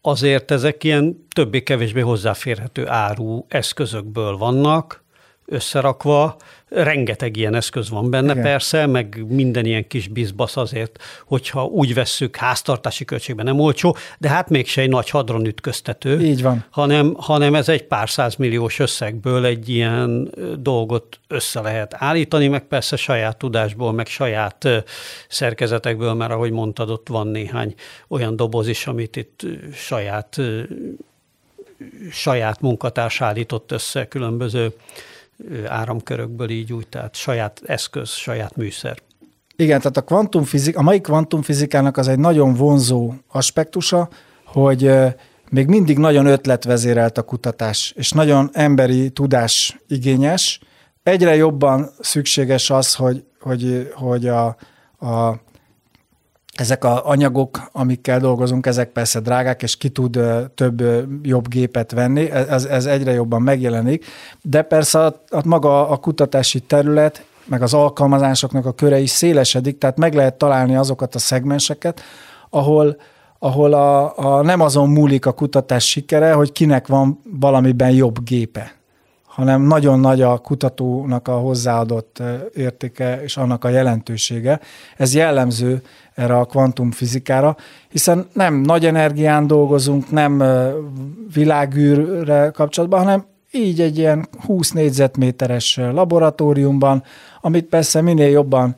azért 0.00 0.50
ezek 0.50 0.84
ilyen 0.84 1.26
többé-kevésbé 1.32 2.00
hozzáférhető 2.00 2.88
áru 2.88 3.44
eszközökből 3.48 4.36
vannak, 4.36 5.04
összerakva, 5.50 6.36
rengeteg 6.68 7.36
ilyen 7.36 7.54
eszköz 7.54 7.90
van 7.90 8.10
benne 8.10 8.32
Igen. 8.32 8.42
persze, 8.42 8.86
meg 8.86 9.24
minden 9.28 9.64
ilyen 9.64 9.86
kis 9.86 10.08
bizbasz 10.08 10.56
azért, 10.56 11.02
hogyha 11.24 11.64
úgy 11.64 11.94
vesszük, 11.94 12.36
háztartási 12.36 13.04
költségben 13.04 13.44
nem 13.44 13.60
olcsó, 13.60 13.96
de 14.18 14.28
hát 14.28 14.48
mégse 14.48 14.80
egy 14.80 14.88
nagy 14.88 15.10
hadron 15.10 15.46
ütköztető. 15.46 16.20
Így 16.20 16.42
van. 16.42 16.64
Hanem, 16.70 17.14
hanem 17.18 17.54
ez 17.54 17.68
egy 17.68 17.84
pár 17.84 18.10
százmilliós 18.10 18.78
összegből 18.78 19.44
egy 19.44 19.68
ilyen 19.68 20.30
dolgot 20.58 21.20
össze 21.28 21.60
lehet 21.60 21.94
állítani, 21.98 22.48
meg 22.48 22.62
persze 22.62 22.96
saját 22.96 23.36
tudásból, 23.36 23.92
meg 23.92 24.06
saját 24.06 24.68
szerkezetekből, 25.28 26.14
mert 26.14 26.32
ahogy 26.32 26.50
mondtad, 26.50 26.90
ott 26.90 27.08
van 27.08 27.26
néhány 27.26 27.74
olyan 28.08 28.36
doboz 28.36 28.68
is, 28.68 28.86
amit 28.86 29.16
itt 29.16 29.46
saját 29.74 30.40
saját 32.10 32.60
munkatárs 32.60 33.20
állított 33.20 33.72
össze 33.72 34.08
különböző 34.08 34.72
áramkörökből 35.66 36.50
így 36.50 36.72
úgy, 36.72 36.88
tehát 36.88 37.14
saját 37.14 37.60
eszköz, 37.64 38.08
saját 38.08 38.56
műszer. 38.56 38.98
Igen, 39.56 39.78
tehát 39.78 39.96
a, 39.96 40.02
kvantumfizik, 40.02 40.76
a 40.76 40.82
mai 40.82 41.00
kvantumfizikának 41.00 41.96
az 41.96 42.08
egy 42.08 42.18
nagyon 42.18 42.54
vonzó 42.54 43.12
aspektusa, 43.28 44.08
hogy 44.44 44.90
még 45.50 45.66
mindig 45.66 45.98
nagyon 45.98 46.26
ötletvezérelt 46.26 47.18
a 47.18 47.22
kutatás, 47.22 47.92
és 47.96 48.10
nagyon 48.10 48.50
emberi 48.52 49.10
tudás 49.10 49.78
igényes. 49.88 50.60
Egyre 51.02 51.36
jobban 51.36 51.90
szükséges 51.98 52.70
az, 52.70 52.94
hogy, 52.94 53.24
hogy, 53.40 53.92
hogy 53.94 54.28
a, 54.28 54.46
a 54.98 55.40
ezek 56.54 56.84
az 56.84 56.98
anyagok, 57.02 57.68
amikkel 57.72 58.18
dolgozunk, 58.18 58.66
ezek 58.66 58.88
persze 58.88 59.20
drágák, 59.20 59.62
és 59.62 59.76
ki 59.76 59.88
tud 59.88 60.18
több 60.54 60.82
jobb 61.22 61.48
gépet 61.48 61.92
venni, 61.92 62.30
ez, 62.30 62.64
ez 62.64 62.86
egyre 62.86 63.12
jobban 63.12 63.42
megjelenik, 63.42 64.04
de 64.42 64.62
persze 64.62 65.04
a, 65.04 65.22
a 65.30 65.40
maga 65.44 65.88
a 65.88 65.96
kutatási 65.96 66.60
terület, 66.60 67.24
meg 67.44 67.62
az 67.62 67.74
alkalmazásoknak 67.74 68.66
a 68.66 68.72
köre 68.72 68.98
is 68.98 69.10
szélesedik, 69.10 69.78
tehát 69.78 69.96
meg 69.96 70.14
lehet 70.14 70.34
találni 70.34 70.76
azokat 70.76 71.14
a 71.14 71.18
szegmenseket, 71.18 72.00
ahol, 72.50 72.96
ahol 73.38 73.72
a, 73.72 74.18
a, 74.18 74.42
nem 74.42 74.60
azon 74.60 74.88
múlik 74.88 75.26
a 75.26 75.32
kutatás 75.32 75.88
sikere, 75.88 76.32
hogy 76.32 76.52
kinek 76.52 76.86
van 76.86 77.20
valamiben 77.40 77.90
jobb 77.90 78.24
gépe, 78.24 78.74
hanem 79.26 79.62
nagyon 79.62 80.00
nagy 80.00 80.22
a 80.22 80.38
kutatónak 80.38 81.28
a 81.28 81.38
hozzáadott 81.38 82.22
értéke 82.54 83.22
és 83.22 83.36
annak 83.36 83.64
a 83.64 83.68
jelentősége. 83.68 84.60
Ez 84.96 85.14
jellemző 85.14 85.82
erre 86.20 86.36
a 86.36 86.44
kvantumfizikára, 86.44 87.56
hiszen 87.88 88.26
nem 88.32 88.54
nagy 88.54 88.86
energián 88.86 89.46
dolgozunk, 89.46 90.10
nem 90.10 90.42
világűrre 91.34 92.50
kapcsolatban, 92.54 93.02
hanem 93.04 93.24
így 93.50 93.80
egy 93.80 93.98
ilyen 93.98 94.28
20 94.46 94.70
négyzetméteres 94.70 95.76
laboratóriumban, 95.92 97.02
amit 97.40 97.64
persze 97.64 98.00
minél 98.00 98.28
jobban, 98.28 98.76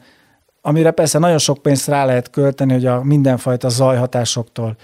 amire 0.61 0.91
persze 0.91 1.19
nagyon 1.19 1.39
sok 1.39 1.59
pénzt 1.59 1.89
rá 1.89 2.05
lehet 2.05 2.31
költeni, 2.31 2.73
hogy 2.73 2.87
a 2.87 3.03
mindenfajta 3.03 3.69
zajhatásoktól 3.69 4.77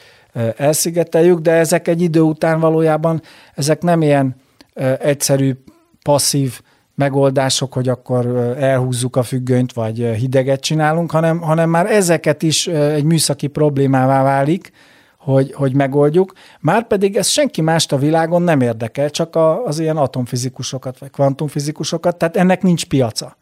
elszigeteljük, 0.56 1.38
de 1.38 1.52
ezek 1.52 1.88
egy 1.88 2.02
idő 2.02 2.20
után 2.20 2.60
valójában, 2.60 3.22
ezek 3.54 3.82
nem 3.82 4.02
ilyen 4.02 4.36
egyszerű, 4.98 5.52
passzív 6.02 6.60
megoldások, 6.98 7.72
hogy 7.72 7.88
akkor 7.88 8.26
elhúzzuk 8.58 9.16
a 9.16 9.22
függönyt, 9.22 9.72
vagy 9.72 9.98
hideget 9.98 10.60
csinálunk, 10.60 11.10
hanem, 11.10 11.40
hanem 11.40 11.70
már 11.70 11.86
ezeket 11.86 12.42
is 12.42 12.66
egy 12.66 13.04
műszaki 13.04 13.46
problémává 13.46 14.22
válik, 14.22 14.72
hogy, 15.18 15.52
hogy 15.52 15.74
megoldjuk. 15.74 16.32
Márpedig 16.60 17.16
ez 17.16 17.28
senki 17.28 17.60
mást 17.60 17.92
a 17.92 17.96
világon 17.96 18.42
nem 18.42 18.60
érdekel, 18.60 19.10
csak 19.10 19.36
a, 19.36 19.64
az 19.64 19.78
ilyen 19.78 19.96
atomfizikusokat, 19.96 20.98
vagy 20.98 21.10
kvantumfizikusokat, 21.10 22.16
tehát 22.16 22.36
ennek 22.36 22.62
nincs 22.62 22.86
piaca. 22.86 23.36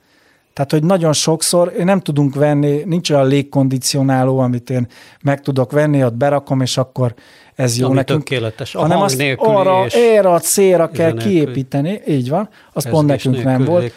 Tehát, 0.56 0.70
hogy 0.70 0.84
nagyon 0.84 1.12
sokszor 1.12 1.72
nem 1.84 2.00
tudunk 2.00 2.34
venni, 2.34 2.82
nincs 2.84 3.10
olyan 3.10 3.26
légkondicionáló, 3.26 4.38
amit 4.38 4.70
én 4.70 4.86
meg 5.22 5.40
tudok 5.40 5.72
venni, 5.72 6.04
ott 6.04 6.14
berakom, 6.14 6.60
és 6.60 6.76
akkor 6.76 7.14
ez 7.54 7.78
jó 7.78 7.86
Ami 7.86 7.94
nekünk. 7.94 8.24
tökéletes. 8.24 8.74
A 8.74 8.80
hanem 8.80 9.00
azt 9.00 9.22
arra, 9.36 9.86
erre 9.86 10.28
a 10.28 10.38
célra 10.38 10.88
kell 10.90 11.12
nélküli. 11.12 11.34
kiépíteni, 11.34 12.00
így 12.06 12.28
van, 12.28 12.48
az 12.72 12.86
ez 12.86 12.92
pont 12.92 13.08
nekünk 13.08 13.44
nem 13.44 13.64
volt. 13.64 13.92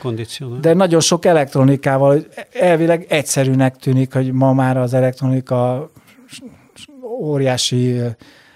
De 0.59 0.73
nagyon 0.73 0.99
sok 0.99 1.25
elektronikával, 1.25 2.23
elvileg 2.53 3.05
egyszerűnek 3.09 3.75
tűnik, 3.75 4.13
hogy 4.13 4.31
ma 4.31 4.53
már 4.53 4.77
az 4.77 4.93
elektronika 4.93 5.89
óriási 7.21 7.99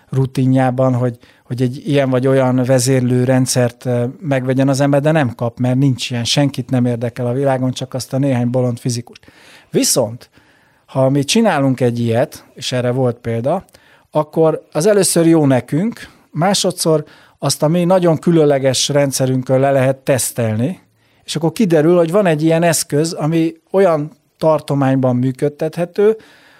rutinjában, 0.09 0.93
hogy, 0.93 1.17
hogy 1.43 1.61
egy 1.61 1.87
ilyen 1.87 2.09
vagy 2.09 2.27
olyan 2.27 2.63
vezérlő 2.63 3.23
rendszert 3.23 3.89
megvegyen 4.19 4.69
az 4.69 4.79
ember, 4.79 5.01
de 5.01 5.11
nem 5.11 5.35
kap, 5.35 5.59
mert 5.59 5.77
nincs 5.77 6.09
ilyen, 6.09 6.23
senkit 6.23 6.69
nem 6.69 6.85
érdekel 6.85 7.27
a 7.27 7.33
világon, 7.33 7.71
csak 7.71 7.93
azt 7.93 8.13
a 8.13 8.17
néhány 8.17 8.49
bolond 8.49 8.77
fizikust. 8.79 9.31
Viszont, 9.69 10.29
ha 10.85 11.09
mi 11.09 11.23
csinálunk 11.23 11.79
egy 11.81 11.99
ilyet, 11.99 12.45
és 12.53 12.71
erre 12.71 12.91
volt 12.91 13.17
példa, 13.17 13.65
akkor 14.11 14.67
az 14.71 14.85
először 14.85 15.25
jó 15.25 15.45
nekünk, 15.45 16.07
másodszor 16.31 17.03
azt 17.39 17.63
a 17.63 17.67
mi 17.67 17.83
nagyon 17.83 18.17
különleges 18.17 18.89
rendszerünkön 18.89 19.59
le 19.59 19.71
lehet 19.71 19.97
tesztelni, 19.97 20.81
és 21.23 21.35
akkor 21.35 21.51
kiderül, 21.51 21.97
hogy 21.97 22.11
van 22.11 22.25
egy 22.25 22.43
ilyen 22.43 22.63
eszköz, 22.63 23.13
ami 23.13 23.53
olyan 23.71 24.11
tartományban 24.37 25.15
működtethető, 25.15 26.17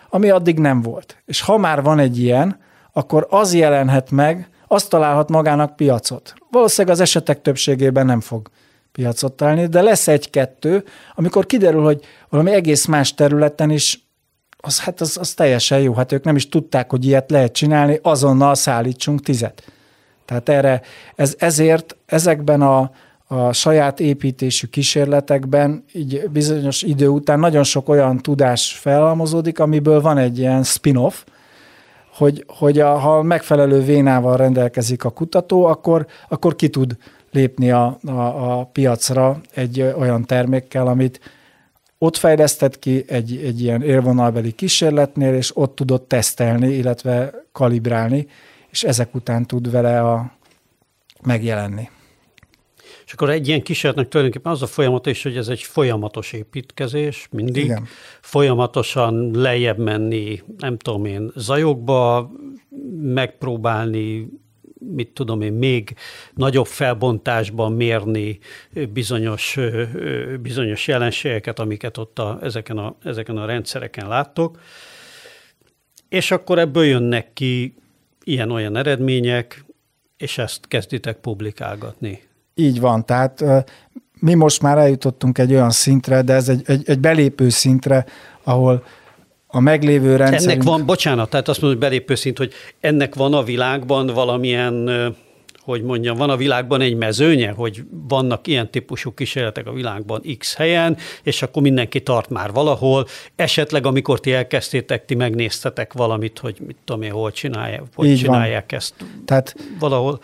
ami 0.10 0.30
addig 0.30 0.60
nem 0.60 0.82
volt. 0.82 1.18
És 1.26 1.42
ha 1.42 1.58
már 1.58 1.82
van 1.82 2.00
egy 2.00 2.20
ilyen, 2.20 2.60
akkor 2.94 3.28
az 3.30 3.54
jelenhet 3.54 4.12
meg, 4.12 4.50
azt 4.74 4.90
találhat 4.90 5.30
magának 5.30 5.76
piacot. 5.76 6.34
Valószínűleg 6.52 6.96
az 6.96 7.02
esetek 7.02 7.42
többségében 7.42 8.06
nem 8.06 8.20
fog 8.20 8.50
piacot 8.92 9.34
találni, 9.34 9.66
de 9.66 9.82
lesz 9.82 10.08
egy-kettő, 10.08 10.84
amikor 11.16 11.46
kiderül, 11.46 11.84
hogy 11.84 12.02
valami 12.30 12.52
egész 12.52 12.86
más 12.86 13.14
területen 13.14 13.70
is 13.70 14.08
az, 14.58 14.80
hát 14.80 15.02
az, 15.02 15.18
az 15.20 15.34
teljesen 15.34 15.80
jó. 15.80 15.94
Hát 15.94 16.12
ők 16.12 16.24
nem 16.24 16.36
is 16.36 16.50
tudták, 16.50 16.90
hogy 16.90 17.06
ilyet 17.06 17.32
lehet 17.32 17.54
csinálni, 17.54 18.00
azonnal 18.02 18.56
szállítsunk 18.56 19.22
tizet. 19.22 19.64
Tehát 20.26 20.50
erre, 20.50 20.82
ez, 21.16 21.36
ezért 21.38 21.96
ezekben 22.06 22.62
a, 22.62 22.92
a 23.28 23.54
saját 23.54 24.00
építésű 24.00 24.68
kísérletekben 24.68 25.84
így 25.94 26.30
bizonyos 26.30 26.82
idő 26.82 27.08
után 27.08 27.40
nagyon 27.40 27.64
sok 27.64 27.90
olyan 27.90 28.18
tudás 28.18 28.74
felhalmozódik, 28.74 29.60
amiből 29.60 30.02
van 30.02 30.18
egy 30.18 30.40
ilyen 30.40 30.64
spin-off, 30.64 31.24
hogy, 32.14 32.46
hogy 32.48 32.80
a, 32.80 32.98
ha 32.98 33.22
megfelelő 33.22 33.82
vénával 33.82 34.38
rendelkezik 34.38 35.04
a 35.04 35.10
kutató, 35.10 35.66
akkor, 35.66 36.08
akkor 36.30 36.56
ki 36.56 36.70
tud 36.70 36.98
lépni 37.32 37.72
a, 37.72 37.98
a, 38.06 38.60
a 38.60 38.66
piacra 38.66 39.42
egy 39.54 39.82
olyan 39.82 40.26
termékkel, 40.26 40.88
amit 40.88 41.20
ott 41.98 42.18
fejlesztett 42.18 42.80
ki 42.80 43.04
egy, 43.08 43.42
egy 43.44 43.62
ilyen 43.62 43.82
élvonalbeli 43.82 44.52
kísérletnél, 44.52 45.34
és 45.34 45.58
ott 45.58 45.76
tudott 45.76 46.08
tesztelni, 46.08 46.68
illetve 46.68 47.34
kalibrálni, 47.52 48.28
és 48.70 48.84
ezek 48.84 49.16
után 49.16 49.46
tud 49.46 49.72
vele 49.72 50.02
a, 50.02 50.32
megjelenni. 51.22 51.90
És 53.14 53.20
akkor 53.20 53.34
egy 53.34 53.48
ilyen 53.48 53.62
kísérletnek 53.62 54.08
tulajdonképpen 54.08 54.52
az 54.52 54.62
a 54.62 54.68
folyamat 54.68 55.06
is, 55.06 55.24
hogy 55.24 55.38
ez 55.38 55.48
egy 55.48 55.62
folyamatos 55.62 56.32
építkezés, 56.34 57.28
mindig. 57.32 57.64
Igen. 57.64 57.88
Folyamatosan 58.22 59.32
lejjebb 59.34 59.78
menni, 59.78 60.42
nem 60.58 60.78
tudom 60.78 61.06
én, 61.06 61.32
zajokba, 61.36 62.32
megpróbálni 63.02 64.28
mit 64.80 65.10
tudom 65.10 65.42
én, 65.42 65.54
még 65.54 65.96
nagyobb 66.34 66.66
felbontásban 66.66 67.72
mérni 67.72 68.40
bizonyos, 68.94 69.58
bizonyos 70.42 70.88
jelenségeket, 70.88 71.60
amiket 71.60 71.98
ott 71.98 72.20
a, 72.20 72.40
ezeken, 72.42 72.78
a, 72.78 72.96
ezeken 73.04 73.38
a 73.38 73.46
rendszereken 73.46 74.08
láttok, 74.08 74.60
és 76.10 76.32
akkor 76.32 76.60
ebből 76.60 76.86
jönnek 76.86 77.34
ki 77.34 77.76
ilyen-olyan 78.24 78.76
eredmények, 78.76 79.66
és 80.18 80.38
ezt 80.38 80.68
kezditek 80.68 81.18
publikálgatni. 81.18 82.32
Így 82.56 82.80
van, 82.80 83.06
tehát 83.06 83.44
mi 84.20 84.34
most 84.34 84.62
már 84.62 84.78
eljutottunk 84.78 85.38
egy 85.38 85.54
olyan 85.54 85.72
szintre, 85.72 86.22
de 86.22 86.34
ez 86.34 86.50
egy, 86.50 86.62
egy, 86.66 86.84
egy 86.86 87.00
belépő 87.00 87.50
szintre, 87.50 88.06
ahol 88.44 88.84
a 89.48 89.60
meglévő 89.60 90.16
rendszer. 90.16 90.52
Ennek 90.52 90.64
van, 90.64 90.86
bocsánat, 90.86 91.30
tehát 91.30 91.48
azt 91.48 91.62
mondom, 91.62 91.80
hogy 91.80 91.90
belépő 91.90 92.16
szint, 92.16 92.38
hogy 92.38 92.54
ennek 92.80 93.16
van 93.16 93.34
a 93.34 93.44
világban 93.44 94.08
valamilyen, 94.08 94.90
hogy 95.64 95.84
mondjam, 95.84 96.18
van 96.18 96.30
a 96.30 96.38
világban 96.38 96.82
egy 96.82 96.96
mezőnye, 96.96 97.52
hogy 97.52 97.84
vannak 98.08 98.48
ilyen 98.48 98.72
típusú 98.72 99.14
kísérletek 99.14 99.68
a 99.68 99.74
világban 99.74 100.22
X 100.38 100.56
helyen, 100.56 100.98
és 101.24 101.42
akkor 101.42 101.62
mindenki 101.62 102.02
tart 102.02 102.30
már 102.30 102.52
valahol. 102.52 103.08
Esetleg, 103.36 103.86
amikor 103.86 104.20
ti 104.20 104.34
elkezdtétek, 104.34 105.06
ti 105.06 105.16
megnéztetek 105.16 105.94
valamit, 105.94 106.40
hogy 106.40 106.58
mit 106.66 106.78
tudom 106.86 107.02
én, 107.02 107.12
hol 107.12 107.32
csinálják, 107.32 107.82
hogy 107.96 108.08
Így 108.08 108.18
csinálják 108.18 108.66
van. 108.70 108.80
ezt 108.80 108.94
tehát, 109.26 109.56
valahol. 109.80 110.20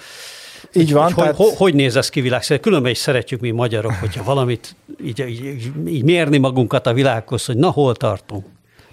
Így 0.73 0.93
van. 0.93 1.03
Hogy, 1.03 1.13
tehát... 1.13 1.35
hogy, 1.35 1.53
hogy 1.57 1.73
néz 1.73 1.95
ez 1.95 2.09
ki 2.09 2.21
világszerűen? 2.21 2.61
Különben 2.61 2.91
is 2.91 2.97
szeretjük 2.97 3.39
mi 3.39 3.51
magyarok, 3.51 3.93
hogyha 3.93 4.23
valamit 4.23 4.75
így, 5.03 5.25
így, 5.27 5.71
így 5.87 6.03
mérni 6.03 6.37
magunkat 6.37 6.87
a 6.87 6.93
világhoz, 6.93 7.45
hogy 7.45 7.57
na 7.57 7.69
hol 7.69 7.95
tartunk. 7.95 8.45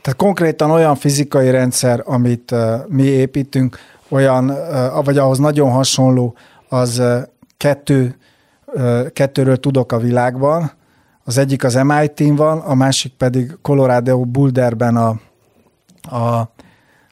Tehát 0.03 0.19
konkrétan 0.19 0.71
olyan 0.71 0.95
fizikai 0.95 1.51
rendszer, 1.51 2.03
amit 2.05 2.51
uh, 2.51 2.75
mi 2.89 3.03
építünk, 3.03 3.79
olyan, 4.09 4.51
uh, 4.51 5.05
vagy 5.05 5.19
ahhoz 5.19 5.39
nagyon 5.39 5.71
hasonló, 5.71 6.35
az 6.69 6.99
uh, 6.99 7.19
kettő, 7.57 8.17
kettőről 9.13 9.57
tudok 9.57 9.93
a 9.93 9.99
világban. 9.99 10.73
Az 11.25 11.39
egyik 11.39 11.65
az 11.65 11.75
MIT-n 11.75 12.35
van, 12.35 12.59
a 12.59 12.75
másik 12.75 13.13
pedig 13.13 13.57
Colorado 13.63 14.25
Boulderben, 14.25 14.97
a, 14.97 15.21
a, 16.17 16.51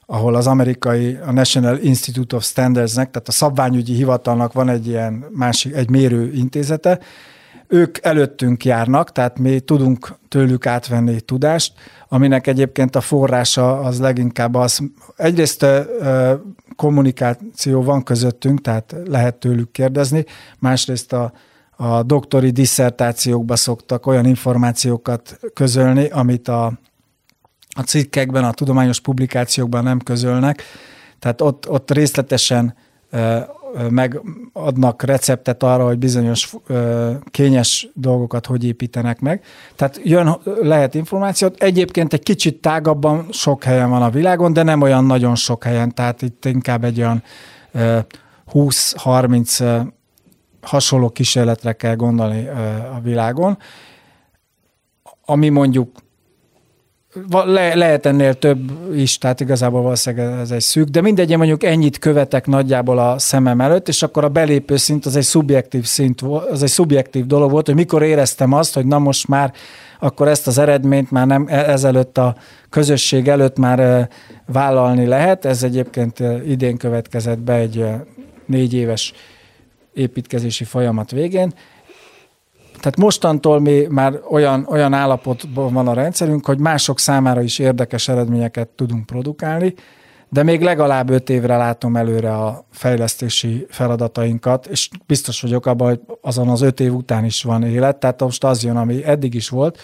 ahol 0.05 0.35
az 0.35 0.47
amerikai 0.47 1.17
a 1.25 1.31
National 1.31 1.77
Institute 1.77 2.35
of 2.35 2.43
Standardsnek, 2.43 3.11
tehát 3.11 3.27
a 3.27 3.31
szabványügyi 3.31 3.93
hivatalnak 3.93 4.53
van 4.53 4.69
egy 4.69 4.87
ilyen 4.87 5.25
másik, 5.31 5.73
egy 5.73 5.89
mérő 5.89 6.31
intézete, 6.33 6.99
ők 7.67 7.97
előttünk 8.01 8.65
járnak, 8.65 9.11
tehát 9.11 9.39
mi 9.39 9.59
tudunk 9.59 10.15
tőlük 10.27 10.65
átvenni 10.65 11.21
tudást, 11.21 11.73
aminek 12.07 12.47
egyébként 12.47 12.95
a 12.95 13.01
forrása 13.01 13.79
az 13.79 13.99
leginkább 13.99 14.55
az, 14.55 14.79
egyrészt 15.15 15.65
kommunikáció 16.75 17.83
van 17.83 18.03
közöttünk, 18.03 18.61
tehát 18.61 18.95
lehet 19.07 19.35
tőlük 19.35 19.71
kérdezni, 19.71 20.25
másrészt 20.59 21.13
a, 21.13 21.33
a 21.75 22.03
doktori 22.03 22.49
disszertációkba 22.49 23.55
szoktak 23.55 24.05
olyan 24.05 24.25
információkat 24.25 25.39
közölni, 25.53 26.05
amit 26.07 26.47
a, 26.47 26.73
a 27.75 27.81
cikkekben, 27.81 28.43
a 28.43 28.51
tudományos 28.51 28.99
publikációkban 28.99 29.83
nem 29.83 29.99
közölnek, 29.99 30.63
tehát 31.19 31.41
ott, 31.41 31.69
ott 31.69 31.91
részletesen 31.91 32.75
megadnak 33.89 35.03
receptet 35.03 35.63
arra, 35.63 35.85
hogy 35.85 35.97
bizonyos 35.97 36.55
kényes 37.31 37.87
dolgokat 37.93 38.45
hogy 38.45 38.65
építenek 38.65 39.19
meg. 39.19 39.43
Tehát 39.75 39.99
jön, 40.03 40.37
lehet 40.61 40.95
információt. 40.95 41.63
Egyébként 41.63 42.13
egy 42.13 42.23
kicsit 42.23 42.61
tágabban 42.61 43.27
sok 43.31 43.63
helyen 43.63 43.89
van 43.89 44.01
a 44.01 44.09
világon, 44.09 44.53
de 44.53 44.63
nem 44.63 44.81
olyan 44.81 45.05
nagyon 45.05 45.35
sok 45.35 45.63
helyen, 45.63 45.93
tehát 45.93 46.21
itt 46.21 46.45
inkább 46.45 46.83
egy 46.83 46.99
olyan 46.99 47.23
20-30 48.53 49.87
hasonló 50.61 51.09
kísérletre 51.09 51.73
kell 51.73 51.95
gondolni 51.95 52.47
a 52.95 52.99
világon, 53.03 53.57
ami 55.25 55.49
mondjuk 55.49 55.89
le, 57.29 57.75
lehet 57.75 58.05
ennél 58.05 58.33
több 58.33 58.71
is, 58.95 59.17
tehát 59.17 59.39
igazából 59.39 59.81
valószínűleg 59.81 60.39
ez 60.39 60.51
egy 60.51 60.61
szűk, 60.61 60.87
de 60.87 61.01
mindegy, 61.01 61.37
mondjuk 61.37 61.63
ennyit 61.63 61.99
követek 61.99 62.47
nagyjából 62.47 62.99
a 62.99 63.19
szemem 63.19 63.61
előtt, 63.61 63.87
és 63.87 64.03
akkor 64.03 64.23
a 64.23 64.29
belépő 64.29 64.77
szint 64.77 65.05
az 65.05 65.15
egy 65.15 65.23
szubjektív 65.23 65.85
szint, 65.85 66.21
az 66.51 66.63
egy 66.63 66.69
szubjektív 66.69 67.25
dolog 67.25 67.51
volt, 67.51 67.65
hogy 67.65 67.75
mikor 67.75 68.03
éreztem 68.03 68.53
azt, 68.53 68.73
hogy 68.73 68.85
na 68.85 68.99
most 68.99 69.27
már 69.27 69.53
akkor 69.99 70.27
ezt 70.27 70.47
az 70.47 70.57
eredményt 70.57 71.11
már 71.11 71.27
nem 71.27 71.45
e, 71.49 71.71
ezelőtt 71.71 72.17
a 72.17 72.35
közösség 72.69 73.27
előtt 73.27 73.57
már 73.57 74.09
vállalni 74.45 75.05
lehet. 75.05 75.45
Ez 75.45 75.63
egyébként 75.63 76.23
idén 76.47 76.77
következett 76.77 77.39
be 77.39 77.53
egy 77.53 77.85
négy 78.45 78.73
éves 78.73 79.13
építkezési 79.93 80.63
folyamat 80.63 81.11
végén. 81.11 81.53
Tehát 82.79 82.97
mostantól 82.97 83.59
mi 83.59 83.85
már 83.89 84.19
olyan, 84.29 84.65
olyan 84.69 84.93
állapotban 84.93 85.73
van 85.73 85.87
a 85.87 85.93
rendszerünk, 85.93 86.45
hogy 86.45 86.59
mások 86.59 86.99
számára 86.99 87.41
is 87.41 87.59
érdekes 87.59 88.07
eredményeket 88.07 88.67
tudunk 88.67 89.05
produkálni, 89.05 89.73
de 90.29 90.43
még 90.43 90.61
legalább 90.61 91.09
öt 91.09 91.29
évre 91.29 91.57
látom 91.57 91.95
előre 91.95 92.33
a 92.33 92.65
fejlesztési 92.71 93.65
feladatainkat, 93.69 94.65
és 94.65 94.89
biztos 95.05 95.41
vagyok 95.41 95.65
abban, 95.65 95.87
hogy 95.87 95.99
azon 96.21 96.49
az 96.49 96.61
öt 96.61 96.79
év 96.79 96.93
után 96.93 97.25
is 97.25 97.43
van 97.43 97.63
élet, 97.63 97.97
tehát 97.97 98.21
most 98.21 98.43
az 98.43 98.63
jön, 98.63 98.77
ami 98.77 99.05
eddig 99.05 99.33
is 99.33 99.49
volt, 99.49 99.79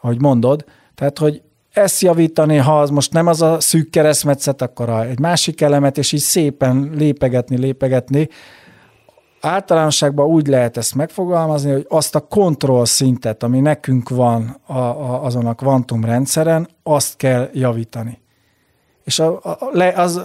ahogy 0.00 0.20
mondod, 0.20 0.64
tehát, 0.94 1.18
hogy 1.18 1.42
ezt 1.72 2.00
javítani, 2.00 2.56
ha 2.56 2.80
az 2.80 2.90
most 2.90 3.12
nem 3.12 3.26
az 3.26 3.42
a 3.42 3.60
szűk 3.60 3.90
keresztmetszet, 3.90 4.62
akkor 4.62 4.88
egy 4.88 5.18
másik 5.18 5.60
elemet, 5.60 5.98
és 5.98 6.12
így 6.12 6.20
szépen 6.20 6.90
lépegetni, 6.94 7.58
lépegetni, 7.58 8.28
általánosságban 9.40 10.26
úgy 10.26 10.46
lehet 10.46 10.76
ezt 10.76 10.94
megfogalmazni, 10.94 11.70
hogy 11.70 11.86
azt 11.88 12.14
a 12.14 12.20
kontroll 12.20 12.84
szintet, 12.84 13.42
ami 13.42 13.60
nekünk 13.60 14.08
van 14.08 14.60
a, 14.66 14.78
a, 14.78 15.24
azon 15.24 15.46
a 15.46 15.54
kvantum 15.54 16.04
rendszeren, 16.04 16.68
azt 16.82 17.16
kell 17.16 17.50
javítani. 17.52 18.18
És 19.04 19.18
a, 19.18 19.40
a, 19.42 19.58
le, 19.72 19.88
az, 19.88 20.20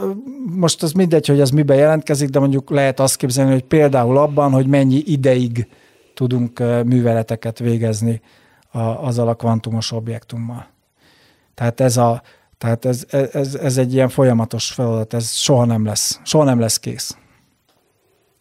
most 0.55 0.83
az 0.83 0.91
mindegy, 0.91 1.27
hogy 1.27 1.41
az 1.41 1.49
miben 1.49 1.77
jelentkezik, 1.77 2.29
de 2.29 2.39
mondjuk 2.39 2.69
lehet 2.69 2.99
azt 2.99 3.15
képzelni, 3.15 3.51
hogy 3.51 3.63
például 3.63 4.17
abban, 4.17 4.51
hogy 4.51 4.67
mennyi 4.67 5.03
ideig 5.05 5.67
tudunk 6.13 6.59
műveleteket 6.85 7.59
végezni 7.59 8.21
a, 8.71 8.79
azzal 8.79 9.27
a 9.27 9.35
kvantumos 9.35 9.91
objektummal. 9.91 10.67
Tehát 11.53 11.79
ez 11.79 11.97
a, 11.97 12.21
tehát 12.57 12.85
ez, 12.85 13.05
ez, 13.31 13.55
ez 13.55 13.77
egy 13.77 13.93
ilyen 13.93 14.09
folyamatos 14.09 14.71
feladat, 14.71 15.13
ez 15.13 15.31
soha 15.31 15.65
nem 15.65 15.85
lesz, 15.85 16.19
soha 16.23 16.43
nem 16.43 16.59
lesz 16.59 16.79
kész. 16.79 17.17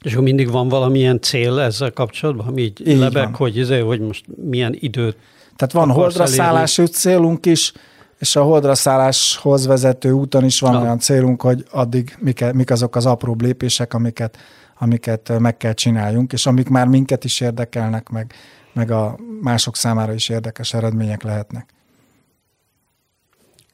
És 0.03 0.13
akkor 0.13 0.25
mindig 0.25 0.51
van 0.51 0.69
valamilyen 0.69 1.21
cél 1.21 1.59
ezzel 1.59 1.93
kapcsolatban, 1.93 2.47
ami 2.47 2.63
így, 2.63 2.89
így 2.89 2.99
lebeg, 2.99 3.25
van. 3.25 3.35
hogy, 3.35 3.59
ezért, 3.59 3.85
hogy 3.85 4.01
most 4.01 4.25
milyen 4.37 4.77
időt 4.79 5.17
Tehát 5.57 5.73
van 5.87 5.91
holdra 5.91 6.27
szállási 6.27 6.87
célunk 6.87 7.47
is, 7.47 7.73
és 8.19 8.37
a 8.37 8.43
holdra 8.43 8.75
szálláshoz 8.75 9.67
vezető 9.67 10.11
úton 10.11 10.45
is 10.45 10.61
van 10.61 10.73
Na. 10.73 10.81
olyan 10.81 10.99
célunk, 10.99 11.43
hogy 11.43 11.65
addig 11.71 12.17
mik, 12.19 12.53
mik 12.53 12.71
azok 12.71 12.97
az 12.97 13.07
apró 13.07 13.37
lépések, 13.39 13.95
amiket, 13.95 14.39
amiket 14.79 15.39
meg 15.39 15.57
kell 15.57 15.73
csináljunk, 15.73 16.33
és 16.33 16.47
amik 16.47 16.69
már 16.69 16.87
minket 16.87 17.25
is 17.25 17.41
érdekelnek, 17.41 18.09
meg, 18.09 18.33
meg 18.73 18.91
a 18.91 19.19
mások 19.41 19.77
számára 19.77 20.13
is 20.13 20.29
érdekes 20.29 20.75
eredmények 20.75 21.23
lehetnek. 21.23 21.75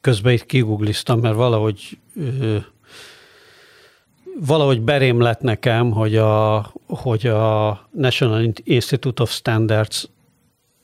Közben 0.01 0.33
itt 0.33 0.45
kigugliztam, 0.45 1.19
mert 1.19 1.35
valahogy 1.35 1.97
valahogy 4.45 4.81
berém 4.81 5.19
lett 5.19 5.41
nekem, 5.41 5.91
hogy 5.91 6.15
a, 6.15 6.65
hogy 6.87 7.27
a 7.27 7.79
National 7.91 8.51
Institute 8.63 9.21
of 9.21 9.31
Standards 9.31 10.07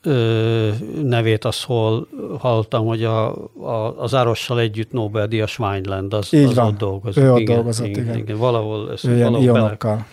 ö, 0.01 0.69
nevét 1.01 1.45
az 1.45 1.63
hol 1.63 2.07
hallottam, 2.39 2.85
hogy 2.85 3.03
a, 3.03 3.35
a, 3.65 4.01
az 4.01 4.13
Árossal 4.13 4.59
együtt 4.59 4.91
Nobel-díjas 4.91 5.59
Wineland 5.59 6.13
az, 6.13 6.33
Így 6.33 6.43
az 6.43 6.55
van. 6.55 6.65
ott 6.65 6.77
dolgozott. 6.77 7.23
Ő 7.23 7.31
ott 7.31 7.39
igen, 7.39 7.55
dolgozott, 7.55 7.87
igen. 7.87 8.03
igen. 8.03 8.17
igen. 8.17 8.37
Valahol 8.37 8.91
ez 8.91 9.05
ő 9.05 9.17
valahol 9.17 9.43
ionokkal. 9.43 9.91
Bele... 9.91 10.05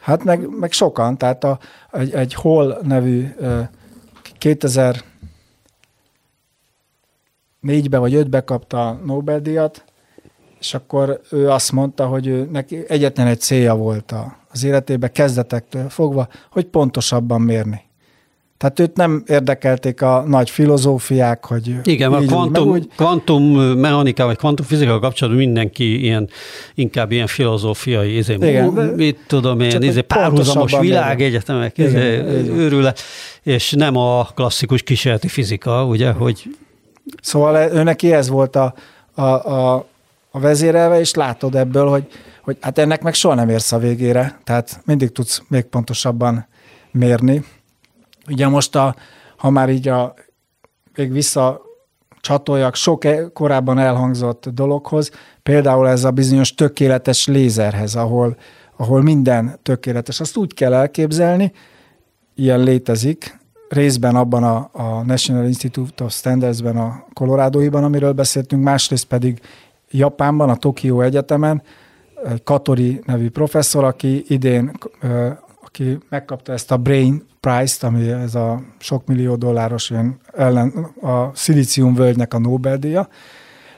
Hát 0.00 0.24
meg, 0.24 0.48
meg 0.58 0.72
sokan, 0.72 1.18
tehát 1.18 1.44
a, 1.44 1.58
egy, 1.90 2.12
egy 2.12 2.34
Hall 2.34 2.78
nevű 2.82 3.28
2000 4.38 5.02
négybe 7.60 7.98
vagy 7.98 8.14
ötbe 8.14 8.40
kapta 8.40 8.88
a 8.88 9.00
Nobel-díjat, 9.04 9.84
és 10.60 10.74
akkor 10.74 11.20
ő 11.30 11.50
azt 11.50 11.72
mondta, 11.72 12.06
hogy 12.06 12.26
ő, 12.26 12.48
neki 12.52 12.78
egyetlen 12.88 13.26
egy 13.26 13.40
célja 13.40 13.74
volt 13.74 14.14
az 14.52 14.64
életében 14.64 15.12
kezdetektől 15.12 15.88
fogva, 15.88 16.28
hogy 16.50 16.64
pontosabban 16.64 17.40
mérni. 17.40 17.86
Tehát 18.58 18.78
őt 18.80 18.96
nem 18.96 19.22
érdekelték 19.26 20.02
a 20.02 20.24
nagy 20.26 20.50
filozófiák, 20.50 21.44
hogy 21.44 21.74
Igen, 21.84 22.12
a 22.12 22.20
kvantum, 22.20 22.68
úgy, 22.68 22.88
kvantum 22.96 23.44
mechanika 23.78 24.24
vagy 24.24 24.36
kvantumfizika 24.36 24.98
kapcsolatban 24.98 25.44
mindenki 25.44 26.02
ilyen, 26.02 26.28
inkább 26.74 27.12
ilyen 27.12 27.26
filozófiai, 27.26 28.16
izé, 28.16 28.34
igen, 28.34 28.72
mit 28.96 29.18
tudom 29.26 29.60
én, 29.60 29.82
izé, 29.82 30.00
párhuzamos 30.00 30.78
világegyetemek, 30.80 31.78
izé, 31.78 31.98
őrület, 32.48 33.00
és 33.42 33.72
nem 33.72 33.96
a 33.96 34.24
klasszikus 34.34 34.82
kísérleti 34.82 35.28
fizika, 35.28 35.84
ugye, 35.84 36.10
hogy... 36.10 36.42
Szóval 37.22 37.70
ő 37.72 37.82
neki 37.82 38.12
ez 38.12 38.28
volt 38.28 38.56
a, 38.56 38.74
a, 39.14 39.22
a 39.22 39.86
a 40.30 40.40
vezérelve, 40.40 41.00
és 41.00 41.14
látod 41.14 41.54
ebből, 41.54 41.88
hogy, 41.88 42.06
hogy 42.42 42.56
hát 42.60 42.78
ennek 42.78 43.02
meg 43.02 43.14
soha 43.14 43.34
nem 43.34 43.48
érsz 43.48 43.72
a 43.72 43.78
végére, 43.78 44.40
tehát 44.44 44.80
mindig 44.84 45.12
tudsz 45.12 45.42
még 45.48 45.64
pontosabban 45.64 46.46
mérni. 46.90 47.44
Ugye 48.28 48.48
most, 48.48 48.76
a, 48.76 48.94
ha 49.36 49.50
már 49.50 49.70
így 49.70 49.88
a, 49.88 50.14
még 50.94 51.12
vissza 51.12 51.60
csatoljak 52.20 52.74
sok 52.74 53.04
e, 53.04 53.28
korábban 53.32 53.78
elhangzott 53.78 54.48
dologhoz, 54.48 55.10
például 55.42 55.88
ez 55.88 56.04
a 56.04 56.10
bizonyos 56.10 56.54
tökéletes 56.54 57.26
lézerhez, 57.26 57.94
ahol, 57.94 58.36
ahol 58.76 59.02
minden 59.02 59.58
tökéletes. 59.62 60.20
Azt 60.20 60.36
úgy 60.36 60.54
kell 60.54 60.74
elképzelni, 60.74 61.52
ilyen 62.34 62.60
létezik, 62.60 63.38
részben 63.68 64.16
abban 64.16 64.44
a, 64.44 64.70
a 64.72 65.02
National 65.02 65.44
Institute 65.44 66.04
of 66.04 66.12
Standards-ben 66.12 66.76
a 66.76 67.04
Colorado-iban, 67.12 67.84
amiről 67.84 68.12
beszéltünk, 68.12 68.62
másrészt 68.62 69.04
pedig 69.04 69.40
Japánban, 69.90 70.48
a 70.48 70.56
Tokió 70.56 71.00
Egyetemen, 71.00 71.62
Katori 72.44 73.00
nevű 73.06 73.30
professzor, 73.30 73.84
aki 73.84 74.24
idén, 74.28 74.72
aki 75.64 75.98
megkapta 76.08 76.52
ezt 76.52 76.70
a 76.70 76.76
Brain 76.76 77.26
Prize-t, 77.40 77.82
ami 77.82 78.08
ez 78.08 78.34
a 78.34 78.62
sok 78.78 79.06
millió 79.06 79.36
dolláros 79.36 79.90
ilyen 79.90 80.20
ellen, 80.32 80.68
a 81.00 81.30
szilícium 81.34 81.94
völgynek 81.94 82.34
a 82.34 82.38
Nobel-díja. 82.38 83.08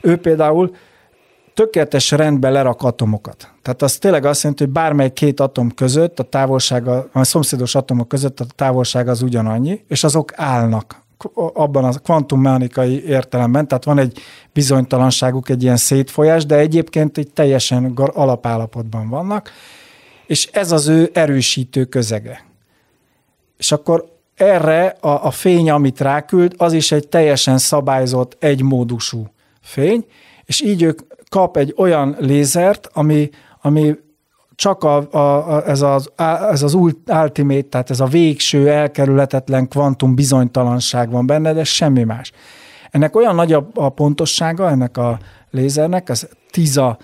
Ő 0.01 0.17
például 0.17 0.75
tökéletes 1.55 2.11
rendben 2.11 2.53
lerak 2.53 2.83
atomokat. 2.83 3.53
Tehát 3.63 3.83
az 3.83 3.99
tényleg 3.99 4.25
azt 4.25 4.43
jelenti, 4.43 4.65
hogy 4.65 4.73
bármely 4.73 5.13
két 5.13 5.41
atom 5.41 5.71
között 5.71 6.19
a 6.19 6.23
távolsága, 6.23 7.09
a 7.13 7.25
szomszédos 7.25 7.75
atomok 7.75 8.09
között 8.09 8.41
a 8.41 8.45
távolság 8.55 9.09
az 9.09 9.23
ugyanannyi, 9.23 9.85
és 9.89 10.05
azok 10.05 10.33
állnak 10.35 11.03
abban 11.35 11.85
a 11.85 11.93
kvantummechanikai 11.93 13.05
értelemben, 13.07 13.69
tehát 13.69 13.85
van 13.85 13.99
egy 13.99 14.19
bizonytalanságuk, 14.53 15.49
egy 15.49 15.63
ilyen 15.63 15.77
szétfolyás, 15.77 16.47
de 16.47 16.57
egyébként 16.57 17.19
egy 17.19 17.31
teljesen 17.31 17.93
alapállapotban 17.97 19.09
vannak, 19.09 19.51
és 20.27 20.47
ez 20.53 20.73
az 20.73 20.89
ő 20.89 21.11
erősítő 21.13 21.85
közege. 21.85 22.45
És 23.57 23.73
akkor 23.73 24.19
erre 24.35 24.87
a, 25.01 25.09
a 25.09 25.31
fény, 25.31 25.71
amit 25.71 26.01
ráküld, 26.01 26.55
az 26.57 26.73
is 26.73 26.93
egy 26.93 27.09
teljesen 27.09 27.59
szabályzott, 27.59 28.37
egymódusú 28.39 29.27
fény, 29.61 30.05
és 30.45 30.61
így 30.61 30.83
ők 30.83 31.01
kap 31.29 31.57
egy 31.57 31.75
olyan 31.77 32.17
lézert, 32.19 32.89
ami, 32.93 33.31
ami 33.61 33.97
csak 34.61 34.85
a, 34.85 34.97
a, 35.11 35.63
ez, 35.69 35.81
az, 35.81 36.11
ez 36.51 36.63
az 36.63 36.75
ultimate, 36.75 37.63
tehát 37.63 37.91
ez 37.91 38.01
a 38.01 38.07
végső, 38.07 38.71
elkerülhetetlen 38.71 39.69
kvantum 39.69 40.15
bizonytalanság 40.15 41.11
van 41.11 41.27
benne, 41.27 41.53
de 41.53 41.65
semmi 41.65 42.03
más. 42.03 42.33
Ennek 42.91 43.17
olyan 43.17 43.35
nagy 43.35 43.53
a, 43.53 43.71
a 43.75 43.89
pontossága, 43.89 44.71
ennek 44.71 44.97
a 44.97 45.19
lézernek, 45.51 46.09
ez 46.09 46.29
10 46.51 46.77
a 46.77 46.99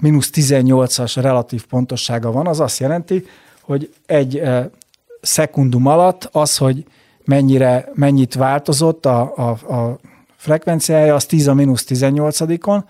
mínusz 0.00 0.30
18-as 0.34 1.16
relatív 1.20 1.66
pontossága 1.66 2.32
van, 2.32 2.46
az 2.46 2.60
azt 2.60 2.78
jelenti, 2.78 3.24
hogy 3.60 3.92
egy 4.06 4.42
szekundum 5.20 5.86
alatt 5.86 6.28
az, 6.32 6.56
hogy 6.56 6.84
mennyire, 7.24 7.88
mennyit 7.94 8.34
változott 8.34 9.06
a, 9.06 9.32
a, 9.36 9.74
a 9.74 9.98
frekvenciája, 10.36 11.14
az 11.14 11.26
10 11.26 11.48
a 11.48 11.54
mínusz 11.54 11.84
18-on 11.88 12.82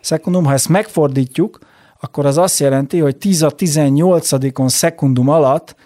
szekundum. 0.00 0.44
Ha 0.44 0.52
ezt 0.52 0.68
megfordítjuk, 0.68 1.58
akkor 2.00 2.26
az 2.26 2.38
azt 2.38 2.58
jelenti, 2.58 2.98
hogy 2.98 3.16
10 3.16 3.42
a 3.42 3.50
18 3.50 4.70
szekundum 4.70 5.28
alatt 5.28 5.76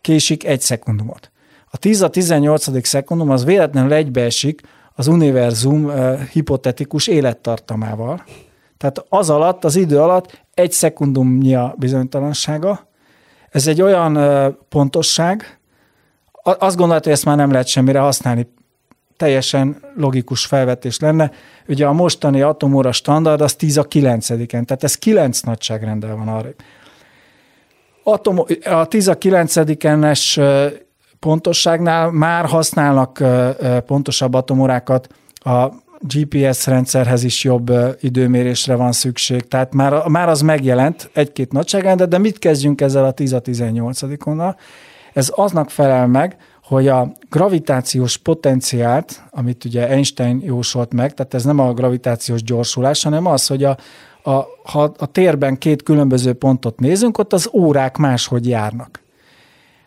késik 0.00 0.44
egy 0.44 0.60
szekundumot. 0.60 1.30
A 1.70 1.76
10 1.76 2.02
a 2.02 2.08
18 2.08 2.86
szekundum 2.86 3.30
az 3.30 3.44
véletlenül 3.44 3.92
egybeesik 3.92 4.60
az 4.94 5.06
univerzum 5.06 5.84
uh, 5.84 6.20
hipotetikus 6.20 7.06
élettartamával. 7.06 8.24
Tehát 8.76 9.04
az 9.08 9.30
alatt, 9.30 9.64
az 9.64 9.76
idő 9.76 10.00
alatt 10.00 10.44
egy 10.54 10.72
szekundumnyi 10.72 11.56
bizonytalansága. 11.76 12.88
Ez 13.50 13.66
egy 13.66 13.82
olyan 13.82 14.18
pontosság, 14.68 15.58
azt 16.42 16.76
gondolod, 16.76 17.02
hogy 17.02 17.12
ezt 17.12 17.24
már 17.24 17.36
nem 17.36 17.50
lehet 17.50 17.66
semmire 17.66 17.98
használni 17.98 18.48
teljesen 19.18 19.76
logikus 19.96 20.46
felvetés 20.46 20.98
lenne. 20.98 21.30
Ugye 21.68 21.86
a 21.86 21.92
mostani 21.92 22.42
atomóra 22.42 22.92
standard 22.92 23.40
az 23.40 23.54
10 23.54 23.76
a 23.76 23.82
9 23.82 24.26
tehát 24.26 24.84
ez 24.84 24.94
9 24.94 25.40
nagyságrendel 25.40 26.16
van 26.16 26.28
arra. 26.28 26.48
Atom, 28.02 28.38
a 28.64 28.86
10 28.86 29.08
a 29.08 29.18
9-es 29.18 30.42
pontosságnál 31.18 32.10
már 32.10 32.44
használnak 32.44 33.22
pontosabb 33.86 34.34
atomórákat, 34.34 35.08
a 35.34 35.68
GPS 36.00 36.66
rendszerhez 36.66 37.24
is 37.24 37.44
jobb 37.44 37.72
időmérésre 38.00 38.74
van 38.74 38.92
szükség, 38.92 39.48
tehát 39.48 39.74
már, 39.74 40.06
már 40.06 40.28
az 40.28 40.40
megjelent 40.40 41.10
egy-két 41.12 41.52
nagyságrendet, 41.52 42.08
de 42.08 42.18
mit 42.18 42.38
kezdjünk 42.38 42.80
ezzel 42.80 43.04
a 43.04 43.10
10 43.10 43.32
a 43.32 43.38
18 43.38 44.02
onnal 44.24 44.56
Ez 45.12 45.32
aznak 45.34 45.70
felel 45.70 46.06
meg, 46.06 46.36
hogy 46.68 46.88
a 46.88 47.12
gravitációs 47.28 48.16
potenciált, 48.16 49.22
amit 49.30 49.64
ugye 49.64 49.88
Einstein 49.88 50.40
jósolt 50.44 50.92
meg, 50.92 51.14
tehát 51.14 51.34
ez 51.34 51.44
nem 51.44 51.58
a 51.58 51.72
gravitációs 51.72 52.42
gyorsulás, 52.42 53.02
hanem 53.02 53.26
az, 53.26 53.46
hogy 53.46 53.64
a, 53.64 53.76
a, 54.22 54.30
ha 54.64 54.92
a 54.98 55.06
térben 55.06 55.58
két 55.58 55.82
különböző 55.82 56.32
pontot 56.32 56.80
nézünk, 56.80 57.18
ott 57.18 57.32
az 57.32 57.50
órák 57.52 57.96
máshogy 57.96 58.48
járnak. 58.48 59.02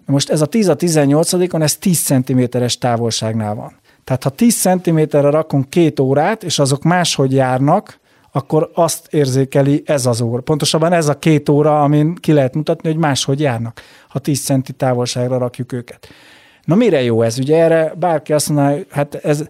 Most 0.06 0.30
ez 0.30 0.42
a 0.42 0.46
10 0.46 0.68
a 0.68 0.76
18-on, 0.76 1.62
ez 1.62 1.78
10 1.78 2.04
cm-es 2.04 2.78
távolságnál 2.78 3.56
van. 3.56 3.80
Tehát 4.04 4.24
ha 4.24 4.30
10 4.30 4.56
cm-re 4.56 5.30
rakunk 5.30 5.70
két 5.70 6.00
órát, 6.00 6.44
és 6.44 6.60
azok 6.60 6.84
máshogy 6.84 7.34
járnak, 7.34 8.00
akkor 8.32 8.72
azt 8.74 9.14
érzékeli 9.14 9.84
ez 9.86 10.06
az 10.06 10.22
óra. 10.22 10.42
Pontosabban 10.42 10.94
ez 10.94 11.08
a 11.08 11.20
két 11.20 11.50
óra, 11.50 11.84
amin 11.84 12.16
ki 12.16 12.32
lehet 12.32 12.56
mutatni, 12.56 12.90
hogy 12.90 13.00
máshogy 13.00 13.40
járnak, 13.40 13.82
ha 14.08 14.20
10 14.20 14.44
centi 14.44 14.74
távolságra 14.74 15.38
rakjuk 15.38 15.72
őket. 15.72 16.08
Na 16.64 16.76
mire 16.76 17.02
jó 17.02 17.22
ez? 17.22 17.40
Ugye 17.40 17.64
erre 17.64 17.94
bárki 18.00 18.34
azt 18.34 18.50
mondaná, 18.50 18.78
hát 18.90 19.16
ez 19.16 19.44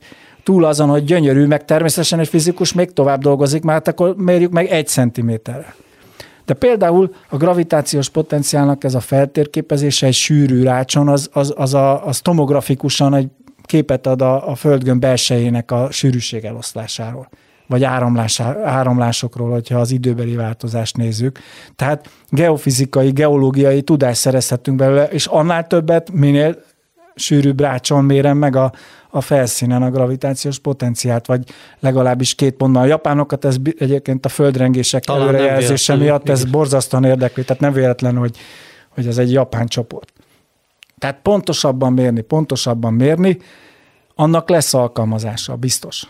túl 0.43 0.66
azon, 0.66 0.89
hogy 0.89 1.03
gyönyörű, 1.03 1.45
meg 1.45 1.66
természetesen 1.66 2.20
egy 2.20 2.28
fizikus 2.28 2.74
még 2.74 2.93
tovább 2.93 3.22
dolgozik, 3.22 3.64
mert 3.64 3.78
hát 3.78 3.88
akkor 3.88 4.16
mérjük 4.16 4.51
meg 4.51 4.68
egy 4.68 4.88
centiméterre. 4.88 5.76
De 6.45 6.53
például 6.53 7.16
a 7.30 7.38
gravitációs 7.38 8.09
potenciálnak 8.09 8.84
ez 8.84 8.95
a 8.95 8.99
feltérképezése 8.99 10.07
egy 10.07 10.14
sűrű 10.14 10.64
rácson, 10.64 11.07
az, 11.07 11.30
az, 11.34 11.53
az, 11.57 11.74
a, 11.74 12.05
az 12.07 12.20
tomografikusan 12.20 13.14
egy 13.16 13.28
képet 13.64 14.07
ad 14.07 14.22
a, 14.22 14.49
a 14.49 14.55
földgömb 14.55 15.01
belsejének 15.01 15.72
a 15.72 15.88
sűrűség 15.91 16.45
eloszlásáról 16.45 17.30
vagy 17.72 17.84
áramlás, 17.84 18.39
áramlásokról, 18.64 19.51
hogyha 19.51 19.80
az 19.80 19.91
időbeli 19.91 20.36
változást 20.36 20.97
nézzük. 20.97 21.39
Tehát 21.76 22.09
geofizikai, 22.30 23.12
geológiai 23.12 23.82
tudást 23.82 24.20
szerezhetünk 24.20 24.78
belőle, 24.78 25.05
és 25.05 25.26
annál 25.26 25.68
többet, 25.68 26.12
minél 26.12 26.64
sűrűbb 27.16 27.59
rácson 27.59 28.03
mérem 28.03 28.38
meg 28.38 28.55
a, 28.55 28.72
a 29.09 29.22
felszínen 29.22 29.82
a 29.82 29.89
gravitációs 29.89 30.59
potenciált, 30.59 31.26
vagy 31.26 31.43
legalábbis 31.80 32.36
két 32.36 32.53
pontban. 32.53 32.82
A 32.82 32.86
japánokat 32.86 33.45
ez 33.45 33.55
egyébként 33.78 34.26
a 34.26 34.30
földrengések 34.30 35.03
Talán 35.03 35.28
előrejelzése 35.28 35.95
miatt 35.95 36.30
ez 36.30 36.45
borzasztóan 36.45 37.03
érdekli, 37.03 37.43
tehát 37.43 37.62
nem 37.62 37.74
véletlen, 37.74 38.18
hogy, 38.18 38.38
hogy 38.89 39.07
ez 39.07 39.18
egy 39.18 39.32
japán 39.32 39.68
csoport. 39.68 40.14
Tehát 40.97 41.20
pontosabban 41.22 41.93
mérni, 41.93 42.22
pontosabban 42.22 42.93
mérni, 42.93 43.38
annak 44.16 44.49
lesz 44.49 44.74
alkalmazása, 44.74 45.55
biztos. 45.55 46.07